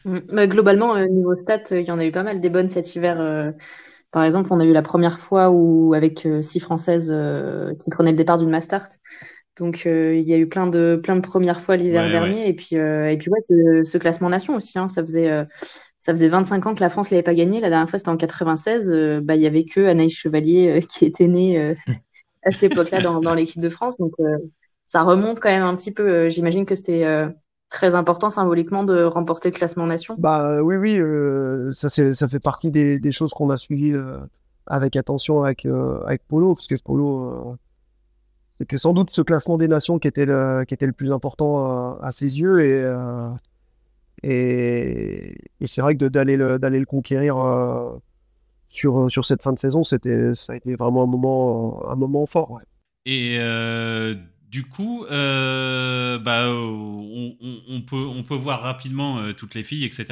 Mm. 0.04 0.20
Bah, 0.34 0.48
globalement, 0.48 0.94
euh, 0.96 1.08
niveau 1.08 1.34
stats, 1.34 1.64
il 1.72 1.84
y 1.84 1.92
en 1.92 1.98
a 1.98 2.06
eu 2.06 2.12
pas 2.12 2.24
mal 2.24 2.42
des 2.42 2.50
bonnes 2.50 2.70
cet 2.70 2.94
hiver. 2.94 3.54
Euh. 4.12 4.19
par 4.19 4.24
exemple, 4.24 4.50
on 4.52 4.60
a 4.60 4.65
eu 4.65 4.74
la 4.74 4.82
première 4.82 5.19
fois 5.19 5.50
où, 5.52 5.93
avec 5.93 6.28
six 6.41 6.60
Françaises 6.60 7.13
qui 7.80 7.89
prenaient 7.89 8.12
le 8.12 8.17
départ 8.17 8.38
d'une 8.38 8.50
Mastart. 8.50 8.89
Donc, 9.58 9.84
il 9.86 10.21
y 10.21 10.34
a 10.34 10.38
eu 10.38 10.47
plein 10.47 10.67
de, 10.67 11.00
plein 11.02 11.15
de 11.15 11.21
premières 11.21 11.62
fois 11.62 11.76
l'hiver 11.76 12.10
dernier. 12.10 12.47
Et 12.47 12.54
puis, 12.54 12.76
et 12.76 13.17
puis 13.19 13.30
ouais, 13.30 13.39
ce, 13.41 13.84
ce 13.84 13.97
classement 13.97 14.30
nation 14.30 14.56
aussi, 14.56 14.80
hein, 14.80 14.88
ça 14.88 15.02
faisait 15.02 15.45
ça 16.02 16.13
faisait 16.13 16.30
25 16.30 16.65
ans 16.65 16.76
que 16.76 16.82
la 16.82 16.89
France 16.89 17.12
l'avait 17.12 17.24
pas 17.24 17.36
gagné. 17.36 17.62
La 17.62 17.69
dernière 17.69 17.89
fois, 17.89 18.00
c'était 18.00 18.10
en 18.10 18.17
96. 18.17 18.89
Euh, 18.89 19.21
bah, 19.21 19.36
il 19.36 19.41
y 19.41 19.45
avait 19.45 19.65
que 19.65 19.86
Anaïs 19.86 20.13
Chevalier 20.13 20.69
euh, 20.69 20.82
qui 20.89 21.06
était 21.06 21.28
née 21.28 21.60
euh, 21.60 21.76
à 22.43 22.52
cette 22.52 22.63
époque-là 22.63 23.02
dans, 23.02 23.21
dans 23.21 23.36
l'équipe 23.36 23.62
de 23.62 23.69
France. 23.69 23.97
Donc, 23.97 24.13
ça 24.86 25.04
remonte 25.04 25.39
quand 25.39 25.50
même 25.50 25.63
un 25.63 25.76
petit 25.76 25.91
peu. 25.91 26.28
J'imagine 26.28 26.65
que 26.65 26.74
c'était 26.74 27.06
très 27.72 27.96
important 27.96 28.30
symboliquement 28.30 28.84
de 28.84 29.04
remporter 29.04 29.50
le 29.50 29.56
classement 29.56 29.88
nation. 29.88 30.16
Bah 30.20 30.62
oui, 30.62 30.76
oui, 30.76 31.74
ça, 31.74 31.90
ça 31.90 32.28
fait 32.28 32.40
partie 32.40 32.70
des, 32.70 33.00
des 33.00 33.12
choses 33.12 33.32
qu'on 33.32 33.50
a 33.50 33.58
suivies 33.58 33.96
avec 34.68 34.96
attention 34.96 35.44
avec, 35.44 35.66
avec 36.06 36.22
Polo, 36.28 36.54
parce 36.54 36.68
que 36.68 36.76
Polo, 36.84 37.58
c'était 38.60 38.78
sans 38.78 38.94
doute 38.94 39.10
ce 39.10 39.22
classement 39.22 39.58
des 39.58 39.68
nations 39.68 39.98
qui 39.98 40.08
était 40.08 40.26
le, 40.26 40.66
qui 40.68 40.74
était 40.74 40.86
le 40.86 40.92
plus 40.92 41.12
important 41.12 41.98
à, 42.00 42.12
ses 42.12 42.40
yeux. 42.40 42.60
Et, 42.62 42.86
et, 45.60 45.66
c'est 45.66 45.82
vrai 45.82 45.96
que 45.96 46.06
d'aller 46.06 46.38
le, 46.38 46.60
d'aller 46.60 46.80
le 46.80 46.86
conquérir 46.86 47.38
sur, 48.70 49.10
sur 49.10 49.26
cette 49.26 49.42
fin 49.42 49.54
de 49.54 49.60
saison, 49.60 49.84
c'était, 49.84 50.36
ça 50.36 50.54
a 50.54 50.56
été 50.58 50.76
vraiment 50.76 51.04
un 51.04 51.08
moment, 51.08 51.90
un 51.90 51.96
moment 51.96 52.26
fort. 52.26 52.60
Et 53.06 53.38
du 54.52 54.66
coup, 54.66 55.06
euh, 55.06 56.20
bah, 56.20 56.50
on, 56.50 57.82
peut, 57.82 58.06
on 58.06 58.22
peut 58.22 58.36
voir 58.36 58.62
rapidement 58.62 59.20
euh, 59.20 59.32
toutes 59.32 59.56
les 59.56 59.64
filles, 59.64 59.86
etc. 59.86 60.08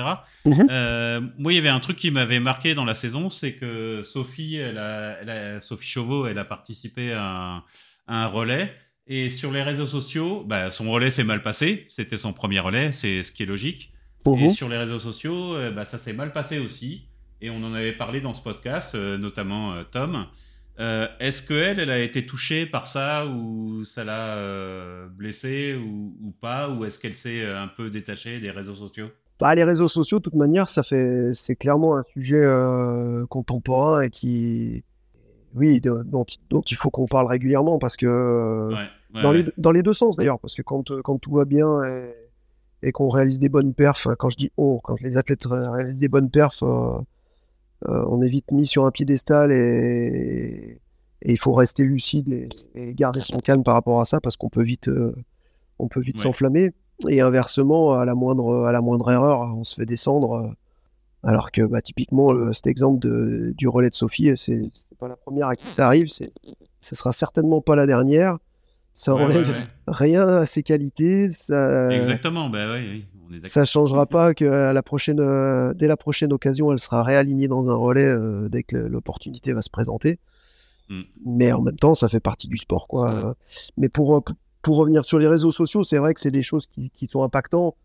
Mhm. 0.45 0.67
Euh, 0.71 1.19
moi, 1.37 1.51
il 1.51 1.57
y 1.57 1.59
avait 1.59 1.67
un 1.67 1.81
truc 1.81 1.97
qui 1.97 2.09
m'avait 2.09 2.39
marqué 2.39 2.73
dans 2.73 2.85
la 2.85 2.95
saison, 2.95 3.29
c'est 3.29 3.55
que 3.55 4.01
Sophie, 4.01 4.55
elle 4.55 4.77
a, 4.77 5.59
Sophie 5.59 5.89
Chauveau, 5.89 6.25
elle 6.25 6.39
a 6.39 6.45
participé 6.45 7.11
à 7.11 7.65
un, 8.07 8.27
relais. 8.27 8.73
Et 9.07 9.29
sur 9.29 9.51
les 9.51 9.61
réseaux 9.61 9.87
sociaux, 9.87 10.45
bah, 10.47 10.71
son 10.71 10.89
relais 10.89 11.11
s'est 11.11 11.25
mal 11.25 11.41
passé. 11.41 11.85
C'était 11.89 12.17
son 12.17 12.31
premier 12.31 12.61
relais, 12.61 12.93
c'est 12.93 13.23
ce 13.23 13.33
qui 13.33 13.43
est 13.43 13.47
logique. 13.47 13.91
Et 14.25 14.29
mhm. 14.29 14.51
sur 14.51 14.69
les 14.69 14.77
réseaux 14.77 14.99
sociaux, 14.99 15.57
bah, 15.75 15.83
ça 15.83 15.97
s'est 15.97 16.13
mal 16.13 16.31
passé 16.31 16.59
aussi. 16.59 17.07
Et 17.41 17.49
on 17.49 17.61
en 17.65 17.73
avait 17.73 17.91
parlé 17.91 18.21
dans 18.21 18.33
ce 18.33 18.41
podcast, 18.41 18.95
notamment 18.95 19.73
Tom. 19.91 20.27
Euh, 20.79 21.07
est-ce 21.19 21.45
qu'elle, 21.45 21.79
elle 21.79 21.89
a 21.89 21.99
été 21.99 22.25
touchée 22.25 22.65
par 22.65 22.85
ça 22.85 23.25
ou 23.27 23.83
ça 23.83 24.05
l'a 24.05 24.37
euh, 24.37 25.07
blessée 25.09 25.75
ou, 25.75 26.33
pas? 26.39 26.69
Ou 26.69 26.85
est-ce 26.85 26.97
qu'elle 26.97 27.15
s'est 27.15 27.43
euh, 27.43 27.61
un 27.61 27.67
peu 27.67 27.89
détachée 27.89 28.39
des 28.39 28.49
réseaux 28.49 28.75
sociaux? 28.75 29.07
Bah, 29.41 29.53
Les 29.55 29.65
réseaux 29.65 29.89
sociaux, 29.89 30.19
de 30.19 30.23
toute 30.23 30.35
manière, 30.35 30.69
ça 30.69 30.83
fait, 30.83 31.31
c'est 31.33 31.55
clairement 31.55 31.97
un 31.97 32.03
sujet 32.13 32.45
contemporain 33.29 34.01
et 34.01 34.09
qui, 34.09 34.83
oui, 35.53 35.81
dont, 35.81 36.25
il 36.69 36.77
faut 36.77 36.89
qu'on 36.89 37.07
parle 37.07 37.27
régulièrement 37.27 37.77
parce 37.77 37.97
que 37.97 38.69
dans, 39.13 39.31
Les, 39.31 39.45
dans, 39.57 39.71
Les, 39.71 39.83
deux 39.83 39.93
sens 39.93 40.15
d'ailleurs, 40.15 40.39
parce 40.39 40.55
que 40.55 40.61
quand, 40.61 41.01
quand 41.01 41.17
tout 41.19 41.33
va 41.33 41.45
bien 41.45 41.79
et, 42.83 42.91
qu'on 42.91 43.09
réalise 43.09 43.39
des 43.39 43.49
bonnes 43.49 43.73
perfs, 43.73 44.07
quand 44.17 44.29
je 44.29 44.37
dis 44.37 44.51
oh, 44.55 44.79
quand 44.83 44.99
les 45.01 45.17
athlètes 45.17 45.45
réalisent 45.45 45.95
des 45.95 46.09
bonnes 46.09 46.29
perfs, 46.29 46.63
on 47.87 48.21
est 48.21 48.29
vite 48.29 48.51
mis 48.51 48.65
sur 48.65 48.85
un 48.85 48.91
piédestal 48.91 49.51
et, 49.51 50.81
et 51.21 51.31
il 51.31 51.37
faut 51.37 51.53
rester 51.53 51.83
lucide 51.83 52.49
et, 52.75 52.93
garder 52.93 53.19
son 53.21 53.39
calme 53.39 53.63
par 53.63 53.73
rapport 53.73 53.99
à 53.99 54.05
ça 54.05 54.19
parce 54.21 54.37
qu'on 54.37 54.49
peut 54.49 54.63
vite, 54.63 54.87
euh, 54.87 55.13
on 55.77 55.87
peut 55.87 55.99
vite 55.99 56.19
s'enflammer. 56.19 56.71
Et 57.07 57.21
inversement, 57.21 57.93
à 57.93 58.05
la 58.05 58.15
moindre, 58.15 58.65
à 58.65 58.71
la 58.71 58.81
moindre 58.81 59.09
erreur, 59.11 59.39
on 59.55 59.63
se 59.63 59.75
fait 59.75 59.85
descendre. 59.85 60.33
Euh, 60.33 60.47
alors 61.23 61.51
que 61.51 61.61
bah, 61.61 61.81
typiquement, 61.81 62.53
cet 62.53 62.67
exemple 62.67 62.99
de, 62.99 63.53
du 63.57 63.67
relais 63.67 63.89
de 63.89 63.95
Sophie, 63.95 64.31
c'est 64.37 64.71
pas 64.97 65.09
la 65.09 65.17
première 65.17 65.47
à 65.47 65.55
qui 65.55 65.65
ça 65.65 65.85
arrive, 65.85 66.07
ce 66.07 66.95
sera 66.95 67.11
certainement 67.11 67.61
pas 67.61 67.75
la 67.75 67.85
dernière. 67.85 68.37
Ça 68.93 69.15
enlève 69.15 69.55
rien 69.87 70.27
à 70.27 70.45
ses 70.45 70.63
qualités. 70.63 71.31
Ça... 71.31 71.91
Exactement, 71.91 72.49
bah 72.49 72.73
oui, 72.73 73.05
ça 73.43 73.65
changera 73.65 74.05
pas 74.05 74.33
que 74.33 74.45
la 74.45 74.83
prochaine, 74.83 75.19
euh, 75.19 75.73
dès 75.73 75.87
la 75.87 75.97
prochaine 75.97 76.33
occasion, 76.33 76.71
elle 76.71 76.79
sera 76.79 77.03
réalignée 77.03 77.47
dans 77.47 77.69
un 77.69 77.75
relais 77.75 78.05
euh, 78.05 78.49
dès 78.49 78.63
que 78.63 78.75
l'opportunité 78.75 79.53
va 79.53 79.61
se 79.61 79.69
présenter. 79.69 80.19
Mm. 80.89 81.01
Mais 81.25 81.51
en 81.51 81.61
même 81.61 81.77
temps, 81.77 81.93
ça 81.93 82.09
fait 82.09 82.19
partie 82.19 82.47
du 82.47 82.57
sport, 82.57 82.87
quoi. 82.87 83.35
Mais 83.77 83.89
pour, 83.89 84.17
euh, 84.17 84.21
pour 84.61 84.77
revenir 84.77 85.05
sur 85.05 85.19
les 85.19 85.27
réseaux 85.27 85.51
sociaux, 85.51 85.83
c'est 85.83 85.97
vrai 85.97 86.13
que 86.13 86.19
c'est 86.19 86.31
des 86.31 86.43
choses 86.43 86.65
qui, 86.67 86.89
qui, 86.89 87.07
sont 87.07 87.23
impactantes. 87.23 87.75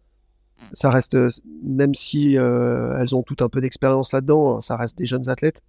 Ça 0.73 0.91
reste, 0.91 1.17
même 1.65 1.95
si 1.95 2.35
elles 2.35 3.15
ont 3.15 3.25
tout 3.25 3.37
un 3.41 3.49
peu 3.49 3.61
d'expérience 3.61 4.13
là-dedans, 4.13 4.61
ça 4.61 4.77
reste 4.77 4.97
des 4.97 5.05
jeunes 5.05 5.29
athlètes 5.29 5.63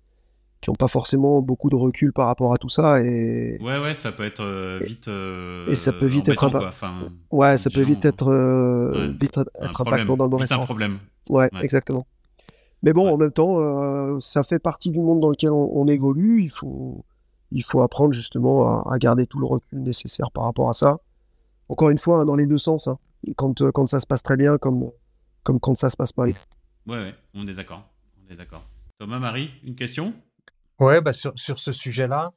qui 0.65 0.71
n'ont 0.71 0.75
pas 0.75 0.87
forcément 0.87 1.43
beaucoup 1.43 1.69
de 1.69 1.75
recul 1.75 2.11
par 2.11 2.25
rapport 2.25 2.51
à 2.51 2.57
tout 2.57 2.69
ça. 2.69 2.99
Et... 3.03 3.59
Ouais, 3.61 3.77
ouais, 3.77 3.93
ça 3.93 4.11
peut 4.11 4.23
être 4.23 4.41
euh, 4.41 4.79
vite. 4.83 5.07
Euh, 5.07 5.67
et 5.67 5.75
ça 5.75 5.93
peut 5.93 6.07
vite 6.07 6.27
être. 6.27 6.43
Enfin, 6.43 7.11
ouais, 7.29 7.55
ça 7.57 7.69
peut 7.69 7.83
vite 7.83 8.03
être, 8.03 8.29
euh, 8.29 9.13
vite 9.21 9.37
être 9.37 9.81
impactant 9.81 10.17
dans 10.17 10.23
le 10.23 10.31
mauvais 10.31 10.47
sens. 10.47 10.63
un 10.63 10.65
problème. 10.65 10.97
Ouais, 11.29 11.51
exactement. 11.61 12.07
Mais 12.81 12.93
bon, 12.93 13.13
en 13.13 13.17
même 13.17 13.31
temps, 13.31 14.19
ça 14.21 14.43
fait 14.43 14.57
partie 14.57 14.89
du 14.89 14.99
monde 14.99 15.19
dans 15.19 15.29
lequel 15.29 15.51
on, 15.51 15.87
évolue. 15.87 16.41
Il 16.41 16.49
faut, 16.49 17.05
il 17.51 17.63
faut 17.63 17.81
apprendre 17.81 18.13
justement 18.13 18.89
à, 18.89 18.97
garder 18.97 19.27
tout 19.27 19.37
le 19.37 19.45
recul 19.45 19.83
nécessaire 19.83 20.31
par 20.31 20.45
rapport 20.45 20.69
à 20.69 20.73
ça. 20.73 20.97
Encore 21.69 21.91
une 21.91 21.99
fois, 21.99 22.21
hein, 22.21 22.25
dans 22.25 22.35
les 22.35 22.47
deux 22.47 22.57
sens. 22.57 22.87
Hein. 22.87 22.97
Quand, 23.35 23.71
quand 23.71 23.85
ça 23.85 23.99
se 23.99 24.07
passe 24.07 24.23
très 24.23 24.35
bien, 24.35 24.57
comme, 24.57 24.89
comme 25.43 25.59
quand 25.59 25.75
ça 25.75 25.91
se 25.91 25.97
passe 25.97 26.17
mal. 26.17 26.29
Ouais, 26.87 26.97
ouais, 26.97 27.15
on 27.35 27.47
est 27.47 27.53
d'accord. 27.53 27.83
On 28.17 28.33
est 28.33 28.35
d'accord. 28.35 28.63
Thomas, 28.97 29.19
Marie, 29.19 29.51
une 29.63 29.75
question? 29.75 30.13
Ouais, 30.79 31.01
bah, 31.01 31.13
sur 31.13 31.33
sur 31.35 31.59
ce 31.59 31.71
sujet-là, 31.71 32.31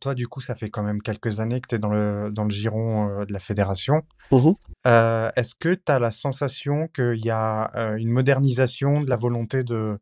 toi, 0.00 0.14
du 0.14 0.28
coup, 0.28 0.40
ça 0.40 0.54
fait 0.54 0.70
quand 0.70 0.82
même 0.82 1.02
quelques 1.02 1.40
années 1.40 1.60
que 1.60 1.68
tu 1.68 1.74
es 1.76 1.78
dans 1.78 1.88
le 1.88 2.30
dans 2.32 2.44
le 2.44 2.50
giron, 2.50 3.24
de 3.24 3.32
la 3.32 3.40
fédération. 3.40 4.00
Mmh 4.32 4.52
est-ce 4.84 5.54
que 5.54 5.74
tu 5.74 5.92
as 5.92 5.98
la 5.98 6.10
sensation 6.10 6.88
qu'il 6.88 7.24
y 7.24 7.30
a, 7.30 7.70
une 7.98 8.10
modernisation 8.10 9.02
de 9.02 9.10
la 9.10 9.16
volonté 9.16 9.62
de 9.62 9.98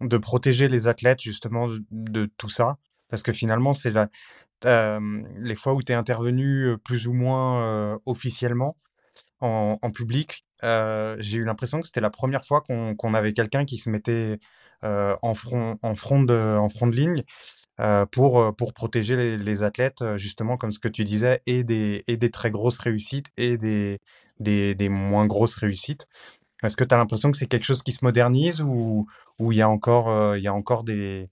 de 0.00 0.18
protéger 0.18 0.68
les 0.68 0.88
athlètes 0.88 1.20
justement 1.20 1.68
de 1.90 2.30
tout 2.36 2.48
ça? 2.48 2.76
Parce 3.08 3.22
que 3.22 3.32
finalement, 3.32 3.74
c'est 3.74 3.92
les 4.64 5.54
fois 5.54 5.74
où 5.74 5.82
tu 5.82 5.92
es 5.92 5.94
intervenu, 5.94 6.76
plus 6.84 7.06
ou 7.06 7.12
moins, 7.12 7.98
officiellement 8.06 8.76
en 9.40 9.78
en 9.82 9.90
public, 9.90 10.44
j'ai 10.62 11.38
eu 11.38 11.44
l'impression 11.44 11.80
que 11.80 11.86
c'était 11.86 12.00
la 12.00 12.10
première 12.10 12.44
fois 12.44 12.60
qu'on 12.60 12.94
qu'on 12.94 13.14
avait 13.14 13.32
quelqu'un 13.32 13.64
qui 13.64 13.78
se 13.78 13.90
mettait 13.90 14.10
euh, 14.32 14.36
en, 14.82 15.34
front, 15.34 15.78
en, 15.82 15.94
front 15.94 16.22
de, 16.22 16.56
en 16.56 16.68
front 16.68 16.86
de 16.86 16.96
ligne 16.96 17.22
euh, 17.78 18.06
pour, 18.06 18.40
euh, 18.40 18.52
pour 18.52 18.72
protéger 18.72 19.36
les, 19.36 19.62
athlètes, 19.62 20.02
justement, 20.16 20.56
comme 20.56 20.72
ce 20.72 20.78
que 20.78 20.88
tu 20.88 21.04
disais, 21.04 21.42
et 21.44 21.62
des, 21.62 22.02
et 22.08 22.16
des 22.16 22.30
très 22.30 22.50
grosses 22.50 22.78
réussites 22.78 23.26
et 23.36 23.58
des, 23.58 23.98
des, 24.40 24.74
des 24.74 24.88
moins 24.88 25.26
grosses 25.26 25.56
réussites. 25.56 26.06
Est-ce 26.62 26.76
que 26.76 26.84
tu 26.84 26.94
as 26.94 26.98
l'impression 26.98 27.30
que 27.30 27.36
c'est 27.36 27.46
quelque 27.46 27.64
chose 27.64 27.82
qui 27.82 27.92
se 27.92 28.02
modernise 28.02 28.62
ou 28.62 29.06
il 29.38 29.56
y 29.56 29.60
a 29.60 29.68
encore, 29.68 30.36
il 30.36 30.42
y 30.42 30.48
a 30.48 30.54
encore 30.54 30.84
des, 30.84 31.28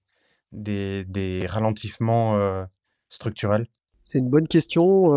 des, 0.52 1.06
des 1.06 1.46
ralentissements 1.46 2.66
structurels? 3.08 3.66
C'est 4.04 4.18
une 4.18 4.28
bonne 4.28 4.46
question. 4.46 5.12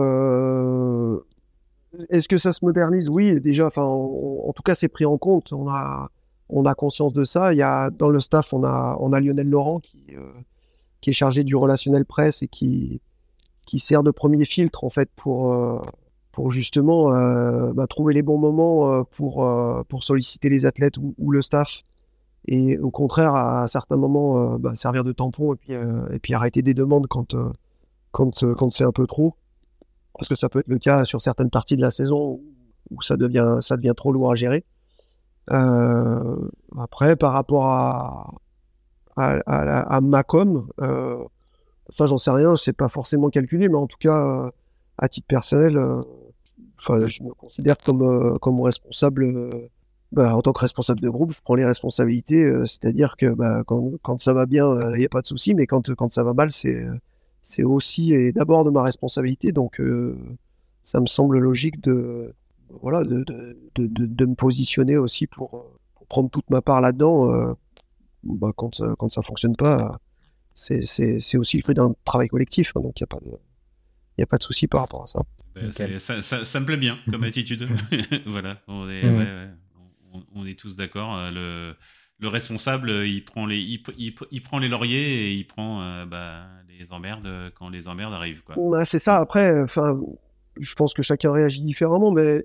Est-ce 2.10 2.30
que 2.30 2.38
ça 2.38 2.54
se 2.54 2.64
modernise? 2.64 3.10
Oui, 3.10 3.42
déjà, 3.42 3.68
enfin, 3.68 3.84
en, 3.84 4.54
tout 4.54 4.64
cas, 4.64 4.76
c'est 4.76 4.88
pris 4.88 5.06
en 5.06 5.18
compte. 5.18 5.52
On 5.52 5.68
a, 5.68 6.10
on 6.50 6.66
a 6.66 6.74
conscience 6.76 7.14
de 7.14 7.24
ça. 7.24 7.54
Il 7.54 7.58
y 7.58 7.62
a, 7.62 7.90
dans 7.90 8.10
le 8.10 8.20
staff, 8.20 8.54
on 8.54 8.64
a, 8.64 8.98
on 9.00 9.14
a 9.14 9.20
Lionel 9.20 9.50
Laurent 9.50 9.80
qui, 9.80 10.06
euh, 10.12 10.32
qui 11.02 11.10
est 11.10 11.14
chargé 11.14 11.44
du 11.44 11.56
relationnel 11.56 12.06
presse 12.06 12.42
et 12.42 12.48
qui, 12.48 13.02
sert 13.78 14.04
de 14.04 14.12
premier 14.12 14.46
filtre 14.46 14.84
en 14.84 14.90
fait 14.90 15.10
pour, 15.16 15.54
euh, 15.54 15.82
justement 16.50 17.14
euh, 17.14 17.74
bah, 17.74 17.88
trouver 17.88 18.14
les 18.14 18.22
bons 18.22 18.38
moments 18.38 19.04
pour, 19.06 20.04
solliciter 20.04 20.50
les 20.50 20.66
athlètes 20.66 20.98
ou, 20.98 21.32
le 21.32 21.42
staff. 21.42 21.82
Et 22.50 22.78
au 22.78 22.92
contraire, 22.92 23.36
à, 23.36 23.68
certains 23.68 23.98
moments, 23.98 24.58
bah, 24.58 24.76
servir 24.76 25.04
de 25.04 25.12
tampon 25.12 25.56
et 25.56 26.20
puis, 26.20 26.34
arrêter 26.34 26.62
des 26.62 26.74
demandes 26.74 27.08
quand 27.08 27.36
c'est 28.72 28.84
un 28.84 28.92
peu 28.92 29.08
trop. 29.08 29.36
Parce 30.14 30.30
que 30.30 30.36
ça 30.36 30.50
peut 30.50 30.60
être 30.60 30.68
le 30.68 30.80
cas 30.80 31.06
sur 31.06 31.22
certaines 31.22 31.50
parties 31.50 31.76
de 31.76 31.82
la 31.82 31.92
saison 31.92 32.40
où 32.90 33.02
ça 33.02 33.18
devient, 33.18 33.60
ça 33.62 33.76
devient 33.76 33.94
trop 33.96 34.14
lourd 34.14 34.32
à 34.32 34.36
gérer. 34.36 34.64
Euh, 35.52 36.50
après, 36.78 37.16
par 37.16 37.34
rapport 37.34 37.66
à, 37.66 38.34
à, 39.16 39.38
à, 39.96 40.02
Macom, 40.02 40.68
euh, 40.82 41.24
ça 41.90 42.06
j'en 42.06 42.18
sais 42.18 42.32
rien, 42.32 42.56
c'est 42.56 42.74
pas 42.74 42.90
forcément 42.90 43.30
calculé, 43.30 43.70
mais 43.70 43.78
en 43.78 43.88
tout 43.88 43.98
cas, 44.00 44.46
euh, 44.46 44.52
à 44.98 45.08
titre 45.10 45.28
personnel, 45.28 45.80
enfin, 46.80 47.08
je 47.08 47.24
me 47.24 47.34
considère 47.34 47.78
comme, 47.78 48.38
comme 48.40 48.62
responsable. 48.62 49.70
Bah, 50.14 50.38
en 50.38 50.42
tant 50.42 50.54
que 50.54 50.62
responsable 50.62 51.02
de 51.02 51.10
groupe, 51.10 51.34
je 51.34 51.42
prends 51.44 51.56
les 51.56 51.66
responsabilités, 51.66 52.50
c'est-à-dire 52.66 53.18
que 53.18 53.26
bah, 53.26 53.64
quand, 53.68 53.92
quand, 54.04 54.22
ça 54.22 54.34
va 54.34 54.46
bien, 54.46 54.94
il 54.94 55.00
n'y 55.00 55.06
a 55.06 55.10
pas 55.10 55.22
de 55.22 55.28
souci, 55.28 55.54
mais 55.54 55.68
quand, 55.68 55.94
quand 55.96 56.14
ça 56.14 56.24
va 56.24 56.34
mal, 56.34 56.52
c'est 56.52 56.86
c'est 57.42 57.64
aussi 57.64 58.14
et 58.14 58.32
d'abord 58.32 58.64
de 58.64 58.70
ma 58.70 58.84
responsabilité. 58.84 59.52
Donc, 59.52 59.82
ça 60.84 61.02
me 61.02 61.08
semble 61.08 61.40
logique 61.40 61.82
de, 61.82 62.34
voilà, 62.70 63.04
de, 63.04 63.24
de, 63.24 63.58
de, 63.76 64.06
de, 64.06 64.26
me 64.26 64.36
positionner 64.36 64.98
aussi 64.98 65.28
pour, 65.28 65.78
prendre 66.10 66.30
toute 66.30 66.50
ma 66.50 66.62
part 66.62 66.82
là-dedans. 66.82 67.32
Euh, 67.32 67.54
bah, 68.24 68.52
quand, 68.56 68.76
ça, 68.76 68.96
quand 68.98 69.12
ça 69.12 69.22
fonctionne 69.22 69.56
pas, 69.56 70.00
c'est 70.56 71.38
aussi 71.38 71.58
le 71.58 71.64
fruit 71.64 71.76
d'un 71.76 71.94
travail 72.06 72.28
collectif. 72.28 72.74
Hein, 72.76 72.82
donc 72.82 73.00
il 73.00 73.04
n'y 73.04 73.06
a 73.06 73.20
pas 73.20 73.26
de. 73.26 73.32
Il 74.18 74.24
a 74.24 74.26
pas 74.26 74.38
de 74.38 74.44
souci 74.44 74.66
par 74.66 74.82
rapport 74.82 75.04
à 75.04 75.08
ça. 75.08 75.22
Ben, 75.54 75.72
ça, 75.72 76.24
ça, 76.24 76.44
ça, 76.44 76.60
me 76.60 76.66
plaît 76.66 76.78
bien 76.78 76.98
comme 77.12 77.24
attitude. 77.24 77.68
voilà, 78.26 78.58
on 78.68 78.90
est, 78.90 79.04
mmh. 79.04 79.54
on, 80.34 80.44
est 80.44 80.58
tous 80.58 80.76
d'accord. 80.76 81.16
Euh, 81.16 81.30
le, 81.30 81.76
le, 82.18 82.28
responsable, 82.28 82.90
il 82.90 83.24
prend 83.24 83.46
les, 83.46 83.60
il, 83.60 83.84
il, 84.32 84.42
prend 84.42 84.58
les 84.58 84.70
lauriers 84.70 85.28
et 85.28 85.34
il 85.36 85.46
prend 85.46 85.84
euh, 85.84 86.08
bah, 86.08 86.48
les 86.80 86.92
emmerdes 86.94 87.30
quand 87.54 87.70
les 87.70 87.88
emmerdes 87.88 88.14
arrivent. 88.14 88.42
Quoi. 88.42 88.86
c'est 88.86 88.98
ça. 88.98 89.18
Après, 89.18 89.62
enfin, 89.62 90.00
je 90.60 90.74
pense 90.74 90.96
que 90.96 91.04
chacun 91.04 91.32
réagit 91.32 91.62
différemment, 91.62 92.12
mais 92.12 92.44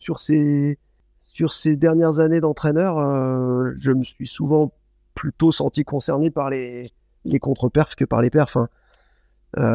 sur 0.00 0.20
ces, 0.20 0.78
sur 1.22 1.52
ces 1.52 1.76
dernières 1.76 2.18
années 2.18 2.40
d'entraîneur, 2.40 2.98
euh, 2.98 3.72
je 3.78 3.92
me 3.92 4.04
suis 4.04 4.26
souvent 4.26 4.72
plutôt 5.14 5.52
senti 5.52 5.84
concerné 5.84 6.30
par 6.30 6.50
les, 6.50 6.90
les 7.24 7.38
contre-perfs 7.38 7.94
que 7.94 8.04
par 8.04 8.22
les 8.22 8.30
perfs. 8.30 8.56
Hein. 8.56 8.68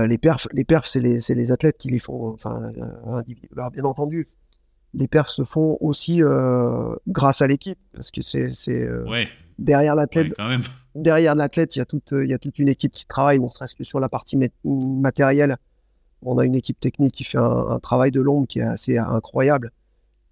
les 0.07 0.17
perfs, 0.17 0.47
les 0.51 0.63
perfs, 0.63 0.87
c'est 0.87 0.99
les, 0.99 1.19
les, 1.29 1.51
athlètes 1.51 1.77
qui 1.77 1.89
les 1.89 1.99
font. 1.99 2.33
Enfin, 2.33 2.71
bien 3.71 3.83
entendu, 3.83 4.27
les 4.93 5.07
perfs 5.07 5.29
se 5.29 5.43
font 5.43 5.77
aussi 5.79 6.21
grâce 7.07 7.41
à 7.41 7.47
l'équipe, 7.47 7.79
parce 7.93 8.11
que 8.11 8.21
c'est 8.21 8.89
ouais. 9.07 9.27
derrière 9.59 9.95
l'athlète. 9.95 10.33
derrière 10.95 11.35
l'athlète, 11.35 11.75
il 11.75 11.79
y 11.79 11.81
a 11.81 11.85
toute, 11.85 12.11
il 12.11 12.29
y 12.29 12.33
a 12.33 12.39
toute 12.39 12.57
une 12.57 12.69
équipe 12.69 12.93
qui 12.93 13.05
travaille. 13.05 13.39
Bon, 13.39 13.49
serait-ce 13.49 13.75
que 13.75 13.83
sur 13.83 13.99
la 13.99 14.09
partie 14.09 14.39
matérielle, 14.63 15.57
on 16.21 16.37
a 16.37 16.45
une 16.45 16.55
équipe 16.55 16.79
technique 16.79 17.13
qui 17.13 17.23
fait 17.23 17.37
un, 17.37 17.79
travail 17.79 18.11
de 18.11 18.21
l'ombre 18.21 18.47
qui 18.47 18.59
est 18.59 18.63
assez 18.63 18.97
incroyable 18.97 19.71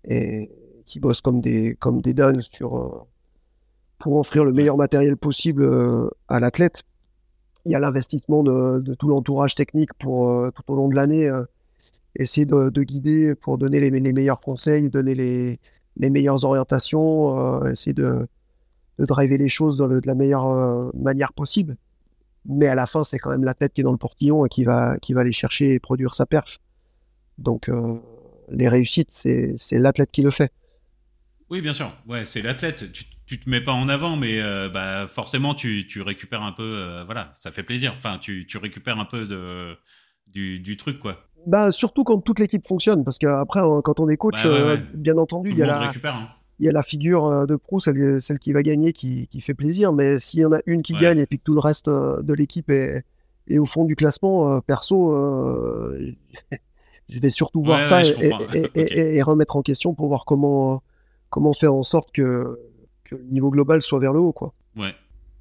et 0.06 0.50
qui 0.86 1.00
bosse 1.00 1.22
comme 1.22 1.42
des, 1.42 1.76
comme 1.80 2.02
des 2.02 2.14
dingues 2.14 2.42
sur, 2.42 3.08
pour 4.04 4.18
offrir 4.18 4.44
le 4.44 4.52
meilleur 4.52 4.76
matériel 4.76 5.16
possible 5.16 5.64
euh, 5.64 6.10
à 6.28 6.42
l'athlète. 6.42 6.84
Il 7.64 7.72
y 7.72 7.76
a 7.76 7.80
l'investissement 7.80 8.44
de, 8.44 8.94
tout 8.96 9.08
l'entourage 9.08 9.56
technique 9.56 9.94
pour 9.94 10.30
euh, 10.30 10.52
tout 10.52 10.64
au 10.68 10.76
long 10.76 10.90
de 10.90 10.96
l'année 10.96 11.30
euh, 11.30 11.46
essayer 12.18 12.46
de, 12.46 12.70
guider 12.84 13.34
pour 13.34 13.58
donner 13.58 13.80
les, 13.80 14.14
meilleurs 14.14 14.42
conseils, 14.42 14.90
donner 14.90 15.16
les, 15.16 15.60
meilleures 16.10 16.44
orientations, 16.44 17.66
essayer 17.66 17.94
de, 17.94 18.28
driver 19.00 19.38
les 19.38 19.50
choses 19.50 19.78
de 19.78 20.02
la 20.06 20.16
meilleure 20.16 20.92
manière 20.94 21.34
possible. 21.34 21.78
Mais 22.46 22.68
à 22.68 22.76
la 22.76 22.86
fin, 22.86 23.04
c'est 23.04 23.18
quand 23.18 23.32
même 23.32 23.46
l'athlète 23.46 23.74
qui 23.74 23.82
est 23.82 23.84
dans 23.86 23.94
le 23.94 23.98
portillon 23.98 24.46
et 24.46 24.50
qui 24.50 24.66
va, 24.66 24.98
qui 25.00 25.14
va 25.14 25.22
aller 25.22 25.32
chercher 25.32 25.74
et 25.74 25.80
produire 25.80 26.14
sa 26.14 26.26
perf. 26.26 26.60
Donc, 27.40 27.72
les 28.54 28.70
réussites, 28.70 29.12
c'est 29.12 29.80
l'athlète 29.80 30.12
qui 30.12 30.22
le 30.22 30.32
fait. 30.32 30.52
Oui, 31.50 31.62
bien 31.62 31.74
sûr. 31.74 31.92
Ouais, 32.08 32.26
c'est 32.26 32.42
l'athlète. 32.42 32.92
Tu, 32.92 33.06
tu 33.26 33.40
te 33.40 33.50
mets 33.50 33.62
pas 33.62 33.74
en 33.74 33.90
avant, 33.90 34.16
mais 34.16 34.42
euh, 34.42 34.70
bah, 34.70 35.08
forcément, 35.08 35.54
tu, 35.54 35.88
tu, 35.88 36.02
récupères 36.02 36.42
un 36.42 36.52
peu. 36.52 36.64
Euh, 36.64 37.04
voilà, 37.06 37.32
ça 37.36 37.52
fait 37.52 37.64
plaisir. 37.64 37.94
Enfin, 37.98 38.18
tu, 38.20 38.46
tu 38.48 38.58
récupères 38.58 39.00
un 39.00 39.06
peu 39.06 39.26
de, 39.26 39.76
du, 40.28 40.60
du 40.60 40.78
truc, 40.78 41.00
quoi. 41.00 41.18
Bah, 41.46 41.72
surtout 41.72 42.04
quand 42.04 42.20
toute 42.20 42.40
l'équipe 42.40 42.66
fonctionne, 42.66 43.04
parce 43.04 43.18
qu'après, 43.18 43.60
quand 43.84 44.00
on 44.00 44.10
est 44.10 44.18
coach, 44.18 44.44
bah, 44.44 44.50
euh, 44.50 44.78
bien 44.94 45.18
entendu, 45.18 45.52
il 45.52 45.58
y, 45.58 45.64
a 45.64 45.68
la, 45.68 45.90
hein. 45.90 46.30
il 46.60 46.66
y 46.66 46.70
a 46.70 46.72
la 46.72 46.84
figure 46.84 47.46
de 47.46 47.56
pro, 47.56 47.80
celle, 47.80 48.22
celle 48.22 48.40
qui 48.40 48.54
va 48.54 48.64
gagner, 48.64 48.94
qui, 48.94 49.28
qui 49.28 49.42
fait 49.42 49.54
plaisir. 49.54 49.94
Mais 49.94 50.20
s'il 50.20 50.40
y 50.40 50.46
en 50.46 50.54
a 50.54 50.60
une 50.66 50.82
qui 50.82 50.94
gagne 50.94 51.20
et 51.20 51.26
puis 51.26 51.38
que 51.40 51.44
tout 51.44 51.54
le 51.54 51.60
reste 51.60 51.90
de 51.90 52.34
l'équipe 52.34 52.70
est, 52.70 53.04
est, 53.48 53.58
au 53.58 53.66
fond 53.66 53.86
du 53.86 53.96
classement, 53.96 54.62
perso, 54.62 55.14
je 57.10 57.20
vais 57.20 57.30
surtout 57.30 57.62
voir 57.62 57.84
ça 57.84 58.04
et, 58.04 58.32
et, 58.76 59.16
et, 59.16 59.22
remettre 59.22 59.56
en 59.56 59.62
question 59.62 59.94
pour 59.94 60.08
voir 60.08 60.26
comment 60.26 60.82
comment 61.30 61.54
faire 61.54 61.74
en 61.74 61.84
sorte 61.84 62.12
que, 62.12 62.60
que, 63.04 63.16
le 63.16 63.24
niveau 63.24 63.50
global 63.50 63.82
soit 63.82 64.00
vers 64.00 64.14
le 64.14 64.20
haut, 64.20 64.34
quoi. 64.34 64.54
Ouais. 64.76 64.94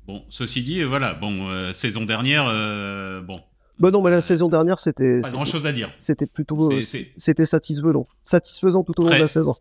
Bon, 0.07 0.23
ceci 0.31 0.63
dit, 0.63 0.83
voilà, 0.83 1.13
bon, 1.13 1.49
euh, 1.49 1.73
saison 1.73 2.05
dernière, 2.05 2.47
euh, 2.49 3.21
bon. 3.21 3.41
Bah 3.79 3.91
non, 3.91 4.03
mais 4.03 4.11
la 4.11 4.21
saison 4.21 4.49
dernière, 4.49 4.79
c'était. 4.79 5.21
Pas 5.21 5.31
grand 5.31 5.45
chose 5.45 5.67
à 5.67 5.73
dire. 5.73 5.91
C'était 5.99 6.27
plutôt. 6.27 6.71
C'était 6.81 7.47
satisfaisant. 7.47 8.07
Satisfaisant 8.25 8.85
tout 8.85 8.99
au 9.01 9.05
long 9.05 9.11
de 9.11 9.21
la 9.21 9.29
saison. 9.29 9.55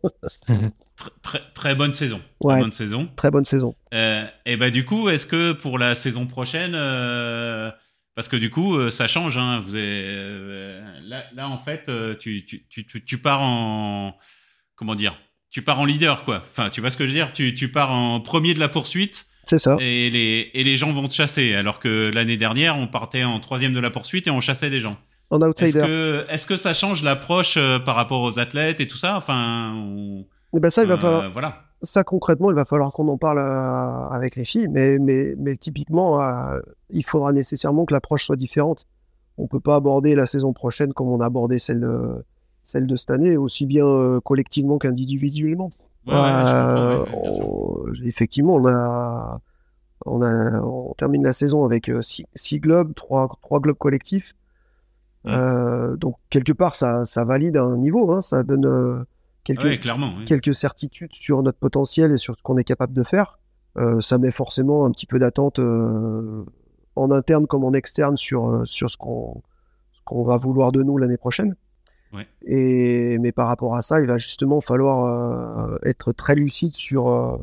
très, 1.21 1.41
très, 1.53 1.75
bonne 1.75 1.93
saison. 1.93 2.21
très 2.39 2.59
bonne 2.59 2.71
saison. 2.71 3.09
Très 3.15 3.31
bonne 3.31 3.45
saison. 3.45 3.75
Euh, 3.93 4.25
et 4.45 4.57
bah, 4.57 4.69
du 4.69 4.85
coup, 4.85 5.09
est-ce 5.09 5.25
que 5.25 5.53
pour 5.53 5.79
la 5.79 5.95
saison 5.95 6.27
prochaine. 6.27 6.75
Parce 8.15 8.27
que 8.27 8.35
du 8.35 8.49
coup, 8.49 8.89
ça 8.89 9.07
change. 9.07 9.37
Hein, 9.37 9.63
vous 9.65 9.73
là, 9.73 11.23
là, 11.33 11.49
en 11.49 11.57
fait, 11.57 11.89
tu, 12.19 12.45
tu, 12.45 12.67
tu, 12.67 12.85
tu 12.85 13.17
pars 13.17 13.41
en. 13.41 14.17
Comment 14.75 14.95
dire 14.95 15.17
tu 15.51 15.61
pars 15.61 15.79
en 15.79 15.85
leader, 15.85 16.23
quoi. 16.23 16.41
Enfin, 16.49 16.69
tu 16.69 16.79
vois 16.81 16.89
ce 16.89 16.97
que 16.97 17.05
je 17.05 17.11
veux 17.11 17.17
dire? 17.17 17.33
Tu, 17.33 17.71
pars 17.71 17.91
en 17.91 18.21
premier 18.21 18.53
de 18.53 18.59
la 18.59 18.69
poursuite. 18.69 19.25
C'est 19.47 19.57
ça. 19.57 19.75
Et 19.81 20.09
les, 20.09 20.49
et 20.53 20.63
les 20.63 20.77
gens 20.77 20.93
vont 20.93 21.07
te 21.09 21.13
chasser. 21.13 21.53
Alors 21.55 21.79
que 21.79 22.09
l'année 22.13 22.37
dernière, 22.37 22.77
on 22.77 22.87
partait 22.87 23.25
en 23.25 23.39
troisième 23.39 23.73
de 23.73 23.79
la 23.81 23.89
poursuite 23.89 24.27
et 24.27 24.31
on 24.31 24.39
chassait 24.39 24.69
des 24.69 24.79
gens. 24.79 24.97
En 25.29 25.41
outsider. 25.41 25.79
Est-ce 25.79 25.85
que, 25.85 26.25
est 26.29 26.47
que, 26.47 26.57
ça 26.57 26.73
change 26.73 27.03
l'approche 27.03 27.55
euh, 27.57 27.79
par 27.79 27.95
rapport 27.95 28.21
aux 28.21 28.39
athlètes 28.39 28.79
et 28.79 28.87
tout 28.87 28.97
ça? 28.97 29.17
Enfin. 29.17 29.75
Eh 30.55 30.59
ben 30.59 30.69
ça, 30.69 30.83
il 30.83 30.87
va 30.87 30.95
euh, 30.95 30.97
falloir. 30.97 31.31
Voilà. 31.31 31.65
Ça, 31.83 32.03
concrètement, 32.03 32.51
il 32.51 32.55
va 32.55 32.65
falloir 32.65 32.93
qu'on 32.93 33.07
en 33.07 33.17
parle 33.17 33.39
euh, 33.39 34.07
avec 34.09 34.35
les 34.35 34.45
filles. 34.45 34.67
Mais, 34.69 34.99
mais, 34.99 35.35
mais 35.37 35.55
typiquement, 35.57 36.21
il 36.89 37.03
faudra 37.03 37.33
nécessairement 37.33 37.85
que 37.85 37.93
l'approche 37.93 38.25
soit 38.25 38.35
différente. 38.35 38.85
On 39.37 39.47
peut 39.47 39.59
pas 39.59 39.75
aborder 39.75 40.13
la 40.13 40.27
saison 40.27 40.53
prochaine 40.53 40.93
comme 40.93 41.07
on 41.07 41.21
a 41.21 41.25
abordé 41.25 41.57
celle 41.57 41.79
de 41.81 42.23
celle 42.63 42.87
de 42.87 42.95
cette 42.95 43.11
année, 43.11 43.37
aussi 43.37 43.65
bien 43.65 43.85
euh, 43.85 44.19
collectivement 44.21 44.77
qu'individuellement. 44.77 45.69
Euh, 46.07 47.05
effectivement, 48.05 48.55
on 48.55 48.67
a, 48.67 49.39
on 50.05 50.21
a, 50.21 50.61
on 50.61 50.93
termine 50.93 51.23
la 51.23 51.33
saison 51.33 51.65
avec 51.65 51.89
euh, 51.89 52.01
six, 52.01 52.59
globes, 52.59 52.93
trois, 52.95 53.29
trois 53.41 53.59
globes 53.59 53.77
collectifs. 53.77 54.35
donc 55.25 56.15
quelque 56.29 56.53
part, 56.53 56.75
ça, 56.75 57.05
ça 57.05 57.23
valide 57.23 57.57
un 57.57 57.77
niveau, 57.77 58.11
hein, 58.11 58.21
ça 58.21 58.43
donne 58.43 59.05
quelques, 59.43 59.81
clairement, 59.81 60.13
quelques 60.25 60.53
certitudes 60.53 61.13
sur 61.13 61.41
notre 61.43 61.57
potentiel 61.57 62.11
et 62.11 62.17
sur 62.17 62.35
ce 62.35 62.41
qu'on 62.43 62.57
est 62.57 62.63
capable 62.63 62.93
de 62.93 63.03
faire. 63.03 63.39
ça 64.01 64.17
met 64.17 64.31
forcément 64.31 64.85
un 64.85 64.91
petit 64.91 65.05
peu 65.05 65.19
d'attente 65.19 65.59
en 65.59 67.11
interne 67.11 67.47
comme 67.47 67.63
en 67.63 67.73
externe 67.73 68.17
sur, 68.17 68.63
sur 68.65 68.89
ce 68.89 68.97
qu'on 68.97 69.41
qu'on 70.03 70.23
va 70.23 70.37
vouloir 70.37 70.71
de 70.71 70.83
nous 70.83 70.97
l'année 70.97 71.17
prochaine. 71.17 71.55
Et, 72.45 73.17
mais 73.19 73.31
par 73.31 73.47
rapport 73.47 73.75
à 73.75 73.81
ça, 73.81 74.01
il 74.01 74.07
va 74.07 74.17
justement 74.17 74.59
falloir 74.59 75.05
euh, 75.05 75.77
être 75.83 76.11
très 76.11 76.35
lucide 76.35 76.73
sur, 76.73 77.07
euh, 77.07 77.37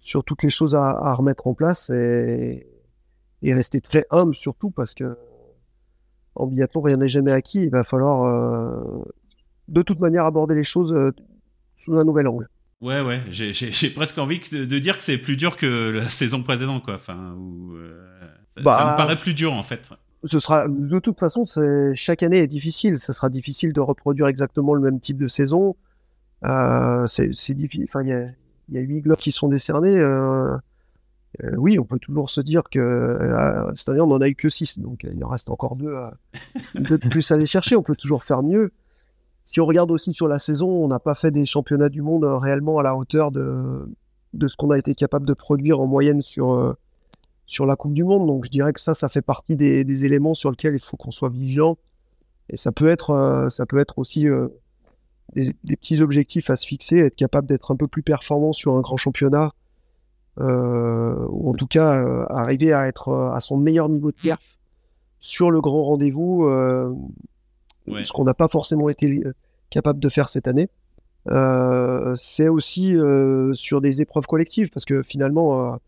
sur 0.00 0.24
toutes 0.24 0.42
les 0.42 0.48
choses 0.48 0.74
à, 0.74 1.14
remettre 1.14 1.46
en 1.46 1.52
place 1.52 1.90
et, 1.90 2.66
et, 3.42 3.52
rester 3.52 3.82
très 3.82 4.06
humble 4.10 4.34
surtout 4.34 4.70
parce 4.70 4.94
que 4.94 5.18
en 6.34 6.46
biathlon, 6.46 6.80
rien 6.80 6.96
n'est 6.96 7.08
jamais 7.08 7.32
acquis. 7.32 7.64
Il 7.64 7.70
va 7.70 7.84
falloir 7.84 8.22
euh, 8.22 9.02
de 9.70 9.82
toute 9.82 10.00
manière 10.00 10.24
aborder 10.24 10.54
les 10.54 10.64
choses 10.64 10.94
sous 11.78 11.96
un 11.96 12.04
nouvel 12.04 12.28
angle. 12.28 12.48
Ouais, 12.82 13.00
ouais, 13.00 13.22
j'ai 13.30 13.90
presque 13.90 14.18
envie 14.18 14.40
de, 14.52 14.78
dire 14.78 14.98
que 14.98 15.02
c'est 15.02 15.18
plus 15.18 15.36
dur 15.36 15.56
que 15.56 15.90
la 15.90 16.08
saison 16.10 16.42
précédente, 16.42 16.84
quoi. 16.84 16.94
Enfin, 16.94 17.36
ça, 18.56 18.62
bah, 18.62 18.76
ça 18.78 18.92
me 18.92 18.96
paraît 18.96 19.16
plus 19.16 19.34
dur 19.34 19.52
en 19.52 19.62
fait 19.62 19.90
ce 20.24 20.38
sera 20.38 20.68
de 20.68 20.98
toute 20.98 21.18
façon, 21.18 21.44
chaque 21.94 22.22
année 22.22 22.38
est 22.38 22.46
difficile. 22.46 22.98
Ce 22.98 23.12
sera 23.12 23.28
difficile 23.28 23.72
de 23.72 23.80
reproduire 23.80 24.28
exactement 24.28 24.74
le 24.74 24.80
même 24.80 25.00
type 25.00 25.16
de 25.16 25.28
saison. 25.28 25.76
Euh, 26.44 27.06
c'est 27.06 27.54
difficile. 27.54 27.86
Enfin, 27.88 28.02
il 28.02 28.08
y 28.08 28.78
a, 28.78 28.80
huit 28.80 29.00
globes 29.00 29.18
qui 29.18 29.32
sont 29.32 29.48
décernés. 29.48 29.96
Euh, 29.96 30.56
euh, 31.42 31.54
oui, 31.56 31.78
on 31.78 31.84
peut 31.84 31.98
toujours 31.98 32.28
se 32.28 32.40
dire 32.40 32.64
que 32.70 33.72
cette 33.76 33.88
année 33.88 34.00
on 34.00 34.10
en 34.10 34.20
a 34.20 34.28
eu 34.28 34.34
que 34.34 34.48
six, 34.48 34.78
donc 34.78 35.06
il 35.10 35.24
en 35.24 35.28
reste 35.28 35.48
encore 35.48 35.76
deux, 36.74 36.98
de 36.98 37.08
plus 37.08 37.30
à 37.30 37.34
aller 37.34 37.46
chercher. 37.46 37.76
On 37.76 37.82
peut 37.82 37.96
toujours 37.96 38.22
faire 38.22 38.42
mieux. 38.42 38.72
Si 39.50 39.60
on 39.60 39.66
regarde 39.66 39.90
aussi 39.90 40.12
sur 40.12 40.28
la 40.28 40.38
saison, 40.38 40.68
on 40.68 40.86
n'a 40.86 41.00
pas 41.00 41.16
fait 41.16 41.32
des 41.32 41.44
championnats 41.44 41.88
du 41.88 42.02
monde 42.02 42.24
réellement 42.24 42.78
à 42.78 42.84
la 42.84 42.94
hauteur 42.94 43.32
de, 43.32 43.88
ce 44.46 44.56
qu'on 44.56 44.70
a 44.70 44.78
été 44.78 44.94
capable 44.94 45.26
de 45.26 45.34
produire 45.34 45.80
en 45.80 45.86
moyenne 45.86 46.22
sur 46.22 46.76
sur 47.50 47.66
la 47.66 47.74
Coupe 47.74 47.94
du 47.94 48.04
Monde. 48.04 48.28
Donc 48.28 48.44
je 48.44 48.50
dirais 48.50 48.72
que 48.72 48.80
ça, 48.80 48.94
ça 48.94 49.08
fait 49.08 49.22
partie 49.22 49.56
des, 49.56 50.04
éléments 50.04 50.34
sur 50.34 50.50
lesquels 50.50 50.74
il 50.74 50.80
faut 50.80 50.96
qu'on 50.96 51.10
soit 51.10 51.30
vigilant. 51.30 51.78
Et 52.48 52.56
ça 52.56 52.70
peut 52.70 52.88
être, 52.88 53.10
euh, 53.10 53.48
aussi 53.96 54.28
euh, 54.28 54.46
des, 55.34 55.52
petits 55.76 56.00
objectifs 56.00 56.48
à 56.48 56.54
se 56.54 56.64
fixer, 56.64 56.98
être 56.98 57.16
capable 57.16 57.48
d'être 57.48 57.72
un 57.72 57.76
peu 57.76 57.88
plus 57.88 58.04
performant 58.04 58.52
sur 58.52 58.76
un 58.76 58.80
grand 58.82 58.96
championnat, 58.96 59.52
euh, 60.38 61.26
ou 61.28 61.50
en 61.50 61.54
tout 61.54 61.66
cas 61.66 62.24
arriver 62.28 62.72
à 62.72 62.86
être 62.86 63.12
à 63.12 63.40
son 63.40 63.56
meilleur 63.56 63.88
niveau 63.88 64.12
de 64.12 64.16
pierre 64.16 64.38
sur 65.18 65.50
le 65.50 65.60
grand 65.60 65.82
rendez-vous, 65.82 66.48
ce 67.86 68.12
qu'on 68.12 68.24
n'a 68.24 68.34
pas 68.34 68.48
forcément 68.48 68.88
été 68.88 69.22
capable 69.70 70.00
de 70.00 70.08
faire 70.08 70.28
cette 70.28 70.48
année. 70.48 70.68
c'est 72.16 72.48
aussi 72.48 72.96
sur 73.54 73.80
des 73.80 74.02
épreuves 74.02 74.26
collectives, 74.26 74.70
parce 74.70 74.84
que 74.84 75.02
finalement, 75.02 75.78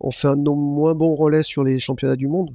on 0.00 0.10
fait 0.10 0.28
un 0.28 0.36
moins 0.36 0.94
bon 0.94 1.14
relais 1.14 1.42
sur 1.42 1.64
les 1.64 1.80
championnats 1.80 2.16
du 2.16 2.28
monde. 2.28 2.54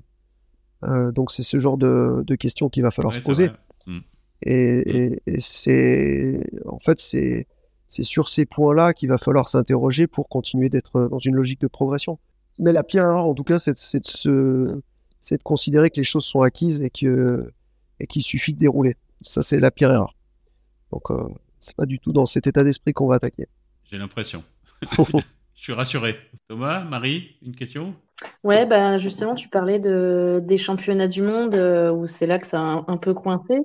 Euh, 0.83 1.11
donc 1.11 1.31
c'est 1.31 1.43
ce 1.43 1.59
genre 1.59 1.77
de, 1.77 2.23
questions 2.35 2.69
qu'il 2.69 2.83
va 2.83 2.91
falloir 2.91 3.13
se 3.13 3.19
poser. 3.19 3.49
Mm. 3.85 3.97
Mm. 3.97 4.01
Et, 4.43 5.21
c'est 5.39 6.41
en 6.65 6.79
fait 6.79 6.99
c'est 7.01 7.47
c'est 7.89 8.03
sur 8.03 8.29
ces 8.29 8.45
points-là 8.45 8.93
qu'il 8.93 9.09
va 9.09 9.17
falloir 9.17 9.47
s'interroger 9.47 10.05
pour 10.05 10.29
continuer 10.29 10.69
d'être 10.69 11.07
dans 11.09 11.17
une 11.17 11.35
logique 11.35 11.59
de 11.59 11.67
progression. 11.67 12.19
Mais 12.59 12.71
la 12.71 12.83
pire 12.83 13.03
erreur, 13.03 13.25
en 13.25 13.33
tout 13.33 13.43
cas, 13.43 13.57
c'est 13.57 13.73
de, 14.27 14.83
de 15.31 15.37
considérer 15.43 15.89
que 15.89 15.95
les 15.95 16.03
choses 16.03 16.25
sont 16.25 16.41
acquises 16.41 16.81
et 16.81 16.91
que 16.91 17.51
et 17.99 18.07
qu'il 18.07 18.23
suffit 18.23 18.53
de 18.53 18.59
dérouler. 18.59 18.95
Ça, 19.21 19.43
c'est 19.43 19.59
la 19.59 19.71
pire 19.71 19.91
erreur. 19.91 20.15
Donc, 20.91 21.11
euh, 21.11 21.27
c'est 21.61 21.75
pas 21.75 21.85
du 21.85 21.99
tout 21.99 22.13
dans 22.13 22.25
cet 22.25 22.47
état 22.47 22.63
d'esprit 22.63 22.93
qu'on 22.93 23.07
va 23.07 23.15
attaquer. 23.15 23.47
J'ai 23.91 23.97
l'impression. 23.97 24.43
Je 25.55 25.63
suis 25.63 25.73
rassuré. 25.73 26.17
Thomas, 26.47 26.85
Marie, 26.85 27.35
une 27.41 27.53
question? 27.53 27.93
Ouais, 28.43 28.65
bah 28.65 28.97
justement, 28.97 29.35
tu 29.35 29.49
parlais 29.49 29.79
de, 29.79 30.41
des 30.43 30.57
championnats 30.57 31.07
du 31.07 31.21
monde 31.21 31.55
euh, 31.55 31.91
où 31.91 32.07
c'est 32.07 32.27
là 32.27 32.39
que 32.39 32.47
ça 32.47 32.61
a 32.61 32.85
un, 32.87 32.97
peu 32.97 33.13
coincé. 33.13 33.59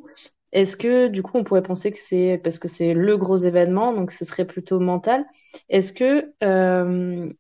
Est-ce 0.53 0.76
que 0.76 1.07
du 1.07 1.22
coup, 1.22 1.39
on 1.39 1.45
pourrait 1.45 1.62
penser 1.62 1.93
que 1.93 1.99
c'est 1.99 2.41
parce 2.43 2.59
que 2.59 2.66
c'est 2.66 2.95
le 2.95 3.16
gros 3.16 3.37
événement, 3.37 3.93
donc 3.93 4.11
ce 4.11 4.24
serait 4.24 4.45
plutôt 4.45 4.80
mental. 4.80 5.24
Est-ce 5.68 5.93
que 5.93 6.32
euh, 6.43 7.32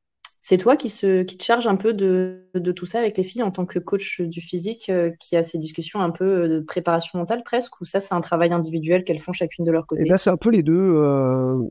C'est 0.46 0.58
toi 0.58 0.76
qui, 0.76 0.90
se, 0.90 1.22
qui 1.22 1.38
te 1.38 1.42
charge 1.42 1.66
un 1.66 1.76
peu 1.76 1.94
de, 1.94 2.50
de, 2.52 2.70
tout 2.70 2.84
ça 2.84 2.98
avec 2.98 3.16
les 3.16 3.24
filles 3.24 3.42
en 3.42 3.50
tant 3.50 3.64
que 3.64 3.78
coach 3.78 4.20
du 4.20 4.42
physique 4.42 4.90
euh, 4.90 5.10
qui 5.18 5.36
a 5.36 5.42
ces 5.42 5.56
discussions 5.56 6.00
un 6.00 6.10
peu 6.10 6.46
de 6.46 6.60
préparation 6.60 7.18
mentale 7.18 7.42
presque 7.42 7.80
ou 7.80 7.86
ça 7.86 7.98
c'est 7.98 8.12
un 8.12 8.20
travail 8.20 8.52
individuel 8.52 9.04
qu'elles 9.04 9.20
font 9.20 9.32
chacune 9.32 9.64
de 9.64 9.70
leur 9.70 9.86
côté? 9.86 10.02
Et 10.02 10.04
eh 10.04 10.10
ben, 10.10 10.18
c'est 10.18 10.28
un 10.28 10.36
peu 10.36 10.50
les 10.50 10.62
deux. 10.62 10.98
Euh... 11.00 11.66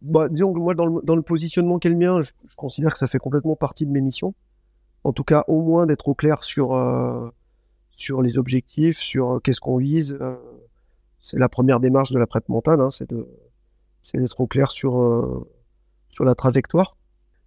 Bah, 0.00 0.28
disons 0.28 0.52
que 0.52 0.58
moi 0.58 0.74
dans 0.74 0.86
le, 0.86 1.00
dans 1.04 1.14
le 1.14 1.22
positionnement 1.22 1.78
qu'est 1.78 1.90
le 1.90 1.94
mien, 1.94 2.22
je, 2.22 2.32
considère 2.56 2.92
que 2.92 2.98
ça 2.98 3.06
fait 3.06 3.20
complètement 3.20 3.54
partie 3.54 3.86
de 3.86 3.92
mes 3.92 4.00
missions. 4.00 4.34
En 5.04 5.12
tout 5.12 5.22
cas, 5.22 5.44
au 5.46 5.62
moins 5.62 5.86
d'être 5.86 6.08
au 6.08 6.14
clair 6.14 6.42
sur, 6.42 6.74
euh, 6.74 7.30
sur 7.92 8.20
les 8.20 8.36
objectifs, 8.36 8.98
sur 8.98 9.34
euh, 9.34 9.38
qu'est-ce 9.38 9.60
qu'on 9.60 9.76
vise. 9.76 10.18
Euh, 10.20 10.34
c'est 11.20 11.38
la 11.38 11.48
première 11.48 11.78
démarche 11.78 12.10
de 12.10 12.18
la 12.18 12.26
prête 12.26 12.48
mentale, 12.48 12.80
hein, 12.80 12.90
c'est 12.90 13.08
d'être 13.08 14.40
au 14.40 14.48
clair 14.48 14.72
sur, 14.72 15.46
sur 16.10 16.24
la 16.24 16.34
trajectoire. 16.34 16.96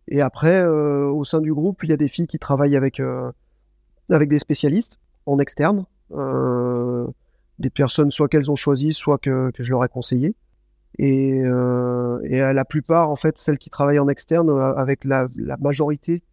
Et 0.08 0.22
après, 0.22 0.62
euh, 0.62 1.08
au 1.08 1.24
sein 1.26 1.42
du 1.42 1.54
groupe, 1.54 1.84
il 1.84 1.90
y 1.90 1.94
a 1.94 1.98
des 1.98 2.08
filles 2.08 2.28
qui 2.28 2.40
travaillent 2.40 2.76
avec, 2.76 3.00
euh, 3.00 3.32
avec 4.10 4.30
des 4.30 4.40
spécialistes 4.40 5.00
en 5.26 5.40
externe, 5.40 5.86
euh, 6.12 7.08
des 7.58 7.72
personnes 7.72 8.12
soit 8.12 8.28
qu'elles 8.28 8.52
ont 8.52 8.56
choisies, 8.56 8.94
soit 8.94 9.18
que, 9.18 9.52
je 9.58 9.70
leur 9.72 9.84
ai 9.84 9.90
conseillé. 9.90 10.36
Et, 10.98 11.44
à 11.44 12.54
la 12.54 12.66
plupart, 12.66 13.10
en 13.10 13.16
fait, 13.16 13.38
celles 13.38 13.58
qui 13.58 13.70
travaillent 13.70 14.00
en 14.00 14.08
externe, 14.08 14.50
avec 14.78 15.04
la, 15.04 15.28
majorité, 15.60 16.24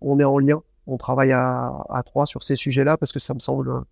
on 0.00 0.18
est 0.18 0.24
en 0.24 0.38
lien. 0.38 0.62
On 0.86 0.96
travaille 0.96 1.32
à, 1.32 2.02
trois 2.06 2.24
sur 2.26 2.42
ces 2.42 2.56
sujets-là 2.56 2.96
parce 2.96 3.12
que 3.12 3.18
ça 3.18 3.34
me 3.34 3.40
semble 3.40 3.82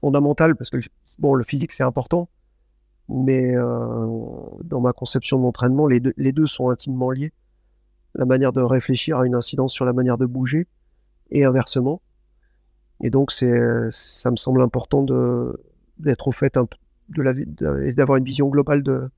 fondamental, 0.00 0.54
parce 0.54 0.70
que 0.70 0.78
bon, 1.18 1.34
le 1.34 1.42
physique, 1.44 1.72
c'est 1.72 1.82
important, 1.82 2.28
mais 3.08 3.54
dans 3.56 4.80
ma 4.80 4.92
conception 4.92 5.38
de 5.38 5.42
l'entraînement, 5.42 5.88
les 5.88 6.00
deux, 6.00 6.14
les 6.16 6.32
deux 6.32 6.46
sont 6.46 6.70
intimement 6.70 7.10
liés 7.10 7.32
la 8.16 8.24
manière 8.24 8.52
de 8.52 8.60
réfléchir 8.60 9.18
a 9.18 9.26
une 9.26 9.34
incidence 9.34 9.72
sur 9.72 9.84
la 9.84 9.92
manière 9.92 10.18
de 10.18 10.26
bouger 10.26 10.66
et 11.30 11.44
inversement. 11.44 12.00
Et 13.02 13.10
donc, 13.10 13.30
c'est, 13.30 13.90
ça 13.90 14.30
me 14.30 14.36
semble 14.36 14.62
important 14.62 15.02
de, 15.02 15.58
d'être 15.98 16.28
au 16.28 16.32
fait 16.32 16.54
de 17.08 17.22
la 17.22 17.32
et 17.86 17.92
d'avoir 17.92 18.16
une 18.18 18.24
vision 18.24 18.48
globale 18.48 18.82
de, 18.82 19.08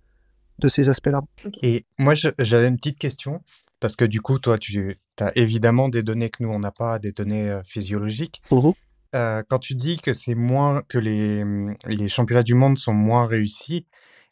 de 0.59 0.69
ces 0.69 0.89
aspects-là. 0.89 1.23
Et 1.63 1.85
moi, 1.99 2.15
j'avais 2.39 2.69
une 2.69 2.77
petite 2.77 2.99
question, 2.99 3.41
parce 3.81 3.97
que 3.97 4.05
du 4.05 4.21
coup, 4.21 4.39
toi, 4.39 4.59
tu 4.59 4.97
as 5.21 5.37
évidemment 5.37 5.89
des 5.89 6.03
données 6.03 6.31
que 6.31 6.43
nous, 6.43 6.51
on 6.51 6.59
n'a 6.59 6.73
pas, 6.73 6.99
des 6.99 7.13
données 7.13 7.51
euh, 7.51 7.63
physiologiques. 7.65 8.43
Mmh 8.51 8.71
euh, 9.15 9.43
quand 9.49 9.59
tu 9.59 9.75
dis 9.75 9.97
que 9.97 10.13
c'est 10.13 10.35
moins 10.35 10.83
que 10.87 10.99
les, 10.99 11.43
les 11.87 12.09
championnats 12.09 12.43
du 12.43 12.53
monde 12.53 12.77
sont 12.77 12.93
moins 12.93 13.27
réussis, 13.27 13.87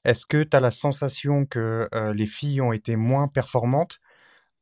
est-ce 0.05 0.27
que 0.27 0.43
tu 0.43 0.55
as 0.55 0.61
la 0.61 0.71
sensation 0.71 1.47
que 1.47 1.89
euh, 1.95 2.13
les 2.13 2.27
filles 2.27 2.61
ont 2.61 2.75
été 2.75 2.95
moins 2.95 3.27
performantes 3.27 4.01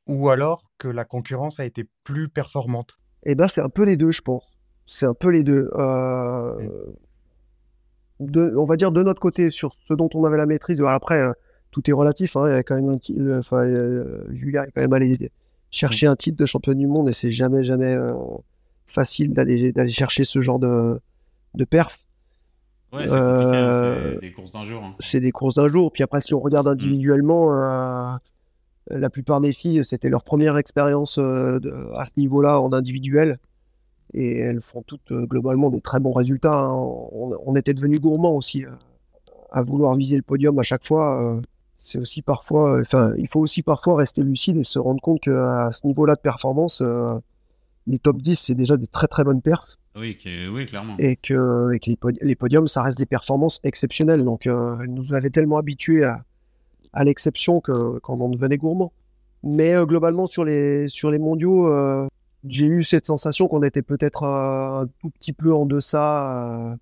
ou 0.06 0.28
alors 0.28 0.62
que 0.78 0.88
la 0.88 1.04
concurrence 1.04 1.60
a 1.60 1.64
été 1.64 1.88
plus 2.04 2.28
performante? 2.28 2.98
Eh 3.24 3.34
ben, 3.34 3.48
c'est 3.48 3.60
un 3.60 3.68
peu 3.68 3.84
les 3.84 3.96
deux, 3.96 4.10
je 4.10 4.22
pense. 4.22 4.44
C'est 4.86 5.06
un 5.06 5.14
peu 5.14 5.28
les 5.28 5.42
deux. 5.42 5.70
Euh... 5.74 6.92
De, 8.20 8.54
on 8.56 8.64
va 8.64 8.76
dire 8.76 8.92
de 8.92 9.02
notre 9.02 9.20
côté, 9.20 9.50
sur 9.50 9.74
ce 9.88 9.94
dont 9.94 10.08
on 10.14 10.24
avait 10.24 10.36
la 10.36 10.46
maîtrise. 10.46 10.80
après, 10.82 11.20
euh, 11.20 11.32
tout 11.70 11.88
est 11.90 11.92
relatif. 11.92 12.36
Hein. 12.36 12.48
Il 12.48 12.52
y 12.52 12.54
a 12.54 12.62
quand 12.62 12.76
même 12.76 12.90
un 12.90 12.98
euh, 13.18 13.40
enfin, 13.40 13.64
euh, 13.64 14.24
Julia 14.30 14.66
est 14.66 14.70
quand 14.72 14.82
même 14.82 14.92
allé 14.92 15.30
chercher 15.70 16.06
un 16.06 16.14
titre 16.14 16.36
de 16.36 16.46
champion 16.46 16.74
du 16.74 16.86
monde 16.86 17.08
et 17.08 17.12
c'est 17.12 17.32
jamais, 17.32 17.64
jamais 17.64 17.96
facile 18.86 19.32
d'aller 19.32 19.72
d'aller 19.72 19.90
chercher 19.90 20.22
ce 20.22 20.40
genre 20.40 20.60
de, 20.60 21.00
de 21.54 21.64
perf. 21.64 21.98
Ouais, 22.94 23.08
c'est 23.08 23.14
euh, 23.14 24.18
des 24.20 24.32
courses 24.32 24.52
d'un 24.52 24.64
jour. 24.64 24.84
Hein. 24.84 24.94
C'est 25.00 25.20
des 25.20 25.32
courses 25.32 25.54
d'un 25.54 25.68
jour. 25.68 25.92
Puis 25.92 26.04
après, 26.04 26.20
si 26.20 26.32
on 26.32 26.40
regarde 26.40 26.68
mmh. 26.68 26.72
individuellement, 26.72 27.52
euh, 27.52 28.16
la 28.90 29.10
plupart 29.10 29.40
des 29.40 29.52
filles, 29.52 29.84
c'était 29.84 30.08
leur 30.08 30.24
première 30.24 30.56
expérience 30.58 31.18
euh, 31.18 31.58
à 31.94 32.04
ce 32.04 32.12
niveau-là 32.16 32.60
en 32.60 32.72
individuel. 32.72 33.38
Et 34.12 34.38
elles 34.38 34.60
font 34.60 34.82
toutes 34.82 35.10
euh, 35.10 35.26
globalement 35.26 35.70
des 35.70 35.80
très 35.80 36.00
bons 36.00 36.12
résultats. 36.12 36.54
Hein. 36.54 36.74
On, 36.74 37.56
était 37.56 37.74
devenus 37.74 38.00
gourmands 38.00 38.36
aussi 38.36 38.64
à 39.50 39.62
vouloir 39.62 39.94
viser 39.96 40.16
le 40.16 40.22
podium 40.22 40.58
à 40.58 40.62
chaque 40.62 40.84
fois. 40.84 41.40
c'est 41.78 41.98
aussi 41.98 42.22
parfois, 42.22 42.80
enfin, 42.80 43.14
il 43.16 43.28
faut 43.28 43.40
aussi 43.40 43.62
parfois 43.62 43.96
rester 43.96 44.22
lucide 44.22 44.56
et 44.56 44.64
se 44.64 44.78
rendre 44.78 45.00
compte 45.00 45.20
qu'à 45.20 45.70
ce 45.72 45.86
niveau-là 45.86 46.16
de 46.16 46.20
performance, 46.20 46.82
les 47.86 47.98
top 47.98 48.20
10, 48.20 48.36
c'est 48.36 48.54
déjà 48.54 48.76
des 48.76 48.88
très 48.88 49.06
très 49.06 49.24
bonnes 49.24 49.42
pertes. 49.42 49.78
Oui, 49.96 50.18
oui, 50.50 50.66
clairement. 50.66 50.96
Et 50.98 51.14
que, 51.14 51.70
les, 52.20 52.34
podiums, 52.34 52.66
ça 52.66 52.82
reste 52.82 52.98
des 52.98 53.06
performances 53.06 53.60
exceptionnelles. 53.62 54.24
Donc, 54.24 54.46
elles 54.46 54.90
nous 54.90 55.14
avaient 55.14 55.30
tellement 55.30 55.58
habitués 55.58 56.02
à, 56.02 56.24
à 56.94 57.04
l'exception 57.04 57.60
que 57.60 57.98
quand 57.98 58.18
on 58.20 58.30
devenait 58.30 58.56
gourmand. 58.56 58.92
Mais 59.42 59.74
euh, 59.74 59.84
globalement, 59.84 60.26
sur 60.26 60.44
les, 60.44 60.88
sur 60.88 61.10
les 61.10 61.18
mondiaux, 61.18 61.68
euh, 61.68 62.08
j'ai 62.46 62.66
eu 62.66 62.82
cette 62.82 63.06
sensation 63.06 63.46
qu'on 63.46 63.62
était 63.62 63.82
peut-être 63.82 64.22
euh, 64.22 64.82
un 64.82 64.86
tout 65.00 65.10
petit 65.10 65.32
peu 65.32 65.52
en 65.52 65.66
deçà, 65.66 66.76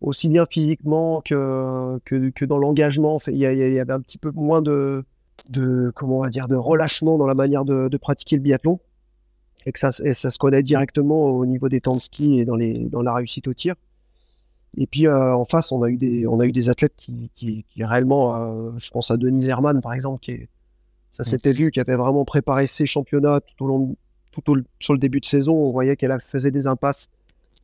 aussi 0.00 0.28
bien 0.28 0.46
physiquement 0.50 1.20
que, 1.24 1.98
que, 2.04 2.44
dans 2.44 2.58
l'engagement. 2.58 3.20
Il 3.28 3.36
y, 3.36 3.46
avait 3.46 3.92
un 3.92 4.00
petit 4.00 4.18
peu 4.18 4.32
moins 4.32 4.62
de, 4.62 5.04
de, 5.48 5.92
comment 5.94 6.18
on 6.18 6.22
va 6.22 6.30
dire, 6.30 6.48
de 6.48 6.56
relâchement 6.56 7.18
dans 7.18 7.26
la 7.26 7.34
manière 7.34 7.64
de, 7.64 7.96
pratiquer 7.96 8.36
le 8.36 8.42
biathlon. 8.42 8.80
Et 9.64 9.72
que 9.72 9.78
ça, 9.80 9.90
ça 9.90 10.30
se 10.30 10.38
connaît 10.38 10.62
directement 10.62 11.24
au 11.26 11.44
niveau 11.44 11.68
des 11.68 11.80
temps 11.80 11.94
de 11.94 12.00
ski 12.00 12.38
et 12.38 12.44
dans, 12.44 12.54
les, 12.54 12.88
dans 12.88 13.02
la 13.02 13.14
réussite 13.14 13.48
au 13.48 13.54
tir. 13.54 13.74
Et 14.76 14.86
puis 14.86 15.06
euh, 15.06 15.34
en 15.34 15.44
face, 15.44 15.72
on 15.72 15.82
a 15.82 15.88
eu 15.88 15.96
des, 15.96 16.26
on 16.26 16.40
a 16.40 16.46
eu 16.46 16.52
des 16.52 16.68
athlètes 16.68 16.94
qui, 16.96 17.30
qui, 17.34 17.64
qui 17.68 17.84
réellement, 17.84 18.36
euh, 18.36 18.72
je 18.76 18.90
pense 18.90 19.10
à 19.10 19.16
Denis 19.16 19.46
Herman 19.46 19.80
par 19.80 19.94
exemple, 19.94 20.20
qui 20.20 20.32
est, 20.32 20.48
ça 21.12 21.24
s'était 21.24 21.52
vu, 21.52 21.70
qui 21.70 21.80
avait 21.80 21.96
vraiment 21.96 22.26
préparé 22.26 22.66
ses 22.66 22.84
championnats 22.84 23.40
tout 23.40 23.64
au 23.64 23.68
long, 23.68 23.96
tout 24.32 24.50
au, 24.50 24.56
sur 24.80 24.92
le 24.92 24.98
début 24.98 25.20
de 25.20 25.24
saison. 25.24 25.54
On 25.54 25.70
voyait 25.70 25.96
qu'elle 25.96 26.14
faisait 26.20 26.50
des 26.50 26.66
impasses 26.66 27.08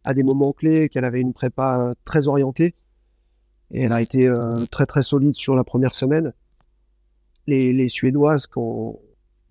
à 0.05 0.15
des 0.15 0.23
moments 0.23 0.55
clés, 0.55 0.89
qu'elle 0.89 1.05
avait 1.05 1.21
une 1.21 1.35
prépa 1.35 1.91
euh, 1.91 1.95
très 2.07 2.29
orientée. 2.29 2.75
Et 3.73 3.83
elle 3.83 3.93
a 3.93 4.03
été 4.03 4.31
très 4.71 4.85
très 4.85 5.03
solide 5.03 5.35
sur 5.35 5.55
la 5.55 5.65
première 5.65 5.95
semaine. 5.95 6.35
Les, 7.47 7.73
les 7.73 7.89
Suédoises 7.89 8.47
qui 8.47 8.59
ont, 8.59 9.01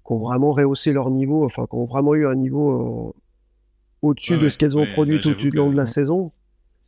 qui 0.06 0.14
ont, 0.14 0.20
vraiment 0.20 0.52
rehaussé 0.52 0.94
leur 0.94 1.10
niveau, 1.10 1.44
enfin 1.44 1.66
qui 1.66 1.76
ont 1.76 1.86
vraiment 1.86 2.14
eu 2.14 2.28
un 2.28 2.36
niveau 2.36 3.16
au-dessus 4.04 4.38
de 4.38 4.48
ce 4.48 4.60
qu'elles 4.60 4.78
ont 4.78 4.86
produit 4.94 5.20
tout 5.22 5.32
au 5.32 5.50
long 5.50 5.72
de 5.72 5.76
la 5.76 5.88
saison. 5.88 6.32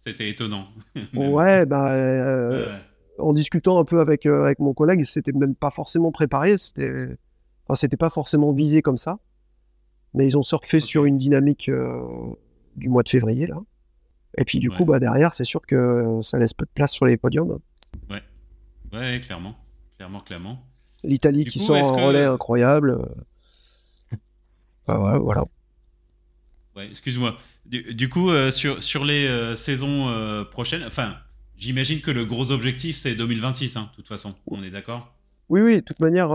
C'était 0.05 0.29
étonnant. 0.29 0.67
ouais, 1.13 1.65
bah, 1.65 1.93
euh, 1.93 2.77
en 3.19 3.33
discutant 3.33 3.79
un 3.79 3.85
peu 3.85 3.99
avec, 3.99 4.25
euh, 4.25 4.43
avec 4.43 4.59
mon 4.59 4.73
collègue, 4.73 5.05
c'était 5.05 5.31
même 5.31 5.55
pas 5.55 5.71
forcément 5.71 6.11
préparé, 6.11 6.57
c'était 6.57 7.17
enfin, 7.65 7.75
c'était 7.75 7.97
pas 7.97 8.09
forcément 8.09 8.51
visé 8.51 8.81
comme 8.81 8.97
ça. 8.97 9.19
Mais 10.13 10.27
ils 10.27 10.37
ont 10.37 10.43
surfé 10.43 10.79
sur 10.79 11.05
une 11.05 11.17
dynamique 11.17 11.69
euh, 11.69 12.03
du 12.75 12.89
mois 12.89 13.03
de 13.03 13.09
février, 13.09 13.47
là. 13.47 13.59
Et 14.37 14.45
puis, 14.45 14.59
du 14.59 14.69
coup, 14.69 14.85
bah, 14.85 14.99
derrière, 14.99 15.33
c'est 15.33 15.43
sûr 15.43 15.61
que 15.61 16.19
ça 16.23 16.39
laisse 16.39 16.53
peu 16.53 16.65
de 16.65 16.71
place 16.73 16.91
sur 16.91 17.05
les 17.05 17.17
podiums. 17.17 17.59
Ouais, 18.09 18.21
ouais, 18.91 19.21
clairement. 19.21 19.55
Clairement, 19.95 20.21
clairement. 20.21 20.59
L'Italie 21.03 21.45
qui 21.45 21.59
sort 21.59 21.75
un 21.75 22.05
relais 22.05 22.25
incroyable. 22.25 22.99
Bah, 24.85 25.17
voilà. 25.17 25.45
Ouais, 26.75 26.89
excuse-moi. 26.89 27.37
Du, 27.65 28.09
coup, 28.09 28.29
euh, 28.29 28.51
sur, 28.51 28.83
sur 28.83 29.05
les 29.05 29.25
euh, 29.25 29.55
saisons 29.55 30.09
euh, 30.09 30.43
prochaines, 30.43 30.83
enfin, 30.85 31.15
j'imagine 31.57 32.01
que 32.01 32.11
le 32.11 32.25
gros 32.25 32.51
objectif, 32.51 32.97
c'est 32.97 33.15
2026, 33.15 33.77
hein, 33.77 33.89
de 33.89 33.95
toute 33.95 34.07
façon. 34.07 34.35
On 34.47 34.61
est 34.63 34.69
d'accord? 34.69 35.15
Oui, 35.49 35.61
oui, 35.61 35.75
de 35.77 35.81
toute 35.81 35.99
manière, 35.99 36.29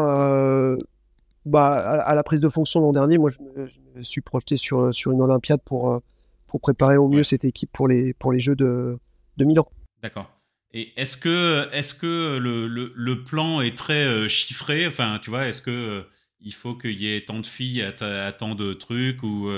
bah, 1.44 1.72
à, 1.72 2.14
la 2.14 2.22
prise 2.22 2.40
de 2.40 2.48
fonction 2.48 2.80
l'an 2.80 2.92
dernier, 2.92 3.18
moi, 3.18 3.30
je 3.30 3.38
me, 3.40 4.02
suis 4.02 4.20
projeté 4.20 4.56
sur, 4.56 4.94
sur 4.94 5.12
une 5.12 5.20
Olympiade 5.20 5.60
pour, 5.64 6.00
pour 6.46 6.60
préparer 6.60 6.96
au 6.96 7.08
mieux 7.08 7.24
cette 7.24 7.44
équipe 7.44 7.70
pour 7.72 7.88
les, 7.88 8.14
pour 8.14 8.32
les 8.32 8.40
Jeux 8.40 8.56
de, 8.56 8.98
de 9.36 9.44
Milan. 9.44 9.68
D'accord. 10.02 10.30
Et 10.72 10.92
est-ce 11.00 11.16
que, 11.16 11.66
est 11.72 11.98
que 11.98 12.38
le, 12.38 12.68
le, 12.68 12.92
le, 12.94 13.24
plan 13.24 13.60
est 13.60 13.76
très 13.76 14.28
chiffré? 14.28 14.86
Enfin, 14.86 15.18
tu 15.20 15.30
vois, 15.30 15.48
est-ce 15.48 15.62
que 15.62 16.04
il 16.40 16.54
faut 16.54 16.74
qu'il 16.74 17.00
y 17.00 17.12
ait 17.12 17.22
tant 17.22 17.40
de 17.40 17.46
filles 17.46 17.82
à, 17.82 18.26
à 18.26 18.32
tant 18.32 18.54
de 18.54 18.72
trucs 18.74 19.22
ou 19.22 19.50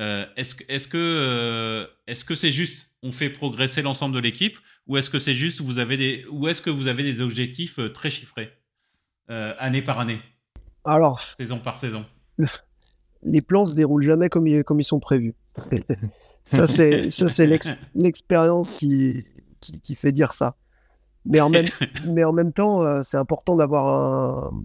euh, 0.00 0.26
est-ce 0.36 0.56
est 0.68 0.90
que 0.90 0.98
euh, 0.98 1.86
est-ce 2.06 2.24
que 2.24 2.34
c'est 2.34 2.50
juste 2.50 2.90
on 3.02 3.12
fait 3.12 3.30
progresser 3.30 3.80
l'ensemble 3.80 4.14
de 4.14 4.20
l'équipe 4.20 4.58
ou 4.88 4.96
est-ce 4.96 5.08
que 5.08 5.20
c'est 5.20 5.34
juste 5.34 5.60
vous 5.60 5.78
avez 5.78 5.96
des 5.96 6.24
ou 6.30 6.48
est-ce 6.48 6.60
que 6.60 6.70
vous 6.70 6.88
avez 6.88 7.04
des 7.04 7.20
objectifs 7.20 7.78
euh, 7.78 7.88
très 7.88 8.10
chiffrés 8.10 8.50
année 9.28 9.82
par 9.82 10.00
année? 10.00 10.20
Alors 10.84 11.20
saison 11.38 11.58
par 11.58 11.78
saison. 11.78 12.04
Les 13.22 13.40
plans 13.40 13.64
se 13.64 13.74
déroulent 13.74 14.02
jamais 14.02 14.28
comme 14.28 14.46
ils, 14.46 14.64
comme 14.64 14.80
ils 14.80 14.84
sont 14.84 15.00
prévus. 15.00 15.34
ça 16.44 16.66
c'est 16.66 17.10
ça 17.10 17.28
c'est 17.28 17.46
l'expérience 17.94 18.68
qui, 18.76 19.24
qui, 19.60 19.94
fait 19.94 20.12
dire 20.12 20.34
ça. 20.34 20.56
Mais 21.24 21.40
en 21.40 21.48
même 21.48 21.68
mais 22.06 22.24
en 22.24 22.32
même 22.32 22.52
temps 22.52 23.02
c'est 23.02 23.16
important 23.16 23.54
d'avoir 23.56 24.50
un, 24.50 24.62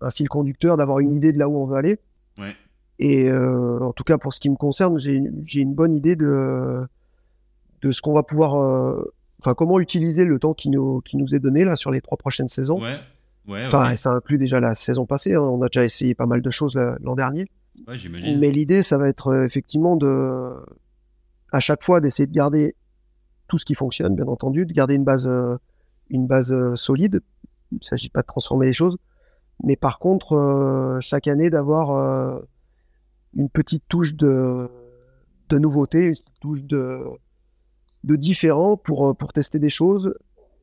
un 0.00 0.10
fil 0.12 0.28
conducteur, 0.28 0.76
d'avoir 0.76 1.00
une 1.00 1.12
idée 1.12 1.32
de 1.32 1.38
là 1.38 1.48
où 1.48 1.58
on 1.58 1.66
veut 1.66 1.76
aller. 1.76 1.98
Ouais. 2.38 2.56
Et 2.98 3.28
euh, 3.28 3.80
en 3.80 3.92
tout 3.92 4.04
cas, 4.04 4.18
pour 4.18 4.32
ce 4.32 4.40
qui 4.40 4.50
me 4.50 4.56
concerne, 4.56 4.98
j'ai 4.98 5.60
une 5.60 5.74
bonne 5.74 5.94
idée 5.94 6.16
de, 6.16 6.86
de 7.82 7.92
ce 7.92 8.00
qu'on 8.00 8.12
va 8.12 8.22
pouvoir. 8.22 8.56
Euh, 8.56 9.12
enfin, 9.40 9.54
comment 9.54 9.80
utiliser 9.80 10.24
le 10.24 10.38
temps 10.38 10.54
qui 10.54 10.70
nous, 10.70 11.00
qui 11.00 11.16
nous 11.16 11.34
est 11.34 11.40
donné 11.40 11.64
là 11.64 11.76
sur 11.76 11.90
les 11.90 12.00
trois 12.00 12.16
prochaines 12.16 12.48
saisons. 12.48 12.80
Ouais. 12.80 13.66
enfin, 13.66 13.96
ça 13.96 14.10
inclut 14.10 14.38
déjà 14.38 14.60
la 14.60 14.74
saison 14.74 15.06
passée. 15.06 15.34
Hein. 15.34 15.40
On 15.40 15.60
a 15.62 15.66
déjà 15.66 15.84
essayé 15.84 16.14
pas 16.14 16.26
mal 16.26 16.40
de 16.40 16.50
choses 16.50 16.76
l'an 16.76 17.14
dernier. 17.14 17.46
Mais 17.88 18.52
l'idée, 18.52 18.82
ça 18.82 18.96
va 18.96 19.08
être 19.08 19.42
effectivement 19.42 19.96
de, 19.96 20.52
à 21.50 21.60
chaque 21.60 21.82
fois, 21.82 22.00
d'essayer 22.00 22.26
de 22.28 22.32
garder 22.32 22.76
tout 23.48 23.58
ce 23.58 23.64
qui 23.64 23.74
fonctionne, 23.74 24.14
bien 24.14 24.28
entendu, 24.28 24.64
de 24.64 24.72
garder 24.72 24.94
une 24.94 25.04
base, 25.04 25.28
une 26.08 26.26
base 26.28 26.74
solide. 26.76 27.20
Il 27.72 27.78
ne 27.78 27.84
s'agit 27.84 28.08
pas 28.08 28.22
de 28.22 28.26
transformer 28.26 28.66
les 28.66 28.72
choses, 28.72 28.96
mais 29.64 29.74
par 29.74 29.98
contre, 29.98 30.98
chaque 31.02 31.26
année, 31.26 31.50
d'avoir 31.50 32.40
une 33.36 33.48
petite 33.48 33.84
touche 33.88 34.14
de, 34.14 34.68
de 35.48 35.58
nouveauté, 35.58 36.08
une 36.08 36.14
touche 36.40 36.62
de, 36.62 37.00
de 38.04 38.16
différent 38.16 38.76
pour, 38.76 39.08
euh, 39.08 39.14
pour 39.14 39.32
tester 39.32 39.58
des 39.58 39.70
choses 39.70 40.14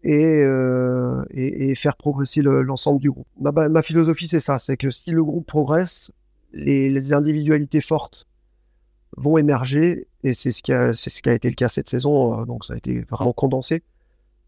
et, 0.04 0.42
euh, 0.44 1.24
et, 1.32 1.76
faire 1.76 1.96
progresser 1.96 2.42
l'ensemble 2.42 3.00
du 3.00 3.12
groupe. 3.12 3.28
Ma, 3.40 3.52
ma 3.52 3.82
philosophie, 3.82 4.28
c'est 4.28 4.40
ça, 4.40 4.58
c'est 4.58 4.78
que 4.78 4.90
si 4.90 5.12
le 5.12 5.24
groupe 5.24 5.46
progresse, 5.46 6.12
les, 6.54 6.90
les, 6.90 7.14
individualités 7.14 7.82
fortes 7.82 8.28
vont 9.16 9.38
émerger, 9.38 10.08
et 10.24 10.34
c'est 10.34 10.52
ce, 10.52 10.64
qui 10.64 10.74
a, 10.74 10.94
ce 10.94 11.10
qui 11.22 11.30
a 11.30 11.34
été 11.34 11.50
le 11.50 11.56
cas 11.56 11.70
cette 11.70 11.90
saison, 11.90 12.42
euh, 12.42 12.46
donc 12.46 12.66
ça 12.66 12.74
a 12.74 12.78
été 12.78 13.02
vraiment 13.02 13.34
condensé. 13.34 13.84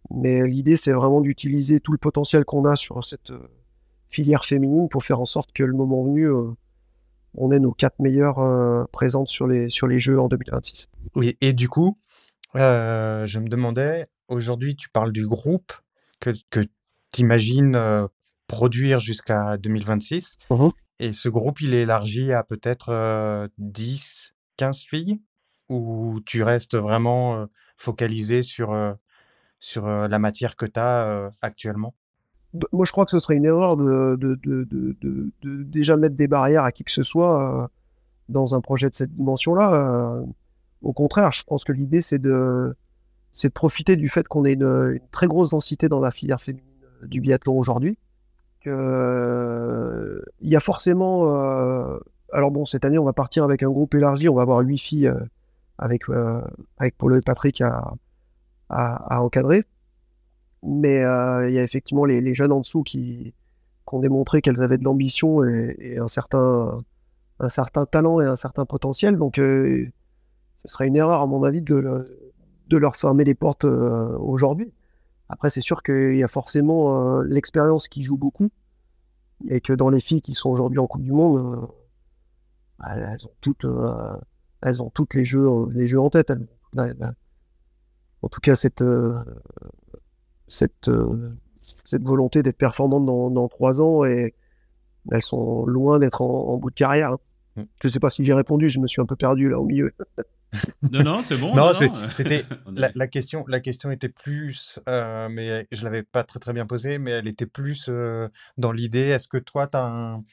Mais 0.09 0.47
l'idée, 0.47 0.76
c'est 0.76 0.91
vraiment 0.91 1.21
d'utiliser 1.21 1.80
tout 1.80 1.91
le 1.91 1.97
potentiel 1.97 2.45
qu'on 2.45 2.65
a 2.65 2.76
sur 2.76 3.03
cette 3.05 3.32
filière 4.09 4.43
féminine 4.43 4.89
pour 4.89 5.03
faire 5.03 5.21
en 5.21 5.26
sorte 5.26 5.53
que 5.53 5.63
le 5.63 5.74
moment 5.74 6.03
venu, 6.03 6.28
on 7.36 7.51
ait 7.51 7.59
nos 7.59 7.71
quatre 7.71 7.99
meilleures 7.99 8.88
présentes 8.91 9.27
sur 9.27 9.47
les, 9.47 9.69
sur 9.69 9.88
les 9.88 9.99
Jeux 9.99 10.19
en 10.19 10.27
2026. 10.27 10.88
Oui, 11.15 11.38
et 11.41 11.53
du 11.53 11.69
coup, 11.69 11.97
euh, 12.55 13.25
je 13.25 13.39
me 13.39 13.49
demandais, 13.49 14.07
aujourd'hui, 14.27 14.75
tu 14.75 14.89
parles 14.89 15.11
du 15.11 15.25
groupe 15.27 15.73
que, 16.19 16.31
que 16.49 16.61
tu 17.11 17.21
imagines 17.21 17.75
euh, 17.75 18.07
produire 18.47 18.99
jusqu'à 18.99 19.57
2026. 19.57 20.38
Mmh 20.49 20.69
Et 20.99 21.11
ce 21.11 21.29
groupe, 21.29 21.61
il 21.61 21.73
est 21.73 21.84
élargi 21.84 22.31
à 22.31 22.43
peut-être 22.43 23.49
10, 23.57 24.31
euh, 24.31 24.36
15 24.57 24.79
filles? 24.79 25.17
Ou 25.69 26.19
tu 26.25 26.43
restes 26.43 26.75
vraiment 26.75 27.47
focalisé 27.77 28.43
sur, 28.43 28.75
sur 29.59 29.88
la 29.88 30.19
matière 30.19 30.55
que 30.57 30.65
tu 30.65 30.79
as 30.79 31.31
actuellement? 31.41 31.95
Moi, 32.72 32.86
je 32.86 32.91
crois 32.91 33.06
que 33.06 33.12
ce 33.12 33.20
serait 33.20 33.36
une 33.36 33.45
erreur 33.45 33.78
de, 33.78 34.16
de, 34.16 34.36
de, 34.43 34.68
de, 35.01 35.64
déjà 35.64 35.97
mettre 35.97 36.16
des 36.16 36.28
barrières 36.28 36.64
à 36.64 36.72
qui 36.72 36.84
que 36.84 36.91
ce 36.91 37.04
soit 37.04 37.70
dans 38.30 38.54
un 38.54 38.62
projet 38.62 38.89
de 38.89 38.95
cette 38.95 39.12
dimension-là. 39.12 40.24
Au 40.84 40.93
contraire, 40.93 41.32
je 41.32 41.43
pense 41.43 41.64
que 41.64 41.72
l'idée, 41.72 42.01
c'est 42.01 42.20
de, 42.20 42.76
de 43.41 43.47
profiter 43.49 43.95
du 43.95 44.10
fait 44.10 44.28
qu'on 44.28 44.45
ait 44.45 44.54
une, 44.54 44.99
très 45.12 45.28
grosse 45.28 45.49
densité 45.51 45.89
dans 45.89 45.99
la 45.99 46.12
filière 46.12 46.41
féminine 46.41 46.70
euh, 46.84 47.08
du 47.08 47.22
biathlon 47.22 47.58
aujourd'hui. 47.58 47.97
Il 48.66 48.72
y 50.41 50.56
a 50.56 50.60
forcément. 50.60 51.36
Euh, 51.36 51.99
alors 52.32 52.51
bon, 52.51 52.66
cette 52.66 52.86
année, 52.86 52.97
on 52.97 53.04
va 53.04 53.14
partir 53.14 53.43
avec 53.43 53.64
un 53.64 53.70
groupe 53.70 53.93
élargi. 53.95 54.30
On 54.30 54.36
va 54.36 54.43
avoir 54.43 54.60
huit 54.60 54.78
filles 54.78 55.08
euh, 55.08 55.20
avec, 55.78 56.04
avec 56.78 56.95
et 57.01 57.22
Patrick 57.22 57.62
à, 57.62 57.93
à, 58.70 59.22
encadrer. 59.22 59.64
Mais 60.64 60.97
il 60.97 61.53
y 61.53 61.59
a 61.59 61.64
effectivement 61.64 62.05
les, 62.05 62.34
jeunes 62.34 62.51
en 62.51 62.61
dessous 62.61 62.84
qui, 62.84 63.34
ont 63.91 63.99
démontré 63.99 64.41
qu'elles 64.41 64.64
avaient 64.64 64.80
de 64.80 64.84
l'ambition 64.84 65.43
et, 65.43 65.97
un, 65.99 66.07
certain, 66.07 66.82
un 67.39 67.49
certain 67.49 67.86
talent 67.86 68.20
et 68.22 68.26
un 68.26 68.36
certain 68.36 68.66
potentiel. 68.66 69.18
Donc 69.18 69.36
ce 69.36 69.91
serait 70.66 70.88
une 70.88 70.95
erreur, 70.95 71.22
à 71.22 71.28
mon 71.28 71.43
avis, 71.43 71.61
de, 71.61 71.80
de 72.68 72.78
leur 72.78 72.95
fermer 72.95 73.24
les 73.24 73.36
portes 73.36 73.66
euh, 73.66 74.18
aujourd'hui. 74.18 74.74
Après, 75.30 75.49
c'est 75.49 75.61
sûr 75.61 75.84
qu'il 75.84 76.16
y 76.16 76.24
a 76.24 76.28
forcément 76.28 77.18
euh, 77.20 77.24
l'expérience 77.24 77.88
qui 77.88 78.03
joue 78.03 78.18
beaucoup. 78.18 78.49
Et 79.49 79.59
que 79.59 79.74
dans 79.74 79.89
les 79.89 79.99
filles 79.99 80.22
qui 80.22 80.34
sont 80.34 80.49
aujourd'hui 80.49 80.80
en 80.80 80.88
Coupe 80.88 81.03
du 81.03 81.11
Monde, 81.11 81.38
euh, 81.38 81.68
bah, 82.80 82.95
elles, 82.95 83.26
ont 83.26 83.34
toutes, 83.41 83.66
elles 84.61 84.82
ont 84.82 84.89
toutes 84.89 85.14
les 85.16 85.26
jeux, 85.26 85.47
les 85.72 85.88
jeux 85.88 85.99
en 85.99 86.09
tête. 86.09 86.32
en 88.22 88.30
tout 88.30 88.39
cas, 88.41 88.55
cette, 88.55 88.84
cette, 90.47 90.89
cette 91.85 92.03
volonté 92.03 92.43
d'être 92.43 92.57
performante 92.57 93.05
dans, 93.05 93.29
dans 93.29 93.47
trois 93.47 93.81
ans 93.81 94.05
et 94.05 94.33
elles 95.11 95.21
sont 95.21 95.65
loin 95.65 95.99
d'être 95.99 96.21
en, 96.21 96.57
bout 96.57 96.69
de 96.69 96.75
carrière. 96.75 97.13
Hein. 97.13 97.19
Mm. 97.57 97.63
Je 97.81 97.87
ne 97.87 97.91
sais 97.91 97.99
pas 97.99 98.09
si 98.09 98.23
j'ai 98.25 98.33
répondu, 98.33 98.69
je 98.69 98.79
me 98.79 98.87
suis 98.87 99.01
un 99.01 99.05
peu 99.05 99.15
perdu 99.15 99.49
là 99.49 99.59
au 99.59 99.65
milieu. 99.65 99.93
non, 100.91 101.03
non, 101.03 101.21
c'est 101.23 101.37
bon. 101.37 101.55
non, 101.55 101.71
c'était 102.09 102.45
la, 102.95 103.07
question. 103.07 103.43
La 103.47 103.59
question 103.59 103.91
était 103.91 104.09
plus, 104.09 104.79
euh, 104.87 105.27
mais 105.29 105.67
je 105.71 105.83
l'avais 105.83 106.03
pas 106.03 106.23
très 106.23 106.39
très 106.39 106.53
bien 106.53 106.65
posée, 106.65 106.99
mais 106.99 107.11
elle 107.11 107.27
était 107.27 107.45
plus 107.45 107.87
euh, 107.89 108.27
dans 108.57 108.71
l'idée. 108.71 109.07
Est-ce 109.07 109.27
que 109.27 109.37
toi, 109.37 109.67
tu 109.67 109.77
as 109.77 109.85
un, 109.85 110.23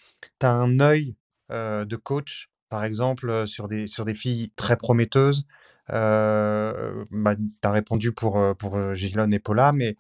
as 0.43 0.53
un 0.53 0.81
œil 0.81 1.17
euh, 1.51 1.85
de 1.85 1.97
coach, 1.97 2.51
par 2.69 2.85
exemple, 2.85 3.47
sur 3.47 3.67
des 3.67 3.87
sur 3.87 4.05
des 4.05 4.15
filles 4.15 4.51
très 4.57 4.77
prometteuses. 4.77 5.47
Bah, 5.91 7.35
tu 7.37 7.69
as 7.69 7.71
répondu 7.71 8.13
pour 8.13 8.41
pour 8.59 8.95
Gilon 8.95 9.31
et 9.31 9.39
Paula, 9.39 9.73
mais 9.73 9.97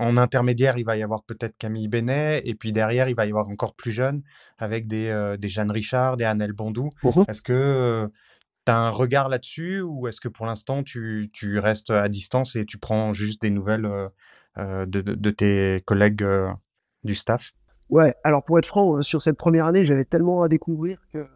en 0.00 0.16
intermédiaire, 0.16 0.78
il 0.78 0.84
va 0.84 0.96
y 0.96 1.02
avoir 1.02 1.24
peut-être 1.24 1.56
Camille 1.58 1.88
Benet, 1.88 2.40
et 2.44 2.54
puis 2.54 2.70
derrière, 2.72 3.08
il 3.08 3.16
va 3.16 3.26
y 3.26 3.30
avoir 3.30 3.48
encore 3.48 3.74
plus 3.74 3.90
jeune, 3.90 4.22
avec 4.56 4.86
des, 4.86 5.34
des 5.38 5.48
Jeanne 5.48 5.72
Richard, 5.72 6.16
des 6.16 6.24
Annelle 6.24 6.52
Bondou. 6.52 6.90
Mmh 7.02 7.24
est-ce 7.28 7.42
que 7.42 8.08
tu 8.64 8.72
as 8.72 8.76
un 8.76 8.90
regard 8.90 9.28
là-dessus, 9.28 9.80
ou 9.80 10.06
est-ce 10.06 10.20
que 10.20 10.28
pour 10.28 10.46
l'instant, 10.46 10.82
tu, 10.84 11.30
tu, 11.32 11.58
restes 11.58 11.90
à 11.90 12.08
distance 12.08 12.54
et 12.54 12.64
tu 12.64 12.78
prends 12.78 13.12
juste 13.12 13.42
des 13.42 13.50
nouvelles 13.50 13.88
de, 14.56 14.86
de, 14.86 15.30
tes 15.30 15.82
collègues 15.84 16.24
du 17.02 17.14
staff? 17.14 17.52
Ouais, 17.90 18.14
alors 18.22 18.44
pour 18.44 18.58
être 18.58 18.66
franc, 18.66 19.02
sur 19.02 19.22
cette 19.22 19.36
première 19.36 19.66
année, 19.66 19.84
j'avais 19.84 20.04
tellement 20.04 20.42
à 20.42 20.48
découvrir 20.48 21.00
que 21.12 21.26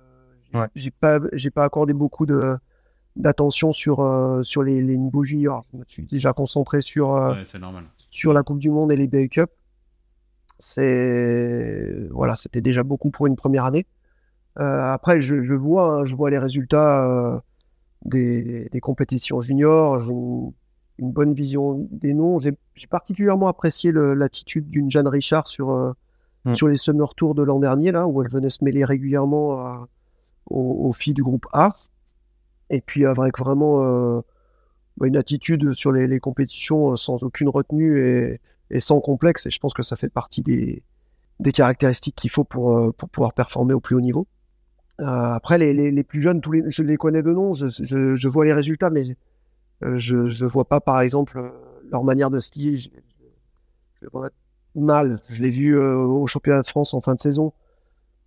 j'ai 0.74 0.90
pas, 0.90 1.20
j'ai 1.32 1.50
pas 1.50 1.64
accordé 1.64 1.92
beaucoup 1.92 2.26
de 2.26 2.56
d'attention 3.14 3.72
sur, 3.72 4.40
sur 4.42 4.62
les, 4.62 4.80
les 4.80 4.96
niveaux 4.96 5.22
juniors. 5.22 5.62
Je 5.70 5.76
me 5.76 5.84
suis 5.86 6.06
déjà 6.06 6.32
concentré 6.32 6.80
sur, 6.80 7.10
ouais, 7.10 7.58
normal 7.60 7.84
sur 8.12 8.32
la 8.32 8.44
Coupe 8.44 8.60
du 8.60 8.70
Monde 8.70 8.92
et 8.92 8.96
les 8.96 9.08
BA 9.08 9.26
Cup. 9.26 9.50
C'est 10.60 12.08
voilà, 12.10 12.36
c'était 12.36 12.60
déjà 12.60 12.84
beaucoup 12.84 13.10
pour 13.10 13.26
une 13.26 13.34
première 13.34 13.64
année. 13.64 13.86
Euh, 14.60 14.92
après, 14.92 15.20
je, 15.20 15.54
vois, 15.54 15.94
hein, 15.94 16.04
je 16.04 16.14
vois 16.14 16.30
les 16.30 16.38
résultats 16.38 17.08
euh, 17.10 17.40
des, 18.04 18.80
compétitions 18.80 19.40
juniors. 19.40 19.98
J'ai 19.98 20.12
une, 20.12 20.52
bonne 21.10 21.32
vision 21.34 21.88
des 21.90 22.12
noms. 22.14 22.38
J'ai 22.38 22.86
particulièrement 22.88 23.48
apprécié 23.48 23.90
l'attitude 23.92 24.68
d'une 24.68 24.90
Jeanne 24.90 25.08
Richard 25.08 25.48
sur 25.48 25.70
euh, 25.70 25.92
mm. 26.44 26.54
sur 26.54 26.68
les 26.68 26.76
Summer 26.76 27.14
Tours 27.14 27.34
de 27.34 27.42
l'an 27.42 27.58
dernier 27.58 27.90
là, 27.90 28.06
où 28.06 28.22
elle 28.22 28.30
venait 28.30 28.50
se 28.50 28.62
mêler 28.62 28.84
régulièrement 28.84 29.86
aux, 30.46 30.92
filles 30.92 31.14
du 31.14 31.22
groupe 31.22 31.46
A. 31.52 31.72
Et 32.70 32.80
puis 32.80 33.04
avec 33.04 33.38
vraiment 33.38 34.22
bah, 34.96 35.06
une 35.06 35.16
attitude 35.16 35.72
sur 35.72 35.92
les, 35.92 36.20
compétitions 36.20 36.92
euh, 36.92 36.96
sans 36.96 37.22
aucune 37.22 37.48
retenue 37.48 37.98
et, 38.70 38.80
sans 38.80 39.00
complexe. 39.00 39.46
Et 39.46 39.50
je 39.50 39.58
pense 39.58 39.74
que 39.74 39.82
ça 39.82 39.96
fait 39.96 40.08
partie 40.08 40.42
des, 40.42 40.82
caractéristiques 41.52 42.16
qu'il 42.16 42.30
faut 42.30 42.44
pour, 42.44 42.76
euh, 42.76 42.92
pour 42.92 43.08
pouvoir 43.08 43.32
performer 43.32 43.74
au 43.74 43.80
plus 43.80 43.96
haut 43.96 44.00
niveau. 44.00 44.26
Euh, 45.00 45.04
après, 45.04 45.58
les, 45.58 46.04
plus 46.04 46.20
jeunes, 46.20 46.40
tous 46.40 46.52
les, 46.52 46.70
je 46.70 46.82
les 46.82 46.96
connais 46.96 47.22
de 47.22 47.32
nom, 47.32 47.54
je, 47.54 48.28
vois 48.28 48.44
les 48.44 48.52
résultats, 48.52 48.90
mais 48.90 49.04
je 49.80 50.16
ne 50.16 50.48
vois 50.48 50.66
pas, 50.66 50.80
par 50.80 51.00
exemple, 51.00 51.52
leur 51.90 52.04
manière 52.04 52.30
de 52.30 52.38
skier. 52.38 52.76
Je, 52.76 52.88
je 54.02 54.08
mal. 54.74 55.20
Je 55.28 55.42
l'ai 55.42 55.50
vu 55.50 55.78
au 55.78 56.26
championnat 56.26 56.62
de 56.62 56.66
France 56.66 56.94
en 56.94 57.00
fin 57.00 57.14
de 57.14 57.20
saison. 57.20 57.52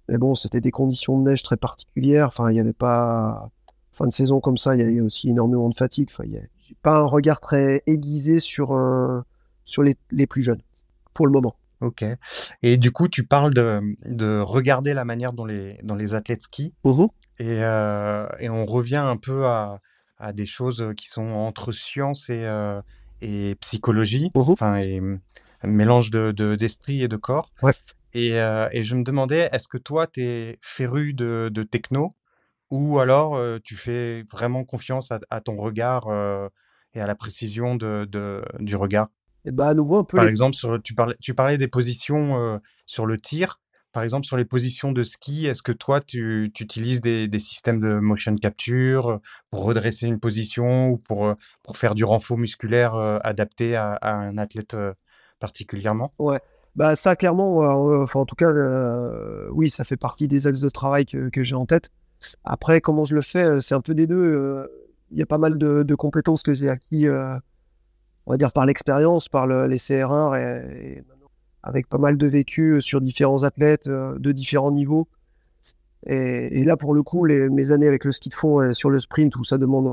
Mais 0.09 0.17
bon, 0.17 0.35
c'était 0.35 0.61
des 0.61 0.71
conditions 0.71 1.19
de 1.19 1.29
neige 1.29 1.43
très 1.43 1.57
particulières. 1.57 2.27
Enfin, 2.27 2.49
il 2.49 2.53
n'y 2.53 2.59
avait 2.59 2.73
pas. 2.73 3.49
Fin 3.91 4.07
de 4.07 4.13
saison 4.13 4.41
comme 4.41 4.57
ça, 4.57 4.75
il 4.75 4.79
y 4.79 4.83
avait 4.83 4.99
aussi 4.99 5.29
énormément 5.29 5.69
de 5.69 5.75
fatigue. 5.75 6.09
Enfin, 6.11 6.25
il 6.27 6.37
a 6.37 6.41
pas 6.81 6.97
un 6.97 7.05
regard 7.05 7.39
très 7.39 7.81
aiguisé 7.87 8.39
sur, 8.39 8.73
euh, 8.73 9.21
sur 9.63 9.83
les, 9.83 9.95
les, 10.11 10.27
plus 10.27 10.43
jeunes, 10.43 10.61
pour 11.13 11.25
le 11.25 11.31
moment. 11.31 11.55
Ok. 11.81 12.03
Et 12.61 12.77
du 12.77 12.91
coup, 12.91 13.07
tu 13.07 13.25
parles 13.25 13.53
de, 13.53 13.81
de 14.05 14.39
regarder 14.39 14.93
la 14.93 15.05
manière 15.05 15.33
dont 15.33 15.45
les, 15.45 15.79
dont 15.83 15.95
les 15.95 16.13
athlètes 16.13 16.43
skient. 16.43 16.73
Mmh 16.83 17.05
et, 17.37 17.63
euh, 17.63 18.27
et, 18.39 18.49
on 18.49 18.65
revient 18.65 18.95
un 18.95 19.17
peu 19.17 19.45
à, 19.45 19.81
à, 20.19 20.31
des 20.31 20.45
choses 20.45 20.93
qui 20.95 21.09
sont 21.09 21.31
entre 21.31 21.73
science 21.73 22.29
et, 22.29 22.45
euh, 22.45 22.81
et 23.21 23.55
psychologie, 23.59 24.31
mmh 24.33 24.39
enfin, 24.39 24.77
et 24.77 25.01
mélange 25.63 26.11
d'esprit 26.11 26.99
de, 26.99 27.03
et 27.03 27.07
de 27.09 27.17
corps. 27.17 27.51
Ouais. 27.61 27.73
Et, 28.17 28.31
et, 28.71 28.83
je 28.85 28.95
me 28.95 29.03
demandais, 29.03 29.49
est-ce 29.51 29.67
que 29.67 29.77
toi, 29.77 30.07
tu 30.07 30.21
es 30.21 30.57
féru 30.61 31.13
de, 31.13 31.49
de 31.53 31.63
techno 31.63 32.13
ou 32.71 32.99
alors 32.99 33.39
tu 33.61 33.75
fais 33.75 34.23
vraiment 34.31 34.63
confiance 34.63 35.11
à, 35.11 35.19
à 35.29 35.41
ton 35.41 35.57
regard 35.57 36.07
et 36.93 37.01
à 37.01 37.07
la 37.07 37.15
précision 37.15 37.75
de, 37.75 38.05
de 38.09 38.41
du 38.59 38.77
regard? 38.77 39.09
Et 39.43 39.51
bah 39.51 39.67
à 39.67 39.73
nouveau 39.73 39.97
un 39.97 40.03
peu. 40.05 40.15
Par 40.15 40.27
exemple, 40.27 40.55
sur, 40.55 40.81
tu, 40.81 40.95
parlais, 40.95 41.15
tu 41.21 41.35
parlais 41.35 41.57
des 41.57 41.67
positions 41.67 42.61
sur 42.85 43.05
le 43.05 43.17
tir. 43.17 43.59
Par 43.91 44.03
exemple, 44.03 44.25
sur 44.25 44.37
les 44.37 44.45
positions 44.45 44.93
de 44.93 45.03
ski, 45.03 45.45
est-ce 45.45 45.61
que 45.61 45.73
toi, 45.73 45.99
tu, 45.99 46.51
tu 46.53 46.63
utilises 46.63 47.01
des, 47.01 47.27
des, 47.27 47.39
systèmes 47.39 47.81
de 47.81 47.95
motion 47.95 48.35
capture 48.35 49.19
pour 49.51 49.63
redresser 49.63 50.07
une 50.07 50.19
position 50.21 50.87
ou 50.87 50.97
pour, 50.97 51.33
pour 51.63 51.77
faire 51.77 51.95
du 51.95 52.05
renfort 52.05 52.37
musculaire 52.37 52.95
adapté 53.23 53.75
à, 53.75 53.93
à, 53.95 54.13
un 54.13 54.37
athlète 54.37 54.77
particulièrement? 55.39 56.13
Ouais. 56.17 56.39
Bah 56.75 56.95
ça 56.95 57.15
clairement, 57.15 57.59
enfin 58.01 58.19
en 58.19 58.25
tout 58.25 58.35
cas, 58.35 58.51
oui, 59.51 59.69
ça 59.69 59.83
fait 59.83 59.97
partie 59.97 60.27
des 60.27 60.45
axes 60.47 60.59
de 60.59 60.69
travail 60.69 61.05
que, 61.05 61.29
que 61.29 61.41
j'ai 61.43 61.55
en 61.55 61.65
tête. 61.65 61.89
Après, 62.43 62.81
comment 62.81 63.05
je 63.05 63.15
le 63.15 63.21
fais, 63.21 63.61
c'est 63.61 63.75
un 63.75 63.81
peu 63.81 63.93
des 63.93 64.07
deux. 64.07 64.67
Il 65.11 65.17
y 65.17 65.21
a 65.21 65.25
pas 65.25 65.37
mal 65.37 65.57
de, 65.57 65.83
de 65.83 65.95
compétences 65.95 66.43
que 66.43 66.53
j'ai 66.53 66.69
acquis, 66.69 67.07
on 67.07 68.31
va 68.31 68.37
dire 68.37 68.51
par 68.51 68.65
l'expérience, 68.65 69.29
par 69.29 69.47
le, 69.47 69.67
les 69.67 69.77
CR1 69.77 70.37
et, 70.37 71.03
avec 71.63 71.87
pas 71.87 71.97
mal 71.97 72.17
de 72.17 72.27
vécu 72.27 72.81
sur 72.81 73.01
différents 73.01 73.43
athlètes 73.43 73.87
de 73.87 74.31
différents 74.31 74.71
niveaux. 74.71 75.07
Et, 76.07 76.63
là, 76.63 76.77
pour 76.77 76.93
le 76.93 77.03
coup, 77.03 77.25
les, 77.25 77.49
mes 77.49 77.71
années 77.71 77.87
avec 77.87 78.05
le 78.05 78.11
ski 78.11 78.29
de 78.29 78.35
fond 78.35 78.73
sur 78.73 78.89
le 78.89 78.99
sprint, 78.99 79.35
où 79.37 79.43
ça 79.43 79.57
demande, 79.57 79.87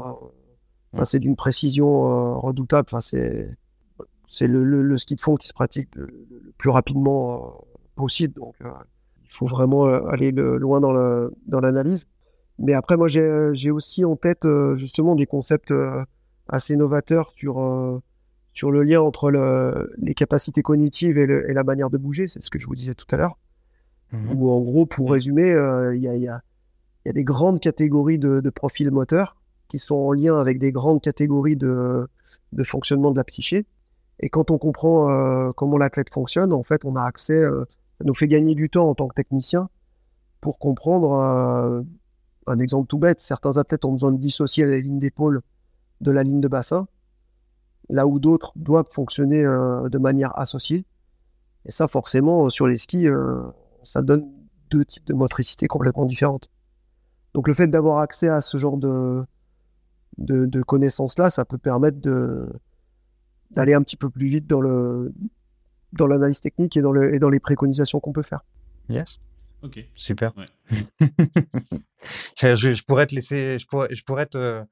enfin, 0.93 1.05
c'est 1.05 1.21
d'une 1.21 1.37
précision 1.37 2.41
redoutable. 2.41 2.89
Enfin, 2.91 3.01
c'est 3.01 3.57
c'est 4.33 4.47
le, 4.47 4.65
le, 4.65 4.97
ski 4.97 5.15
de 5.15 5.21
fond 5.21 5.37
qui 5.37 5.47
se 5.47 5.53
pratique 5.53 5.95
le, 5.95 6.09
plus 6.57 6.71
rapidement 6.71 7.67
possible. 7.95 8.33
Donc, 8.41 8.55
il 8.63 9.31
faut 9.31 9.47
vraiment 9.47 9.85
aller 9.85 10.33
loin 10.33 10.81
dans 10.81 11.61
l'analyse. 11.61 12.07
Dans 12.59 12.65
Mais 12.65 12.73
après, 12.73 12.97
moi, 12.97 13.09
j'ai 13.09 13.71
aussi 13.71 14.07
en 14.07 14.17
tête 14.17 14.47
justement 14.75 15.15
des 15.17 15.27
concepts 15.27 15.73
assez 16.49 16.77
novateurs 16.77 17.31
sur, 17.37 18.01
sur 18.55 18.71
le 18.71 18.83
lien 18.85 19.03
entre 19.03 19.31
les 19.99 20.15
capacités 20.15 20.63
cognitives 20.63 21.19
et, 21.19 21.25
et, 21.25 21.53
la 21.53 21.63
manière 21.63 21.91
de 21.91 21.99
bouger. 21.99 22.27
C'est 22.27 22.41
ce 22.41 22.49
que 22.49 22.59
je 22.59 22.67
vous 22.67 22.75
disais 22.75 22.95
tout 22.95 23.07
à 23.11 23.19
l'heure. 23.19 23.37
Mmh 24.13 24.33
Ou 24.35 24.51
en 24.51 24.63
gros, 24.63 24.87
pour 24.87 25.13
résumer, 25.13 25.51
il 25.95 26.01
y, 26.01 26.09
a, 26.09 26.17
y, 26.17 26.27
a, 26.27 26.41
y, 27.05 27.09
a, 27.09 27.13
des 27.13 27.25
grandes 27.25 27.61
catégories 27.61 28.19
de, 28.19 28.41
de, 28.41 28.51
profils 28.51 28.91
moteurs 28.91 29.37
qui 29.69 29.79
sont 29.79 29.95
en 29.95 30.13
lien 30.13 30.39
avec 30.39 30.59
des 30.59 30.73
grandes 30.73 31.03
catégories 31.03 31.57
de, 31.57 32.09
de 32.53 32.65
fonctionnement 32.65 33.11
de 33.11 33.19
la 33.19 33.25
psyché. 33.25 33.67
Et 34.23 34.29
quand 34.29 34.51
on 34.51 34.59
comprend 34.59 35.53
comment 35.53 35.77
l'athlète 35.77 36.13
fonctionne, 36.13 36.53
en 36.53 36.63
fait, 36.63 36.85
on 36.85 36.97
a 36.97 37.03
accès, 37.03 37.43
ça 37.43 38.05
nous 38.05 38.15
fait 38.15 38.29
gagner 38.29 38.55
du 38.55 38.71
temps 38.71 38.89
en 38.89 38.95
tant 38.95 39.09
que 39.09 39.15
technicien 39.15 39.69
pour 40.41 40.59
comprendre 40.59 41.85
un 42.47 42.59
exemple 42.59 42.87
tout 42.87 42.99
bête. 42.99 43.21
Certains 43.21 43.57
athlètes 43.57 43.85
ont 43.85 43.93
besoin 43.93 44.13
de 44.13 44.19
dissocier 44.19 44.65
la 44.65 44.79
ligne 44.79 44.99
d'épaule 44.99 45.43
de 46.01 46.11
la 46.11 46.23
ligne 46.23 46.41
de 46.41 46.49
bassin, 46.49 46.87
là 47.89 48.07
où 48.07 48.19
d'autres 48.19 48.53
doivent 48.57 48.91
fonctionner 48.91 49.43
de 49.43 49.99
manière 49.99 50.37
associée. 50.39 50.85
Et 51.65 51.73
ça, 51.73 51.89
forcément, 51.89 52.49
sur 52.49 52.69
les 52.69 52.79
skis, 52.79 53.09
ça 53.83 54.03
donne 54.03 54.31
deux 54.71 54.85
types 54.85 55.07
de 55.07 55.15
motricité 55.15 55.67
complètement 55.67 56.07
différentes. 56.07 56.49
Donc 57.35 57.49
le 57.49 57.55
fait 57.55 57.67
d'avoir 57.67 57.99
accès 57.99 58.29
à 58.29 58.41
ce 58.41 58.57
genre 58.57 58.77
de, 58.77 59.25
de, 60.19 60.63
connaissances-là, 60.63 61.31
ça 61.31 61.45
peut 61.45 61.59
permettre 61.59 62.01
de, 62.01 62.51
d'aller 63.55 63.75
un 63.75 63.83
petit 63.83 63.97
peu 63.97 64.11
plus 64.11 64.27
vite 64.27 64.47
dans, 64.47 64.61
le, 64.61 65.13
dans 65.93 66.07
l'analyse 66.07 66.41
technique 66.41 66.77
et 66.77 66.83
dans, 66.83 66.93
le, 66.93 67.15
et 67.15 67.19
dans 67.19 67.31
les 67.31 67.41
préconisations 67.41 68.01
qu'on 68.01 68.13
peut 68.13 68.23
faire. 68.23 68.45
Yes. 68.89 69.21
Ok. 69.63 69.85
Super. 69.95 70.33
je, 72.41 72.83
pourrais 72.83 73.07
te 73.07 73.15
laisser, 73.15 73.59
je 73.59 73.67
pourrais, 73.67 73.95
je 73.95 74.03
pourrais 74.05 74.27
te, 74.27 74.63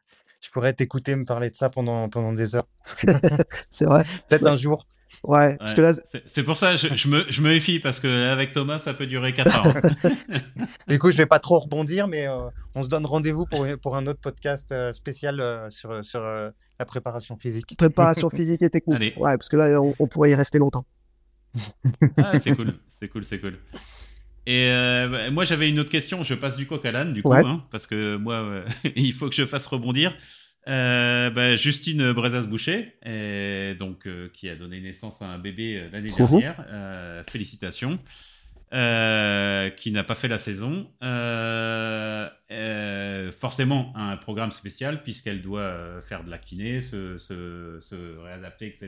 je 0.40 0.50
pourrais 0.50 0.72
t'écouter 0.72 1.14
me 1.14 1.24
parler 1.24 1.50
de 1.50 1.56
ça 1.56 1.70
pendant, 1.70 2.08
pendant 2.08 2.32
des 2.32 2.54
heures. 2.54 2.68
c'est 3.70 3.84
vrai. 3.84 4.04
Peut-être 4.28 4.46
un 4.46 4.56
jour. 4.56 4.86
Ouais, 5.24 5.56
parce 5.58 5.74
que 5.74 5.80
là... 5.80 5.92
C'est 6.26 6.42
pour 6.42 6.56
ça, 6.56 6.76
je, 6.76 6.88
je, 6.94 7.08
me, 7.08 7.24
je 7.28 7.42
me 7.42 7.50
méfie, 7.50 7.78
parce 7.78 8.00
que 8.00 8.30
avec 8.30 8.52
Thomas, 8.52 8.78
ça 8.78 8.94
peut 8.94 9.06
durer 9.06 9.34
4 9.34 9.56
heures. 9.56 9.74
du 10.88 10.98
coup, 10.98 11.10
je 11.10 11.16
vais 11.16 11.26
pas 11.26 11.38
trop 11.38 11.58
rebondir, 11.58 12.08
mais 12.08 12.26
euh, 12.26 12.48
on 12.74 12.82
se 12.82 12.88
donne 12.88 13.04
rendez-vous 13.04 13.46
pour, 13.46 13.66
pour 13.82 13.96
un 13.96 14.06
autre 14.06 14.20
podcast 14.20 14.72
euh, 14.72 14.92
spécial 14.92 15.40
euh, 15.40 15.68
sur, 15.70 16.04
sur 16.04 16.22
la 16.22 16.84
préparation 16.86 17.36
physique. 17.36 17.76
Préparation 17.76 18.30
physique 18.30 18.62
et 18.62 18.70
technique. 18.70 18.96
Allez. 18.96 19.14
Ouais, 19.16 19.36
parce 19.36 19.48
que 19.48 19.56
là, 19.56 19.80
on, 19.80 20.06
pourrait 20.06 20.30
y 20.30 20.34
rester 20.34 20.58
longtemps. 20.58 20.86
ah, 22.16 22.38
c'est 22.40 22.54
cool, 22.54 22.72
c'est 22.88 23.08
cool, 23.08 23.24
c'est 23.24 23.40
cool. 23.40 23.58
Et 24.46 24.70
bah, 25.10 25.30
moi, 25.30 25.44
j'avais 25.44 25.68
une 25.68 25.78
autre 25.80 25.90
question. 25.90 26.24
Je 26.24 26.34
passe 26.34 26.56
du 26.56 26.66
coq 26.66 26.84
à 26.86 26.92
l'âne, 26.92 27.12
du 27.12 27.22
coup, 27.22 27.32
hein, 27.32 27.64
parce 27.70 27.86
que 27.86 28.16
moi, 28.16 28.64
il 28.96 29.12
faut 29.12 29.28
que 29.28 29.34
je 29.34 29.44
fasse 29.44 29.66
rebondir. 29.66 30.16
Euh, 30.70 31.30
bah, 31.30 31.56
Justine 31.56 32.12
Brezas-Boucher, 32.12 32.94
donc 33.78 34.06
euh, 34.06 34.28
qui 34.32 34.48
a 34.48 34.54
donné 34.54 34.80
naissance 34.80 35.20
à 35.20 35.26
un 35.26 35.38
bébé 35.38 35.76
euh, 35.76 35.88
l'année 35.92 36.12
dernière. 36.12 36.64
félicitations. 37.28 37.98
qui 38.70 39.90
n'a 39.90 40.04
pas 40.04 40.14
fait 40.14 40.28
la 40.28 40.38
saison. 40.38 40.88
forcément, 43.32 43.92
un 43.96 44.16
programme 44.16 44.52
spécial 44.52 45.02
puisqu'elle 45.02 45.42
doit 45.42 46.00
faire 46.02 46.22
de 46.24 46.30
la 46.30 46.38
kiné, 46.38 46.80
se, 46.80 47.18
se, 47.18 48.18
réadapter, 48.22 48.68
etc. 48.68 48.86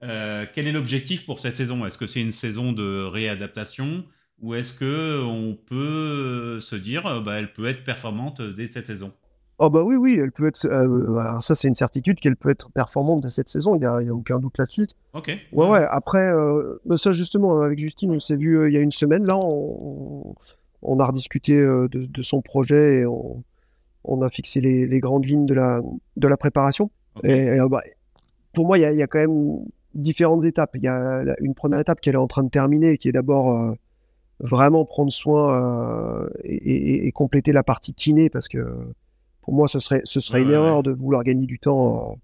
quel 0.00 0.66
est 0.66 0.72
l'objectif 0.72 1.26
pour 1.26 1.38
cette 1.38 1.54
saison? 1.54 1.84
Est-ce 1.84 1.98
que 1.98 2.06
c'est 2.06 2.22
une 2.22 2.32
saison 2.32 2.72
de 2.72 3.04
réadaptation? 3.04 4.06
Ou 4.40 4.54
est-ce 4.54 4.72
que 4.72 5.20
on 5.22 5.54
peut 5.54 6.60
se 6.60 6.76
dire, 6.76 7.20
bah, 7.22 7.40
elle 7.40 7.52
peut 7.52 7.66
être 7.66 7.84
performante 7.84 8.40
dès 8.40 8.68
cette 8.68 8.86
saison? 8.86 9.12
Oh 9.60 9.70
bah 9.70 9.82
oui, 9.82 9.96
oui, 9.96 10.18
elle 10.20 10.30
peut 10.30 10.46
être. 10.46 10.64
Euh, 10.66 11.40
ça, 11.40 11.56
c'est 11.56 11.66
une 11.66 11.74
certitude 11.74 12.20
qu'elle 12.20 12.36
peut 12.36 12.48
être 12.48 12.70
performante 12.70 13.28
cette 13.28 13.48
saison. 13.48 13.74
Il 13.74 13.80
n'y 13.80 13.86
a, 13.86 13.94
a, 13.94 14.12
aucun 14.12 14.38
doute 14.38 14.56
là-dessus. 14.56 14.86
Ok. 15.14 15.36
Ouais, 15.52 15.68
ouais. 15.68 15.84
Après, 15.90 16.30
euh, 16.30 16.78
ça 16.94 17.10
justement, 17.10 17.60
avec 17.60 17.80
Justine, 17.80 18.12
on 18.12 18.20
s'est 18.20 18.36
vu 18.36 18.56
euh, 18.56 18.70
il 18.70 18.74
y 18.74 18.76
a 18.76 18.80
une 18.80 18.92
semaine. 18.92 19.26
Là, 19.26 19.36
on, 19.36 20.36
on 20.82 21.00
a 21.00 21.06
rediscuté 21.06 21.56
de, 21.56 21.88
de, 21.88 22.22
son 22.22 22.40
projet 22.40 22.98
et 23.00 23.06
on, 23.06 23.42
on 24.04 24.22
a 24.22 24.30
fixé 24.30 24.60
les, 24.60 24.86
les, 24.86 25.00
grandes 25.00 25.26
lignes 25.26 25.46
de 25.46 25.54
la, 25.54 25.80
de 26.16 26.28
la 26.28 26.36
préparation. 26.36 26.92
Et, 27.24 27.58
bah, 27.68 27.82
pour 28.54 28.64
moi, 28.64 28.78
il 28.78 28.82
y, 28.82 28.84
a, 28.84 28.92
il 28.92 28.98
y, 28.98 29.02
a, 29.02 29.08
quand 29.08 29.18
même 29.18 29.64
différentes 29.92 30.44
étapes. 30.44 30.70
Il 30.76 30.84
y 30.84 30.88
a 30.88 31.24
une 31.40 31.54
première 31.54 31.80
étape 31.80 32.00
qu'elle 32.00 32.14
est 32.14 32.18
en 32.18 32.28
train 32.28 32.44
de 32.44 32.50
terminer, 32.50 32.96
qui 32.96 33.08
est 33.08 33.12
d'abord 33.12 33.74
vraiment 34.38 34.84
prendre 34.84 35.12
soin 35.12 36.28
et, 36.44 36.54
et, 36.54 37.06
et, 37.08 37.10
compléter 37.12 37.50
la 37.50 37.64
partie 37.64 37.92
kiné 37.92 38.30
parce 38.30 38.46
que 38.46 38.94
pour 39.48 39.54
moi, 39.54 39.66
ce 39.66 39.80
serait, 39.80 40.02
ce 40.04 40.20
serait 40.20 40.42
une 40.42 40.50
erreur 40.50 40.82
de 40.82 40.92
vouloir 40.92 41.24
gagner 41.24 41.46
du 41.46 41.58
temps 41.58 42.10
euh, 42.10 42.14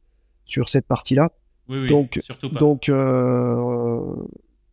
sur 0.44 0.68
cette 0.68 0.86
partie-là. 0.86 1.30
Oui, 1.70 1.78
oui, 1.80 1.88
donc, 1.88 2.20
pas. 2.28 2.58
donc 2.60 2.90
euh, 2.90 4.14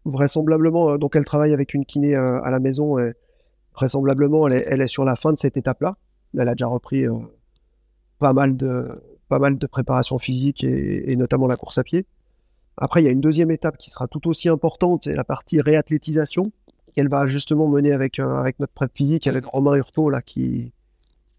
vraisemblablement, 0.04 0.90
euh, 0.90 0.98
donc 0.98 1.16
elle 1.16 1.24
travaille 1.24 1.54
avec 1.54 1.74
une 1.74 1.86
kiné 1.86 2.14
à 2.14 2.50
la 2.52 2.60
maison 2.60 3.00
et 3.00 3.14
vraisemblablement, 3.74 4.50
elle 4.50 4.56
est, 4.56 4.66
elle 4.68 4.82
est 4.82 4.90
sur 4.90 5.06
la 5.06 5.16
fin 5.16 5.32
de 5.32 5.38
cette 5.38 5.56
étape-là. 5.56 5.96
Elle 6.38 6.50
a 6.50 6.54
déjà 6.54 6.68
repris 6.68 7.06
pas 8.20 8.34
mal 8.34 8.58
de 8.58 9.02
pas 9.30 9.40
mal 9.40 9.58
de 9.58 9.66
préparation 9.66 10.20
physique 10.20 10.62
et, 10.66 11.16
notamment 11.16 11.48
la 11.48 11.56
course 11.56 11.78
à 11.78 11.86
pied. 11.86 12.06
Après, 12.76 13.02
il 13.02 13.06
y 13.06 13.08
a 13.08 13.12
une 13.12 13.22
deuxième 13.22 13.52
étape 13.52 13.78
qui 13.78 13.92
sera 13.92 14.10
tout 14.10 14.28
aussi 14.28 14.50
importante, 14.50 15.06
c'est 15.06 15.16
la 15.16 15.24
partie 15.24 15.62
réathlétisation 15.62 16.52
qu'elle 16.98 17.08
va 17.08 17.28
justement 17.28 17.70
mener 17.70 17.94
avec, 17.94 18.20
avec 18.20 18.60
notre 18.60 18.74
prep 18.74 18.92
physique, 18.94 19.26
avec 19.28 19.46
Romain 19.46 19.76
Hurtaud, 19.76 20.10
là, 20.10 20.22
qui, 20.22 20.74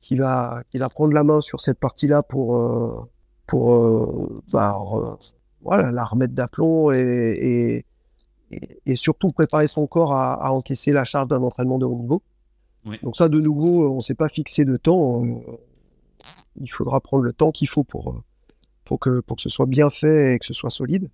qui 0.02 0.16
va, 0.16 0.62
qui 0.68 0.78
va 0.78 0.90
prendre 0.90 1.14
la 1.14 1.24
main 1.24 1.40
sur 1.40 1.60
cette 1.62 1.78
partie-là 1.78 2.22
pour, 2.22 2.56
euh, 2.56 3.08
pour 3.46 3.72
euh, 3.72 4.42
bah, 4.52 4.76
voilà, 5.62 5.90
la 5.92 6.04
remettre 6.04 6.34
d'aplomb 6.34 6.90
et, 6.90 7.84
et, 8.50 8.60
et, 8.84 8.96
surtout 8.96 9.30
préparer 9.30 9.68
son 9.68 9.86
corps 9.86 10.12
à, 10.12 10.34
à 10.34 10.50
encaisser 10.50 10.92
la 10.92 11.04
charge 11.04 11.28
d'un 11.28 11.42
entraînement 11.42 11.78
de 11.78 11.86
haut 11.86 11.96
niveau. 11.96 12.22
Donc 13.04 13.16
ça, 13.16 13.28
de 13.28 13.40
nouveau, 13.40 13.92
on 13.92 13.96
ne 13.98 14.00
s'est 14.00 14.16
pas 14.16 14.28
fixé 14.28 14.64
de 14.64 14.76
temps. 14.76 15.24
Euh, 15.24 15.38
il 16.60 16.70
faudra 16.70 17.00
prendre 17.00 17.22
le 17.22 17.32
temps 17.32 17.52
qu'il 17.52 17.68
faut 17.68 17.84
pour, 17.84 18.22
pour, 18.84 18.98
que, 18.98 19.20
pour 19.20 19.36
que 19.36 19.42
ce 19.42 19.48
soit 19.48 19.66
bien 19.66 19.88
fait 19.88 20.34
et 20.34 20.38
que 20.40 20.44
ce 20.44 20.52
soit 20.52 20.70
solide. 20.70 21.08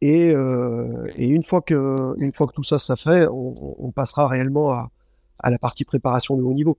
Et, 0.00 0.28
et 0.30 1.26
une, 1.26 1.42
fois 1.42 1.60
que, 1.60 2.14
une 2.18 2.32
fois 2.32 2.46
que 2.46 2.52
tout 2.52 2.62
ça, 2.62 2.78
ça 2.78 2.96
fait, 2.96 3.26
on, 3.26 3.84
on 3.84 3.90
passera 3.90 4.28
réellement 4.28 4.70
à, 4.70 4.90
à 5.40 5.50
la 5.50 5.58
partie 5.58 5.84
préparation 5.84 6.36
de 6.36 6.42
haut 6.42 6.54
niveau. 6.54 6.78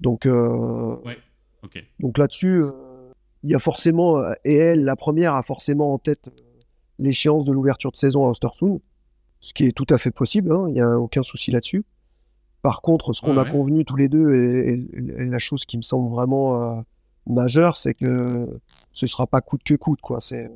Donc, 0.00 0.26
euh, 0.26 0.96
donc 2.00 2.18
là-dessus, 2.18 2.62
euh, 2.62 2.70
il 3.42 3.50
y 3.50 3.54
a 3.54 3.58
forcément, 3.58 4.18
euh, 4.18 4.32
et 4.44 4.54
elle, 4.54 4.84
la 4.84 4.96
première, 4.96 5.34
a 5.34 5.42
forcément 5.42 5.94
en 5.94 5.98
tête 5.98 6.28
l'échéance 6.98 7.44
de 7.44 7.52
l'ouverture 7.52 7.92
de 7.92 7.96
saison 7.96 8.26
à 8.26 8.30
Ostersund, 8.30 8.80
ce 9.40 9.52
qui 9.52 9.64
est 9.64 9.72
tout 9.72 9.86
à 9.90 9.98
fait 9.98 10.10
possible, 10.10 10.52
hein, 10.52 10.66
il 10.68 10.74
n'y 10.74 10.80
a 10.80 10.98
aucun 10.98 11.22
souci 11.22 11.50
là-dessus. 11.50 11.84
Par 12.62 12.80
contre, 12.80 13.12
ce 13.12 13.20
qu'on 13.20 13.36
a 13.36 13.44
convenu 13.44 13.84
tous 13.84 13.96
les 13.96 14.08
deux, 14.08 14.34
et, 14.34 14.76
la 15.24 15.38
chose 15.38 15.64
qui 15.66 15.76
me 15.76 15.82
semble 15.82 16.10
vraiment 16.10 16.82
majeure, 17.26 17.76
c'est 17.76 17.94
que 17.94 18.58
ce 18.92 19.04
ne 19.04 19.08
sera 19.08 19.28
pas 19.28 19.40
coûte 19.40 19.62
que 19.62 19.74
coûte. 19.74 20.00
Quoi. 20.00 20.18
C'est... 20.20 20.50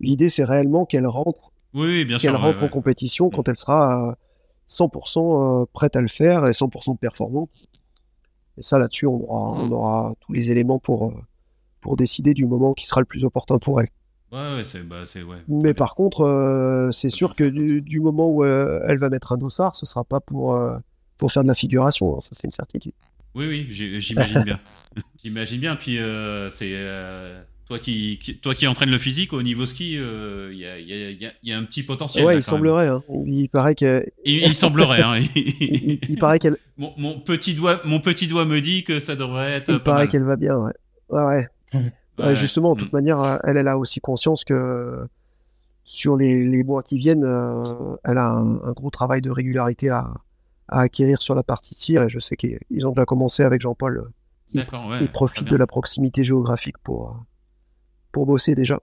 L'idée, 0.00 0.28
c'est 0.28 0.42
réellement 0.42 0.84
qu'elle 0.84 1.06
rentre, 1.06 1.52
oui, 1.72 2.04
bien 2.04 2.18
qu'elle 2.18 2.34
rentre 2.34 2.64
en 2.64 2.68
compétition 2.68 3.30
quand 3.30 3.48
elle 3.48 3.56
sera 3.56 4.16
100% 4.68 5.66
prête 5.72 5.94
à 5.94 6.00
le 6.00 6.08
faire 6.08 6.48
et 6.48 6.52
100% 6.52 6.96
performante. 6.98 7.50
Et 8.58 8.62
ça, 8.62 8.78
là-dessus, 8.78 9.06
on 9.06 9.20
aura, 9.22 9.62
on 9.62 9.70
aura 9.70 10.14
tous 10.20 10.32
les 10.32 10.50
éléments 10.50 10.78
pour, 10.78 11.08
euh, 11.08 11.14
pour 11.80 11.96
décider 11.96 12.34
du 12.34 12.46
moment 12.46 12.74
qui 12.74 12.86
sera 12.86 13.00
le 13.00 13.06
plus 13.06 13.24
opportun 13.24 13.58
pour 13.58 13.80
elle. 13.80 13.88
Ouais, 14.30 14.56
ouais, 14.56 14.64
c'est, 14.64 14.82
bah, 14.82 15.04
c'est, 15.04 15.22
ouais. 15.22 15.38
Mais 15.48 15.74
par 15.74 15.94
contre, 15.94 16.22
euh, 16.22 16.90
c'est 16.92 17.10
sûr 17.10 17.34
que 17.34 17.44
du, 17.44 18.00
moment 18.00 18.28
où 18.28 18.44
euh, 18.44 18.80
elle 18.86 18.98
va 18.98 19.10
mettre 19.10 19.32
un 19.32 19.36
dossard, 19.36 19.74
ce 19.76 19.84
sera 19.84 20.04
pas 20.04 20.20
pour, 20.20 20.58
pour 21.18 21.32
faire 21.32 21.42
de 21.42 21.48
la 21.48 21.54
figuration, 21.54 22.16
hein, 22.16 22.20
ça 22.20 22.30
c'est 22.32 22.46
une 22.46 22.52
certitude. 22.52 22.94
Oui, 23.34 23.46
oui, 23.46 23.66
j'imagine 24.00 24.42
bien. 24.42 24.58
j'imagine 25.22 25.60
bien. 25.60 25.76
Puis 25.76 25.98
c'est 26.50 26.74
Toi 27.68 27.78
qui, 27.78 28.18
toi 28.42 28.54
qui 28.54 28.66
entraînes 28.66 28.90
le 28.90 28.98
physique 28.98 29.32
au 29.32 29.42
niveau 29.42 29.64
ski, 29.66 29.92
il 29.94 30.56
y, 30.56 30.66
a, 30.66 30.78
y, 30.78 31.52
a, 31.52 31.58
un 31.58 31.62
petit 31.64 31.82
potentiel. 31.82 32.24
Ouais, 32.24 32.36
il 32.36 32.42
semblerait. 32.42 32.88
Hein. 32.88 33.02
Il 33.24 33.48
paraît 33.48 33.74
que. 33.74 34.04
Il, 34.24 34.54
semblerait. 34.54 35.00
Hein. 35.00 35.20
il, 35.34 36.16
paraît 36.18 36.38
qu'elle. 36.38 36.58
Mon, 36.76 37.18
petit 37.20 37.54
doigt, 37.54 37.80
mon 37.84 38.00
petit 38.00 38.26
doigt 38.26 38.44
me 38.44 38.60
dit 38.60 38.84
que 38.84 39.00
ça 39.00 39.16
devrait 39.16 39.52
être. 39.52 39.72
Il 39.72 39.80
paraît 39.80 40.08
qu'elle 40.08 40.24
va 40.24 40.36
bien. 40.36 40.58
Ouais. 40.58 40.72
Ouais, 41.12 41.46
ouais. 42.18 42.36
justement, 42.36 42.74
de 42.74 42.80
toute 42.80 42.92
mm. 42.92 42.96
manière, 42.96 43.40
elle, 43.44 43.56
elle 43.56 43.68
a 43.68 43.78
aussi 43.78 44.00
conscience 44.00 44.44
que 44.44 45.06
sur 45.84 46.16
les, 46.16 46.44
les 46.44 46.64
mois 46.64 46.82
qui 46.82 46.98
viennent, 46.98 47.24
euh, 47.24 47.96
elle 48.04 48.18
a 48.18 48.30
un, 48.30 48.72
gros 48.72 48.90
travail 48.90 49.20
de 49.20 49.30
régularité 49.30 49.90
à, 49.90 50.14
à, 50.68 50.80
acquérir 50.80 51.20
sur 51.20 51.34
la 51.34 51.42
partie 51.42 51.74
tir. 51.74 52.02
Et 52.02 52.08
je 52.08 52.18
sais 52.18 52.36
qu'ils 52.36 52.86
ont 52.86 52.90
déjà 52.90 53.04
commencé 53.04 53.42
avec 53.42 53.60
Jean-Paul. 53.60 54.10
Ils, 54.54 54.60
ouais, 54.60 55.08
profitent 55.08 55.48
de 55.48 55.56
la 55.56 55.66
proximité 55.66 56.24
géographique 56.24 56.76
pour, 56.78 57.24
pour 58.12 58.26
bosser 58.26 58.54
déjà. 58.54 58.80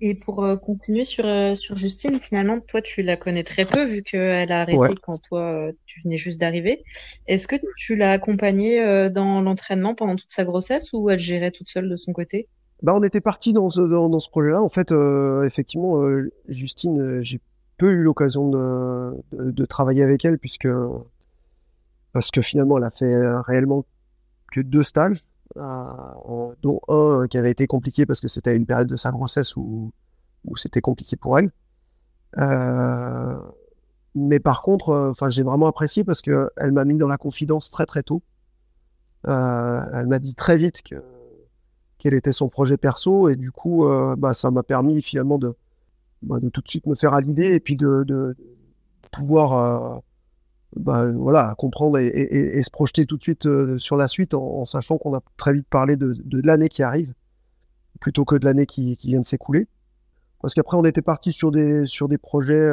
Et 0.00 0.14
pour 0.14 0.44
euh, 0.44 0.56
continuer 0.56 1.04
sur, 1.04 1.24
euh, 1.24 1.54
sur 1.54 1.76
Justine, 1.76 2.18
finalement, 2.18 2.58
toi, 2.58 2.82
tu 2.82 3.02
la 3.02 3.16
connais 3.16 3.44
très 3.44 3.64
peu 3.64 3.84
vu 3.84 4.02
qu'elle 4.02 4.50
a 4.50 4.62
arrêté 4.62 4.94
quand 5.00 5.18
toi, 5.22 5.70
tu 5.86 6.00
venais 6.02 6.18
juste 6.18 6.40
d'arriver. 6.40 6.82
Est-ce 7.28 7.46
que 7.46 7.56
tu 7.76 7.94
l'as 7.94 8.10
accompagnée 8.10 9.08
dans 9.10 9.40
l'entraînement 9.40 9.94
pendant 9.94 10.16
toute 10.16 10.32
sa 10.32 10.44
grossesse 10.44 10.92
ou 10.92 11.08
elle 11.08 11.20
gérait 11.20 11.52
toute 11.52 11.68
seule 11.68 11.88
de 11.88 11.96
son 11.96 12.12
côté? 12.12 12.48
Bah, 12.82 12.94
on 12.96 13.02
était 13.04 13.20
parti 13.20 13.52
dans 13.52 13.70
ce, 13.70 13.80
dans, 13.80 14.18
ce 14.18 14.28
projet-là. 14.28 14.60
En 14.60 14.68
fait, 14.68 14.90
euh, 14.90 15.44
effectivement, 15.44 16.02
euh, 16.02 16.32
Justine, 16.48 17.00
euh, 17.00 17.22
j'ai 17.22 17.40
peu 17.78 17.92
eu 17.92 18.02
l'occasion 18.02 18.48
de, 18.48 19.14
de, 19.32 19.64
travailler 19.64 20.02
avec 20.02 20.24
elle 20.24 20.38
puisque 20.38 20.68
parce 22.12 22.30
que 22.30 22.42
finalement, 22.42 22.78
elle 22.78 22.84
a 22.84 22.90
fait 22.90 23.14
réellement 23.42 23.84
que 24.52 24.60
deux 24.60 24.82
stages, 24.82 25.24
dont 25.56 26.80
un 26.88 27.26
qui 27.28 27.38
avait 27.38 27.50
été 27.50 27.66
compliqué 27.66 28.06
parce 28.06 28.20
que 28.20 28.28
c'était 28.28 28.56
une 28.56 28.66
période 28.66 28.88
de 28.88 28.96
sa 28.96 29.10
grossesse 29.10 29.56
où, 29.56 29.92
où 30.44 30.56
c'était 30.56 30.80
compliqué 30.80 31.16
pour 31.16 31.38
elle. 31.38 31.50
mais 34.14 34.40
par 34.40 34.62
contre, 34.62 35.10
enfin, 35.10 35.28
j'ai 35.28 35.42
vraiment 35.42 35.66
apprécié 35.66 36.04
parce 36.04 36.22
que 36.22 36.50
elle 36.56 36.72
m'a 36.72 36.84
mis 36.84 36.98
dans 36.98 37.08
la 37.08 37.18
confidence 37.18 37.70
très 37.70 37.86
très 37.86 38.02
tôt. 38.02 38.22
elle 39.24 40.06
m'a 40.06 40.18
dit 40.18 40.34
très 40.34 40.56
vite 40.56 40.82
que 40.82 41.02
quel 42.02 42.14
était 42.14 42.32
son 42.32 42.48
projet 42.48 42.76
perso. 42.76 43.28
Et 43.28 43.36
du 43.36 43.52
coup, 43.52 43.86
euh, 43.86 44.16
bah, 44.16 44.34
ça 44.34 44.50
m'a 44.50 44.64
permis 44.64 45.00
finalement 45.02 45.38
de, 45.38 45.54
bah, 46.22 46.40
de 46.40 46.48
tout 46.48 46.60
de 46.60 46.68
suite 46.68 46.86
me 46.86 46.96
faire 46.96 47.14
à 47.14 47.20
l'idée 47.20 47.54
et 47.54 47.60
puis 47.60 47.76
de, 47.76 48.02
de 48.02 48.34
pouvoir 49.12 49.52
euh, 49.52 49.98
bah, 50.76 51.08
voilà, 51.08 51.54
comprendre 51.58 51.98
et, 51.98 52.62
se 52.62 52.70
projeter 52.70 53.06
tout 53.06 53.16
de 53.16 53.22
suite 53.22 53.46
euh, 53.46 53.78
sur 53.78 53.96
la 53.96 54.08
suite 54.08 54.34
en, 54.34 54.64
sachant 54.64 54.98
qu'on 54.98 55.14
a 55.14 55.20
très 55.36 55.52
vite 55.52 55.66
parlé 55.68 55.96
de, 55.96 56.16
l'année 56.44 56.68
qui 56.68 56.82
arrive 56.82 57.14
plutôt 58.00 58.24
que 58.24 58.36
de 58.36 58.44
l'année 58.44 58.66
qui, 58.66 58.96
vient 59.04 59.20
de 59.20 59.26
s'écouler. 59.26 59.68
Parce 60.40 60.54
qu'après, 60.54 60.76
on 60.76 60.84
était 60.84 61.02
parti 61.02 61.30
sur 61.30 61.52
des, 61.52 61.86
sur 61.86 62.08
des 62.08 62.18
projets, 62.18 62.72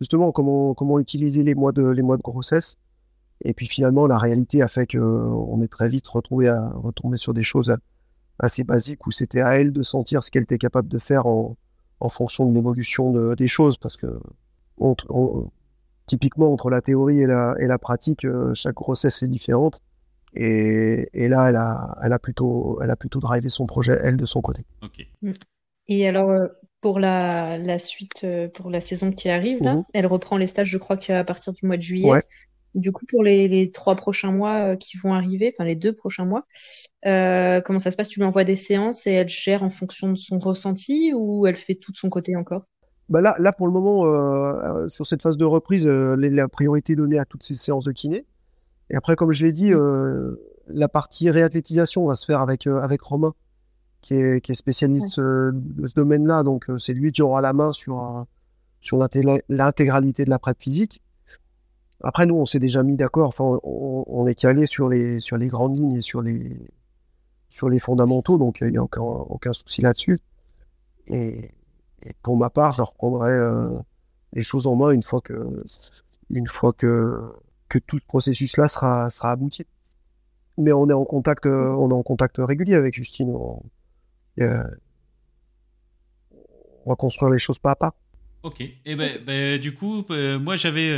justement, 0.00 0.32
comment, 0.32 0.74
comment 0.74 0.98
utiliser 0.98 1.42
les 1.42 1.54
mois, 1.54 1.72
de, 1.72 1.86
les 1.86 2.02
mois 2.02 2.16
de 2.16 2.22
grossesse 2.22 2.76
et 3.42 3.52
puis 3.52 3.66
finalement, 3.66 4.06
la 4.06 4.18
réalité 4.18 4.62
a 4.62 4.68
fait 4.68 4.86
qu'on 4.86 5.60
est 5.62 5.68
très 5.68 5.88
vite 5.88 6.06
retrouvé 6.06 6.48
à 6.48 6.70
retourner 6.70 7.16
sur 7.16 7.34
des 7.34 7.42
choses 7.42 7.76
assez 8.38 8.64
basiques 8.64 9.06
où 9.06 9.10
c'était 9.10 9.40
à 9.40 9.58
elle 9.58 9.72
de 9.72 9.82
sentir 9.82 10.22
ce 10.22 10.30
qu'elle 10.30 10.44
était 10.44 10.58
capable 10.58 10.88
de 10.88 10.98
faire 10.98 11.26
en, 11.26 11.56
en 12.00 12.08
fonction 12.08 12.46
de 12.48 12.54
l'évolution 12.54 13.34
des 13.34 13.48
choses. 13.48 13.76
Parce 13.76 13.96
que 13.96 14.18
typiquement, 16.06 16.52
entre 16.52 16.70
la 16.70 16.80
théorie 16.80 17.20
et 17.20 17.26
la, 17.26 17.54
et 17.58 17.66
la 17.66 17.78
pratique, 17.78 18.24
euh, 18.24 18.52
chaque 18.54 18.74
grossesse 18.74 19.22
est 19.22 19.28
différente. 19.28 19.80
Et, 20.34 21.08
et, 21.12 21.28
là, 21.28 21.48
elle 21.48 21.56
a, 21.56 21.96
elle, 22.02 22.12
a 22.12 22.18
plutôt, 22.18 22.78
elle 22.82 22.90
a 22.90 22.96
plutôt 22.96 23.20
drivé 23.20 23.48
son 23.48 23.66
projet, 23.66 23.96
elle, 24.02 24.16
de 24.16 24.26
son 24.26 24.40
côté. 24.40 24.62
Mm. 25.22 25.32
Et 25.86 26.08
alors, 26.08 26.30
euh, 26.30 26.48
pour 26.80 26.98
la, 26.98 27.56
la, 27.58 27.78
suite, 27.78 28.24
euh, 28.24 28.48
pour 28.48 28.70
la 28.70 28.80
saison 28.80 29.12
qui 29.12 29.28
arrive, 29.28 29.62
là, 29.62 29.76
mmh 29.76 29.84
elle 29.92 30.06
reprend 30.06 30.36
les 30.36 30.46
stages, 30.46 30.68
je 30.68 30.78
crois 30.78 30.96
qu'à 30.96 31.22
partir 31.24 31.52
du 31.52 31.66
mois 31.66 31.76
de 31.76 31.82
juillet. 31.82 32.10
Ouais. 32.10 32.22
Du 32.74 32.90
coup, 32.90 33.06
pour 33.06 33.22
les, 33.22 33.70
trois 33.70 33.94
prochains 33.94 34.32
mois 34.32 34.76
qui 34.76 34.96
vont 34.96 35.14
arriver, 35.14 35.54
enfin 35.54 35.64
les 35.64 35.76
deux 35.76 35.92
prochains 35.92 36.24
mois, 36.24 36.44
euh, 37.06 37.60
comment 37.60 37.78
ça 37.78 37.92
se 37.92 37.96
passe? 37.96 38.08
Tu 38.08 38.18
lui 38.18 38.26
envoies 38.26 38.42
des 38.42 38.56
séances 38.56 39.06
et 39.06 39.12
elle 39.12 39.28
gère 39.28 39.62
en 39.62 39.70
fonction 39.70 40.10
de 40.10 40.16
son 40.16 40.40
ressenti 40.40 41.12
ou 41.14 41.46
elle 41.46 41.54
fait 41.54 41.76
tout 41.76 41.92
de 41.92 41.96
son 41.96 42.08
côté 42.08 42.34
encore? 42.34 42.64
Bah 43.08 43.20
là, 43.20 43.36
là, 43.38 43.52
pour 43.52 43.66
le 43.66 43.72
moment, 43.72 44.06
euh, 44.06 44.88
sur 44.88 45.06
cette 45.06 45.22
phase 45.22 45.36
de 45.36 45.44
reprise, 45.44 45.86
la 45.86 46.48
priorité 46.48 46.96
donnée 46.96 47.18
à 47.18 47.24
toutes 47.24 47.42
ces 47.42 47.54
séances 47.54 47.84
de 47.84 47.92
kiné. 47.92 48.26
Et 48.90 48.96
après, 48.96 49.16
comme 49.16 49.32
je 49.32 49.44
l'ai 49.44 49.52
dit, 49.52 49.72
la 50.68 50.88
partie 50.88 51.30
réathlétisation 51.30 52.06
va 52.06 52.14
se 52.14 52.24
faire 52.24 52.40
avec, 52.40 52.66
avec 52.66 53.02
Romain, 53.02 53.34
qui 54.00 54.14
est, 54.14 54.40
qui 54.40 54.52
est 54.52 54.54
spécialiste 54.54 55.20
de 55.20 55.86
ce 55.86 55.94
domaine-là. 55.94 56.42
Donc, 56.42 56.66
c'est 56.78 56.94
lui 56.94 57.12
qui 57.12 57.22
aura 57.22 57.40
la 57.40 57.52
main 57.52 57.72
sur, 57.72 58.26
sur 58.80 58.98
l'intégralité 58.98 60.24
de 60.24 60.30
la 60.30 60.38
prête 60.38 60.60
physique. 60.60 61.02
Après, 62.02 62.26
nous, 62.26 62.34
on 62.34 62.44
s'est 62.44 62.58
déjà 62.58 62.82
mis 62.82 62.96
d'accord. 62.96 63.28
Enfin, 63.28 63.58
on, 63.62 64.26
est 64.26 64.34
calé 64.34 64.66
sur 64.66 64.90
les, 64.90 65.20
sur 65.20 65.38
les 65.38 65.48
grandes 65.48 65.76
lignes 65.76 65.96
et 65.96 66.02
sur 66.02 66.20
les, 66.20 66.70
sur 67.48 67.70
les 67.70 67.78
fondamentaux, 67.78 68.36
donc 68.36 68.58
il 68.60 68.72
n'y 68.72 68.76
a 68.76 68.82
aucun, 68.82 69.00
aucun 69.00 69.54
souci 69.54 69.80
là-dessus. 69.80 70.18
Et, 71.06 71.50
pour 72.22 72.36
ma 72.36 72.50
part, 72.50 72.72
je 72.72 72.82
reprendrai 72.82 73.32
euh, 73.32 73.78
les 74.32 74.42
choses 74.42 74.66
en 74.66 74.76
main 74.76 74.90
une 74.90 75.02
fois 75.02 75.20
que, 75.20 75.62
une 76.30 76.46
fois 76.46 76.72
que, 76.72 77.32
que 77.68 77.78
tout 77.78 77.98
ce 77.98 78.06
processus-là 78.06 78.68
sera, 78.68 79.10
sera 79.10 79.30
abouti. 79.30 79.64
Mais 80.56 80.72
on 80.72 80.88
est 80.88 80.94
en 80.94 81.04
contact, 81.04 81.46
euh, 81.46 81.68
on 81.68 81.90
est 81.90 81.94
en 81.94 82.02
contact 82.02 82.36
régulier 82.38 82.74
avec 82.74 82.94
Justine. 82.94 83.30
On, 83.30 83.62
on 86.86 86.90
va 86.90 86.96
construire 86.96 87.32
les 87.32 87.38
choses 87.38 87.58
pas 87.58 87.72
à 87.72 87.76
pas. 87.76 87.94
Ok. 88.42 88.60
Et 88.60 88.76
eh 88.84 88.94
ben, 88.94 89.18
ben, 89.24 89.58
du 89.58 89.74
coup, 89.74 90.04
euh, 90.10 90.38
moi 90.38 90.56
j'avais 90.56 90.90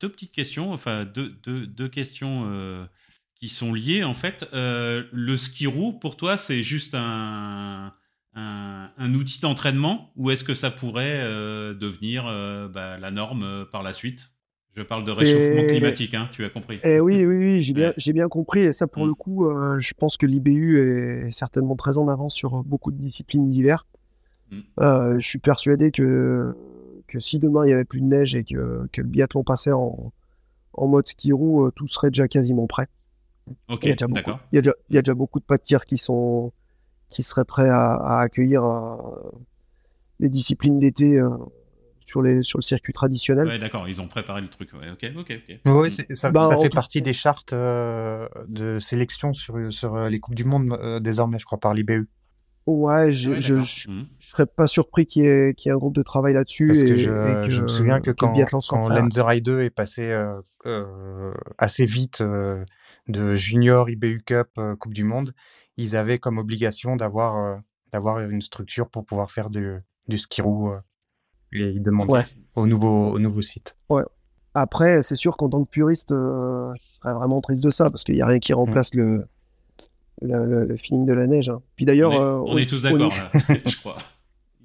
deux 0.00 0.08
petites 0.08 0.32
questions, 0.32 0.72
enfin 0.72 1.04
deux, 1.04 1.30
deux, 1.42 1.66
deux 1.66 1.88
questions 1.88 2.44
euh, 2.46 2.84
qui 3.40 3.48
sont 3.48 3.74
liées 3.74 4.04
en 4.04 4.14
fait. 4.14 4.48
Euh, 4.52 5.04
le 5.12 5.36
ski 5.36 5.66
roue, 5.66 5.92
pour 5.92 6.16
toi, 6.16 6.38
c'est 6.38 6.62
juste 6.62 6.94
un, 6.94 7.92
un, 8.38 8.90
un 8.96 9.14
outil 9.14 9.40
d'entraînement 9.40 10.12
ou 10.16 10.30
est-ce 10.30 10.44
que 10.44 10.54
ça 10.54 10.70
pourrait 10.70 11.20
euh, 11.22 11.74
devenir 11.74 12.24
bah, 12.72 12.98
la 12.98 13.10
norme 13.10 13.66
par 13.70 13.82
la 13.82 13.92
suite? 13.92 14.30
Je 14.76 14.82
parle 14.82 15.04
de 15.04 15.10
réchauffement 15.10 15.66
climatique, 15.66 16.14
hein, 16.14 16.28
tu 16.30 16.44
as 16.44 16.50
compris. 16.50 16.78
Eh 16.84 17.00
oui, 17.00 17.26
oui, 17.26 17.36
oui, 17.36 17.62
j'ai 17.64 18.12
bien, 18.12 18.28
compris. 18.28 18.60
Et 18.60 18.72
ça, 18.72 18.86
pour 18.86 19.04
mm. 19.04 19.08
le 19.08 19.14
coup, 19.14 19.50
je 19.78 19.92
pense 19.94 20.16
que 20.16 20.24
l'IBU 20.24 20.78
est 20.78 21.30
certainement 21.32 21.74
très 21.74 21.98
en 21.98 22.06
avance 22.06 22.34
sur 22.34 22.62
beaucoup 22.62 22.92
de 22.92 22.98
disciplines 22.98 23.50
diverses. 23.50 23.86
Mm. 24.52 24.60
je 25.18 25.26
suis 25.26 25.38
persuadé 25.38 25.90
que 25.90 26.54
que 27.08 27.18
si 27.20 27.38
demain 27.38 27.66
il 27.66 27.70
y 27.70 27.72
avait 27.72 27.84
plus 27.84 28.00
de 28.00 28.06
neige 28.06 28.34
et 28.34 28.44
que, 28.44 28.86
que 28.92 29.00
le 29.00 29.08
biathlon 29.08 29.42
passait 29.42 29.72
en, 29.72 30.12
en 30.74 30.86
mode 30.86 31.08
ski 31.08 31.32
roue, 31.32 31.66
euh, 31.66 31.72
tout 31.74 31.88
serait 31.88 32.10
déjà 32.10 32.28
quasiment 32.28 32.66
prêt. 32.66 32.86
Il 33.70 33.88
y 33.88 33.90
a 33.90 33.92
déjà 33.94 34.06
beaucoup, 34.06 34.38
il 34.52 34.56
y 34.56 34.58
a 34.58 34.62
déjà, 34.62 34.74
il 34.90 34.94
y 34.94 34.98
a 34.98 35.02
déjà 35.02 35.14
beaucoup 35.14 35.40
de 35.40 35.56
tir 35.56 35.86
qui 35.86 35.96
sont 35.96 36.52
qui 37.08 37.22
seraient 37.22 37.44
prêts 37.44 37.68
à, 37.68 37.94
à 37.94 38.20
accueillir 38.20 38.64
euh, 38.64 38.96
les 40.20 40.28
disciplines 40.28 40.78
d'été 40.78 41.18
euh, 41.18 41.30
sur 42.04 42.22
les 42.22 42.42
sur 42.42 42.58
le 42.58 42.62
circuit 42.62 42.92
traditionnel. 42.92 43.46
Ouais, 43.46 43.58
d'accord, 43.58 43.88
ils 43.88 44.00
ont 44.00 44.08
préparé 44.08 44.40
le 44.40 44.48
truc. 44.48 44.72
Ouais, 44.72 44.90
ok, 44.90 45.12
ok, 45.18 45.40
ok. 45.48 45.60
Oui, 45.66 45.90
ça, 45.90 46.30
bah, 46.30 46.48
ça 46.48 46.58
fait 46.58 46.70
partie 46.70 47.02
des 47.02 47.12
chartes 47.12 47.54
de 47.54 48.78
sélection 48.80 49.32
sur 49.32 49.72
sur 49.72 50.08
les 50.08 50.20
coupes 50.20 50.34
du 50.34 50.44
monde 50.44 51.00
désormais, 51.02 51.38
je 51.38 51.44
crois, 51.44 51.58
par 51.58 51.74
l'IBU. 51.74 52.08
Ouais, 52.68 53.14
je, 53.14 53.30
ne 53.30 53.40
je, 53.40 53.88
serais 54.20 54.44
pas 54.44 54.66
surpris 54.66 55.06
qu'il 55.06 55.22
y, 55.22 55.26
ait 55.26 55.70
un 55.70 55.78
groupe 55.78 55.94
de 55.94 56.02
travail 56.02 56.34
là-dessus. 56.34 56.66
Parce 56.66 56.80
que, 56.80 56.96
je, 56.96 57.62
me 57.62 57.66
souviens 57.66 58.02
que 58.02 58.10
quand, 58.10 58.34
quand 58.68 58.88
Lenzer 58.90 59.40
2 59.40 59.62
est 59.62 59.70
passé 59.70 60.04
euh, 60.04 60.38
euh, 60.66 61.32
assez 61.56 61.86
vite 61.86 62.20
euh, 62.20 62.62
de 63.08 63.34
junior 63.34 63.88
IBU 63.88 64.20
Cup 64.20 64.60
Coupe 64.78 64.92
du 64.92 65.04
Monde, 65.04 65.32
ils 65.78 65.96
avaient 65.96 66.18
comme 66.18 66.36
obligation 66.36 66.96
d'avoir 66.96 67.60
d'avoir 67.92 68.20
une 68.20 68.42
structure 68.42 68.90
pour 68.90 69.06
pouvoir 69.06 69.30
faire 69.30 69.48
du, 69.48 69.74
du 70.08 70.18
ski 70.18 70.42
roue 70.42 70.74
et 71.52 71.70
ils 71.70 71.82
demandaient 71.82 72.24
au, 72.54 72.66
nouveau, 72.66 73.12
au 73.12 73.18
nouveau 73.18 73.40
site. 73.40 73.78
Ouais. 73.88 74.02
Après, 74.52 75.02
c'est 75.02 75.16
sûr 75.16 75.38
qu'en 75.38 75.48
tant 75.48 75.64
que 75.64 75.70
puriste, 75.70 76.10
je 76.10 76.74
serais 77.00 77.14
vraiment 77.14 77.40
triste 77.40 77.62
de 77.62 77.70
ça 77.70 77.88
parce 77.88 78.04
qu'il 78.04 78.16
n'y 78.16 78.20
a 78.20 78.26
rien 78.26 78.40
qui 78.40 78.52
mmh. 78.52 78.56
remplace 78.56 78.92
le 78.92 79.26
le, 80.22 80.76
feeling 80.76 81.06
de 81.06 81.12
la 81.12 81.26
neige. 81.26 81.48
Hein. 81.48 81.62
Puis 81.76 81.84
d'ailleurs, 81.84 82.12
on, 82.12 82.56
est, 82.56 82.62
euh, 82.62 82.66
tous 82.66 82.82
d'accord, 82.82 83.12
je 83.66 83.76
crois. 83.76 83.96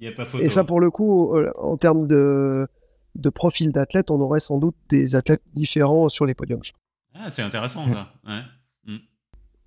Il 0.00 0.06
n'y 0.06 0.12
a 0.12 0.16
pas 0.16 0.26
photo. 0.26 0.44
Et 0.44 0.48
ça, 0.48 0.64
pour 0.64 0.80
le 0.80 0.90
coup, 0.90 1.34
euh, 1.36 1.52
en 1.56 1.76
termes 1.76 2.06
de, 2.06 2.66
de 3.14 3.30
profil 3.30 3.72
d'athlète, 3.72 4.10
on 4.10 4.20
aurait 4.20 4.40
sans 4.40 4.58
doute 4.58 4.76
des 4.88 5.14
athlètes 5.14 5.42
différents 5.54 6.08
sur 6.08 6.26
les 6.26 6.34
podiums. 6.34 6.62
Ah, 7.14 7.30
c'est 7.30 7.42
intéressant 7.42 7.86
ça. 7.86 8.12
Ouais. 8.26 8.40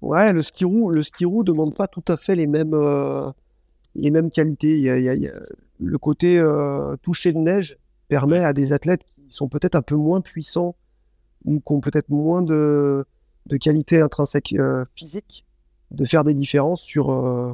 Ouais, 0.02 0.32
le 0.32 0.44
ski 0.44 0.66
roue, 0.66 0.90
le 0.90 1.02
ski 1.02 1.26
roue 1.26 1.44
demande 1.44 1.76
pas 1.76 1.88
tout 1.88 2.04
à 2.08 2.18
fait 2.18 2.36
les 2.36 2.48
mêmes, 2.48 2.74
euh, 2.74 3.32
les 3.96 4.12
mêmes 4.12 4.30
qualités. 4.30 4.78
Il 4.78 4.84
y 4.84 5.10
a, 5.10 5.32
le 5.80 5.98
côté 5.98 6.42
toucher 7.02 7.34
de 7.34 7.40
neige 7.40 7.78
permet 8.08 8.40
à 8.40 8.54
des 8.54 8.74
athlètes 8.74 9.04
qui 9.04 9.26
sont 9.30 9.48
peut-être 9.48 9.76
un 9.76 9.82
peu 9.82 9.96
moins 9.96 10.22
puissants 10.22 10.76
ou 11.46 11.60
qui 11.60 11.74
ont 11.74 11.82
peut-être 11.82 12.10
moins 12.10 12.42
de, 12.42 13.06
de 13.48 13.58
qualité 13.58 14.02
intrinsèque 14.02 14.56
physique 14.96 15.46
de 15.92 16.06
faire 16.06 16.24
des 16.24 16.34
différences 16.34 16.82
sur, 16.82 17.12
euh, 17.12 17.54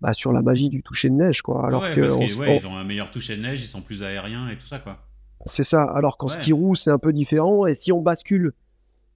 bah, 0.00 0.12
sur 0.12 0.32
la 0.32 0.42
magie 0.42 0.68
du 0.68 0.82
toucher 0.82 1.10
de 1.10 1.14
neige, 1.14 1.42
quoi. 1.42 1.66
Alors 1.66 1.82
que 1.82 2.22
ils 2.22 2.66
ont 2.66 2.76
un 2.76 2.84
meilleur 2.84 3.10
toucher 3.10 3.36
de 3.36 3.42
neige, 3.42 3.62
ils 3.62 3.68
sont 3.68 3.82
plus 3.82 4.02
aériens 4.02 4.48
et 4.48 4.56
tout 4.56 4.66
ça, 4.66 4.78
quoi. 4.78 4.98
C'est 5.44 5.64
ça. 5.64 5.82
Alors 5.82 6.18
qu'en 6.18 6.28
ski 6.28 6.52
roue, 6.52 6.76
c'est 6.76 6.90
un 6.90 6.98
peu 6.98 7.12
différent. 7.12 7.66
Et 7.66 7.74
si 7.74 7.90
on 7.90 8.00
bascule, 8.00 8.52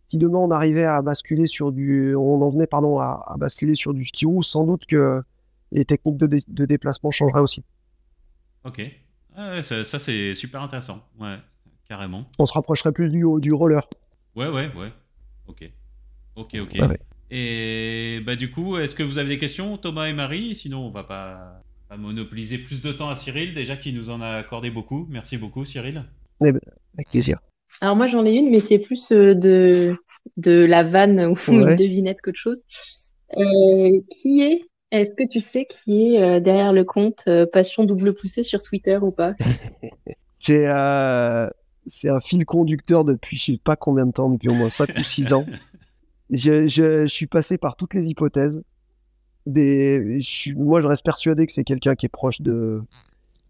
si 0.09 0.19
demain 0.19 0.39
on 0.39 0.51
arrivait 0.51 0.85
à 0.85 1.03
basculer 1.03 1.47
sur 1.47 1.73
du, 1.73 2.15
on 2.15 2.41
en 2.43 2.51
venait 2.51 2.67
pardon 2.67 2.99
à, 2.99 3.35
basculer 3.39 3.75
sur 3.75 3.95
du 3.95 4.05
ski 4.05 4.27
roue, 4.27 4.43
sans 4.43 4.65
doute 4.65 4.87
que 4.87 5.23
les 5.73 5.85
techniques 5.85 6.17
de, 6.17 6.65
déplacement 6.65 7.11
changeraient 7.11 7.41
aussi. 7.41 7.63
Ok. 8.65 8.83
Ah 9.35 9.63
ça, 9.63 9.85
c'est 9.85 10.35
super 10.35 10.63
intéressant. 10.63 11.03
Ouais, 11.21 11.37
carrément. 11.89 12.27
On 12.39 12.47
se 12.47 12.55
rapprocherait 12.55 12.93
plus 12.93 13.11
du, 13.11 13.25
du 13.39 13.53
roller. 13.53 13.89
Ouais, 14.35 14.49
ouais, 14.49 14.71
ouais. 14.75 14.93
Ok. 15.47 15.71
Ok, 16.37 16.57
ok. 16.61 16.79
Et 17.31 18.21
bah 18.25 18.37
du 18.37 18.51
coup, 18.51 18.77
est-ce 18.77 18.95
que 18.95 19.03
vous 19.03 19.19
avez 19.19 19.31
des 19.31 19.39
questions, 19.39 19.77
Thomas 19.79 20.07
et 20.07 20.13
Marie? 20.13 20.55
Sinon, 20.55 20.87
on 20.87 20.91
va 20.91 21.03
pas, 21.03 21.63
pas 21.89 21.97
monopoliser 21.97 22.59
plus 22.59 22.83
de 22.83 22.93
temps 22.93 23.09
à 23.09 23.17
Cyril, 23.17 23.53
déjà 23.53 23.77
qui 23.77 23.93
nous 23.93 24.11
en 24.11 24.21
a 24.21 24.29
accordé 24.29 24.71
beaucoup. 24.71 25.07
Merci 25.11 25.37
beaucoup, 25.37 25.65
Cyril. 25.65 26.05
Eh 26.41 26.53
ben, 26.53 26.61
avec 26.95 27.11
plaisir. 27.11 27.41
Alors 27.81 27.97
moi 27.97 28.07
j'en 28.07 28.25
ai 28.25 28.33
une, 28.33 28.51
mais 28.51 28.61
c'est 28.61 28.79
plus 28.79 29.13
euh, 29.13 29.35
de, 29.35 29.97
de 30.37 30.65
la 30.65 30.83
vanne 30.83 31.27
ou 31.27 31.35
une 31.53 31.77
devinette 31.77 32.21
qu'autre 32.21 32.39
chose. 32.39 32.63
Euh, 33.37 34.01
qui 34.21 34.43
est, 34.43 34.63
est-ce 34.93 35.15
que 35.15 35.29
tu 35.29 35.41
sais 35.41 35.67
qui 35.67 36.15
est 36.15 36.23
euh, 36.23 36.41
derrière 36.41 36.73
le 36.73 36.85
compte 36.85 37.29
Passion 37.53 37.85
Double 37.85 38.15
Poussée 38.15 38.43
sur 38.43 38.63
Twitter 38.63 38.99
ou 39.01 39.11
pas? 39.11 39.35
C'est 40.39 40.67
c'est 41.89 42.09
un 42.09 42.21
fil 42.21 42.45
conducteur 42.45 43.05
depuis 43.05 43.37
je 43.37 43.45
sais 43.45 43.61
pas 43.63 43.77
combien 43.77 44.07
de 44.07 44.13
temps, 44.13 44.29
depuis 44.29 44.49
au 44.49 44.55
moins 44.55 44.71
5 44.71 44.91
ou 44.99 45.05
6 45.05 45.33
ans. 45.33 45.47
Je, 46.31 46.67
je, 46.67 47.07
suis 47.07 47.29
passé 47.29 47.57
par 47.57 47.77
toutes 47.77 47.95
les 47.95 48.09
hypothèses. 48.09 48.61
Des, 49.47 50.19
moi, 50.57 50.81
je 50.81 50.89
reste 50.89 51.05
persuadé 51.05 51.47
que 51.47 51.53
c'est 51.53 51.63
quelqu'un 51.63 51.95
qui 51.95 52.07
est 52.07 52.09
proche 52.09 52.41
de, 52.41 52.83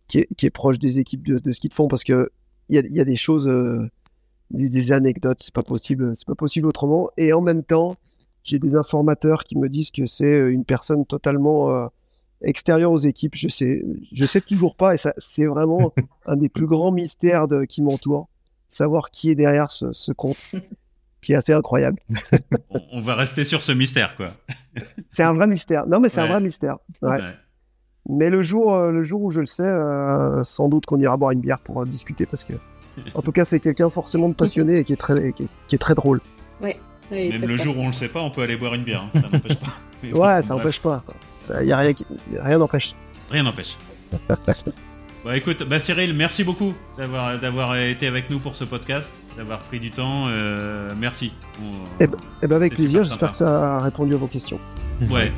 qui 0.09 0.19
est, 0.19 0.29
qui 0.37 0.45
est, 0.45 0.51
proche 0.51 0.79
des 0.79 0.99
équipes 0.99 1.27
de, 1.27 1.39
de 1.39 1.53
ski 1.53 1.71
de 1.71 1.75
fond 1.75 1.89
parce 1.89 2.05
que 2.05 2.31
il 2.69 2.77
y 2.77 2.79
a, 2.79 2.83
y 2.87 3.01
a, 3.01 3.07
des 3.07 3.17
choses, 3.17 3.49
euh, 3.49 3.89
des, 4.51 4.69
des, 4.69 4.93
anecdotes, 4.93 5.39
c'est 5.41 5.55
pas 5.55 5.63
possible, 5.63 6.15
c'est 6.17 6.27
pas 6.27 6.35
possible 6.35 6.67
autrement. 6.67 7.11
Et 7.17 7.33
en 7.33 7.41
même 7.41 7.63
temps, 7.63 7.97
j'ai 8.45 8.59
des 8.59 8.75
informateurs 8.75 9.45
qui 9.45 9.57
me 9.59 9.69
disent 9.69 9.91
que 9.91 10.07
c'est 10.07 10.25
euh, 10.25 10.53
une 10.53 10.65
personne 10.65 11.05
totalement 11.05 11.71
euh, 11.71 11.87
extérieure 12.43 12.93
aux 12.93 12.99
équipes. 12.99 13.35
Je 13.35 13.49
sais, 13.49 13.85
je 14.13 14.27
sais 14.27 14.41
toujours 14.41 14.77
pas, 14.77 14.95
et 14.95 14.97
ça, 14.97 15.13
c'est 15.19 15.47
vraiment 15.47 15.93
un 16.27 16.37
des 16.37 16.49
plus 16.49 16.67
grands 16.67 16.93
mystères 16.93 17.49
de, 17.49 17.65
qui 17.65 17.83
m'entoure, 17.83 18.29
savoir 18.69 19.11
qui 19.11 19.31
est 19.31 19.35
derrière 19.35 19.71
ce, 19.71 19.93
ce 19.93 20.13
compte 20.13 20.39
qui 21.23 21.33
est 21.33 21.37
assez 21.37 21.53
incroyable. 21.53 22.01
on 22.93 23.01
va 23.01 23.15
rester 23.17 23.45
sur 23.45 23.63
ce 23.63 23.73
mystère, 23.73 24.17
quoi. 24.17 24.33
c'est 25.11 25.25
un 25.25 25.33
vrai 25.33 25.47
mystère. 25.47 25.87
Non, 25.87 25.99
mais 26.01 26.09
c'est 26.09 26.21
un 26.21 26.29
vrai 26.29 26.41
mystère. 26.41 26.79
Ouais. 27.03 27.21
Mais 28.09 28.31
le 28.31 28.43
jour, 28.43 28.75
euh, 28.75 28.93
le 28.93 29.03
jour 29.03 29.23
où 29.23 29.31
je 29.31 29.41
le 29.41 29.47
sais, 29.47 29.65
euh, 29.65 30.45
sans 30.45 30.69
doute 30.69 30.87
qu'on 30.87 31.01
ira 31.01 31.17
boire 31.17 31.33
une 31.33 31.41
bière 31.41 31.59
pour 31.59 31.85
discuter 31.87 32.27
parce 32.27 32.45
que, 32.45 32.53
en 33.15 33.23
tout 33.23 33.33
cas, 33.33 33.45
c'est 33.45 33.61
quelqu'un 33.61 33.91
forcément 33.91 34.29
de 34.29 34.35
passionné 34.35 34.79
et 34.79 34.85
qui 34.85 34.93
est 34.93 34.97
très, 34.97 35.33
qui 35.33 35.49
est, 35.73 35.79
très 35.79 35.95
drôle. 35.95 36.21
Ouais. 36.61 36.79
Même 37.11 37.47
le 37.47 37.57
jour 37.59 37.77
où 37.77 37.83
on 37.83 37.89
le 37.89 37.93
sait 37.93 38.09
pas, 38.09 38.21
on 38.21 38.31
peut 38.31 38.43
aller 38.43 38.57
boire 38.57 38.75
une 38.75 38.83
bière. 38.83 39.03
Hein. 39.03 39.21
Ça 39.21 39.29
n'empêche 39.33 39.57
pas. 39.57 39.73
ouais, 40.03 40.43
ça 40.43 40.55
n'empêche 40.55 40.81
pas. 40.81 41.03
Il 41.61 41.67
y 41.67 41.73
a 41.73 41.79
rien, 41.79 41.95
rien 42.41 42.59
n'empêche. 42.59 42.95
Rien 43.31 43.43
n'empêche. 43.43 43.77
Bah 45.27 45.37
écoute, 45.37 45.65
bah 45.69 45.81
Cyril, 45.81 46.15
merci 46.15 46.45
beaucoup 46.45 46.73
d'avoir 46.97 47.39
d'avoir 47.41 47.77
été 47.77 48.07
avec 48.07 48.31
nous 48.31 48.39
pour 48.39 48.55
ce 48.55 48.63
podcast, 48.63 49.11
d'avoir 49.37 49.59
pris 49.59 49.81
du 49.81 49.91
temps. 49.91 50.27
Euh, 50.29 50.93
merci. 50.97 51.27
et 51.27 52.05
eh 52.05 52.07
ben, 52.07 52.19
eh 52.43 52.47
ben 52.47 52.55
avec 52.55 52.75
plaisir. 52.75 53.03
J'espère 53.03 53.33
que 53.33 53.37
ça 53.37 53.79
a 53.79 53.81
répondu 53.81 54.15
à 54.15 54.17
vos 54.19 54.29
questions. 54.29 54.61
Ouais, 55.11 55.33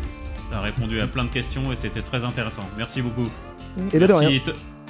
ça 0.52 0.58
a 0.58 0.60
répondu 0.60 1.00
à 1.00 1.06
plein 1.06 1.24
de 1.24 1.30
questions 1.30 1.72
et 1.72 1.76
c'était 1.76 2.02
très 2.02 2.22
intéressant. 2.22 2.64
Merci 2.76 3.02
beaucoup. 3.02 3.28
Et 3.92 3.98
ben 3.98 4.06
merci, 4.06 4.42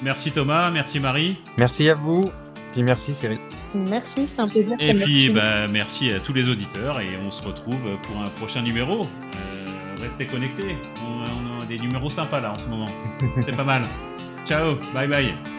merci 0.03 0.31
Thomas, 0.33 0.71
merci 0.71 0.99
Marie. 1.01 1.37
Merci 1.57 1.89
à 1.89 1.95
vous. 1.95 2.31
Puis 2.79 2.85
merci 2.85 3.13
Cyril. 3.13 3.41
Merci, 3.75 4.29
c'est 4.29 4.39
un 4.39 4.47
plaisir. 4.47 4.77
Et 4.79 4.95
puis 4.95 5.31
bah, 5.31 5.67
merci 5.67 6.13
à 6.13 6.21
tous 6.21 6.33
les 6.33 6.49
auditeurs 6.49 7.01
et 7.01 7.09
on 7.27 7.33
se 7.33 7.43
retrouve 7.43 7.99
pour 8.05 8.23
un 8.23 8.29
prochain 8.29 8.63
numéro. 8.63 9.03
Euh, 9.03 10.01
restez 10.01 10.29
connectés. 10.29 10.77
on 11.03 11.61
a 11.61 11.67
des 11.67 11.81
numéros 11.81 12.09
sympas 12.09 12.39
là 12.39 12.53
en 12.53 12.55
ce 12.55 12.69
moment. 12.69 12.91
C'est 13.45 13.57
pas 13.57 13.65
mal. 13.65 13.83
Ciao, 14.47 14.77
bye 14.95 15.09
bye. 15.09 15.58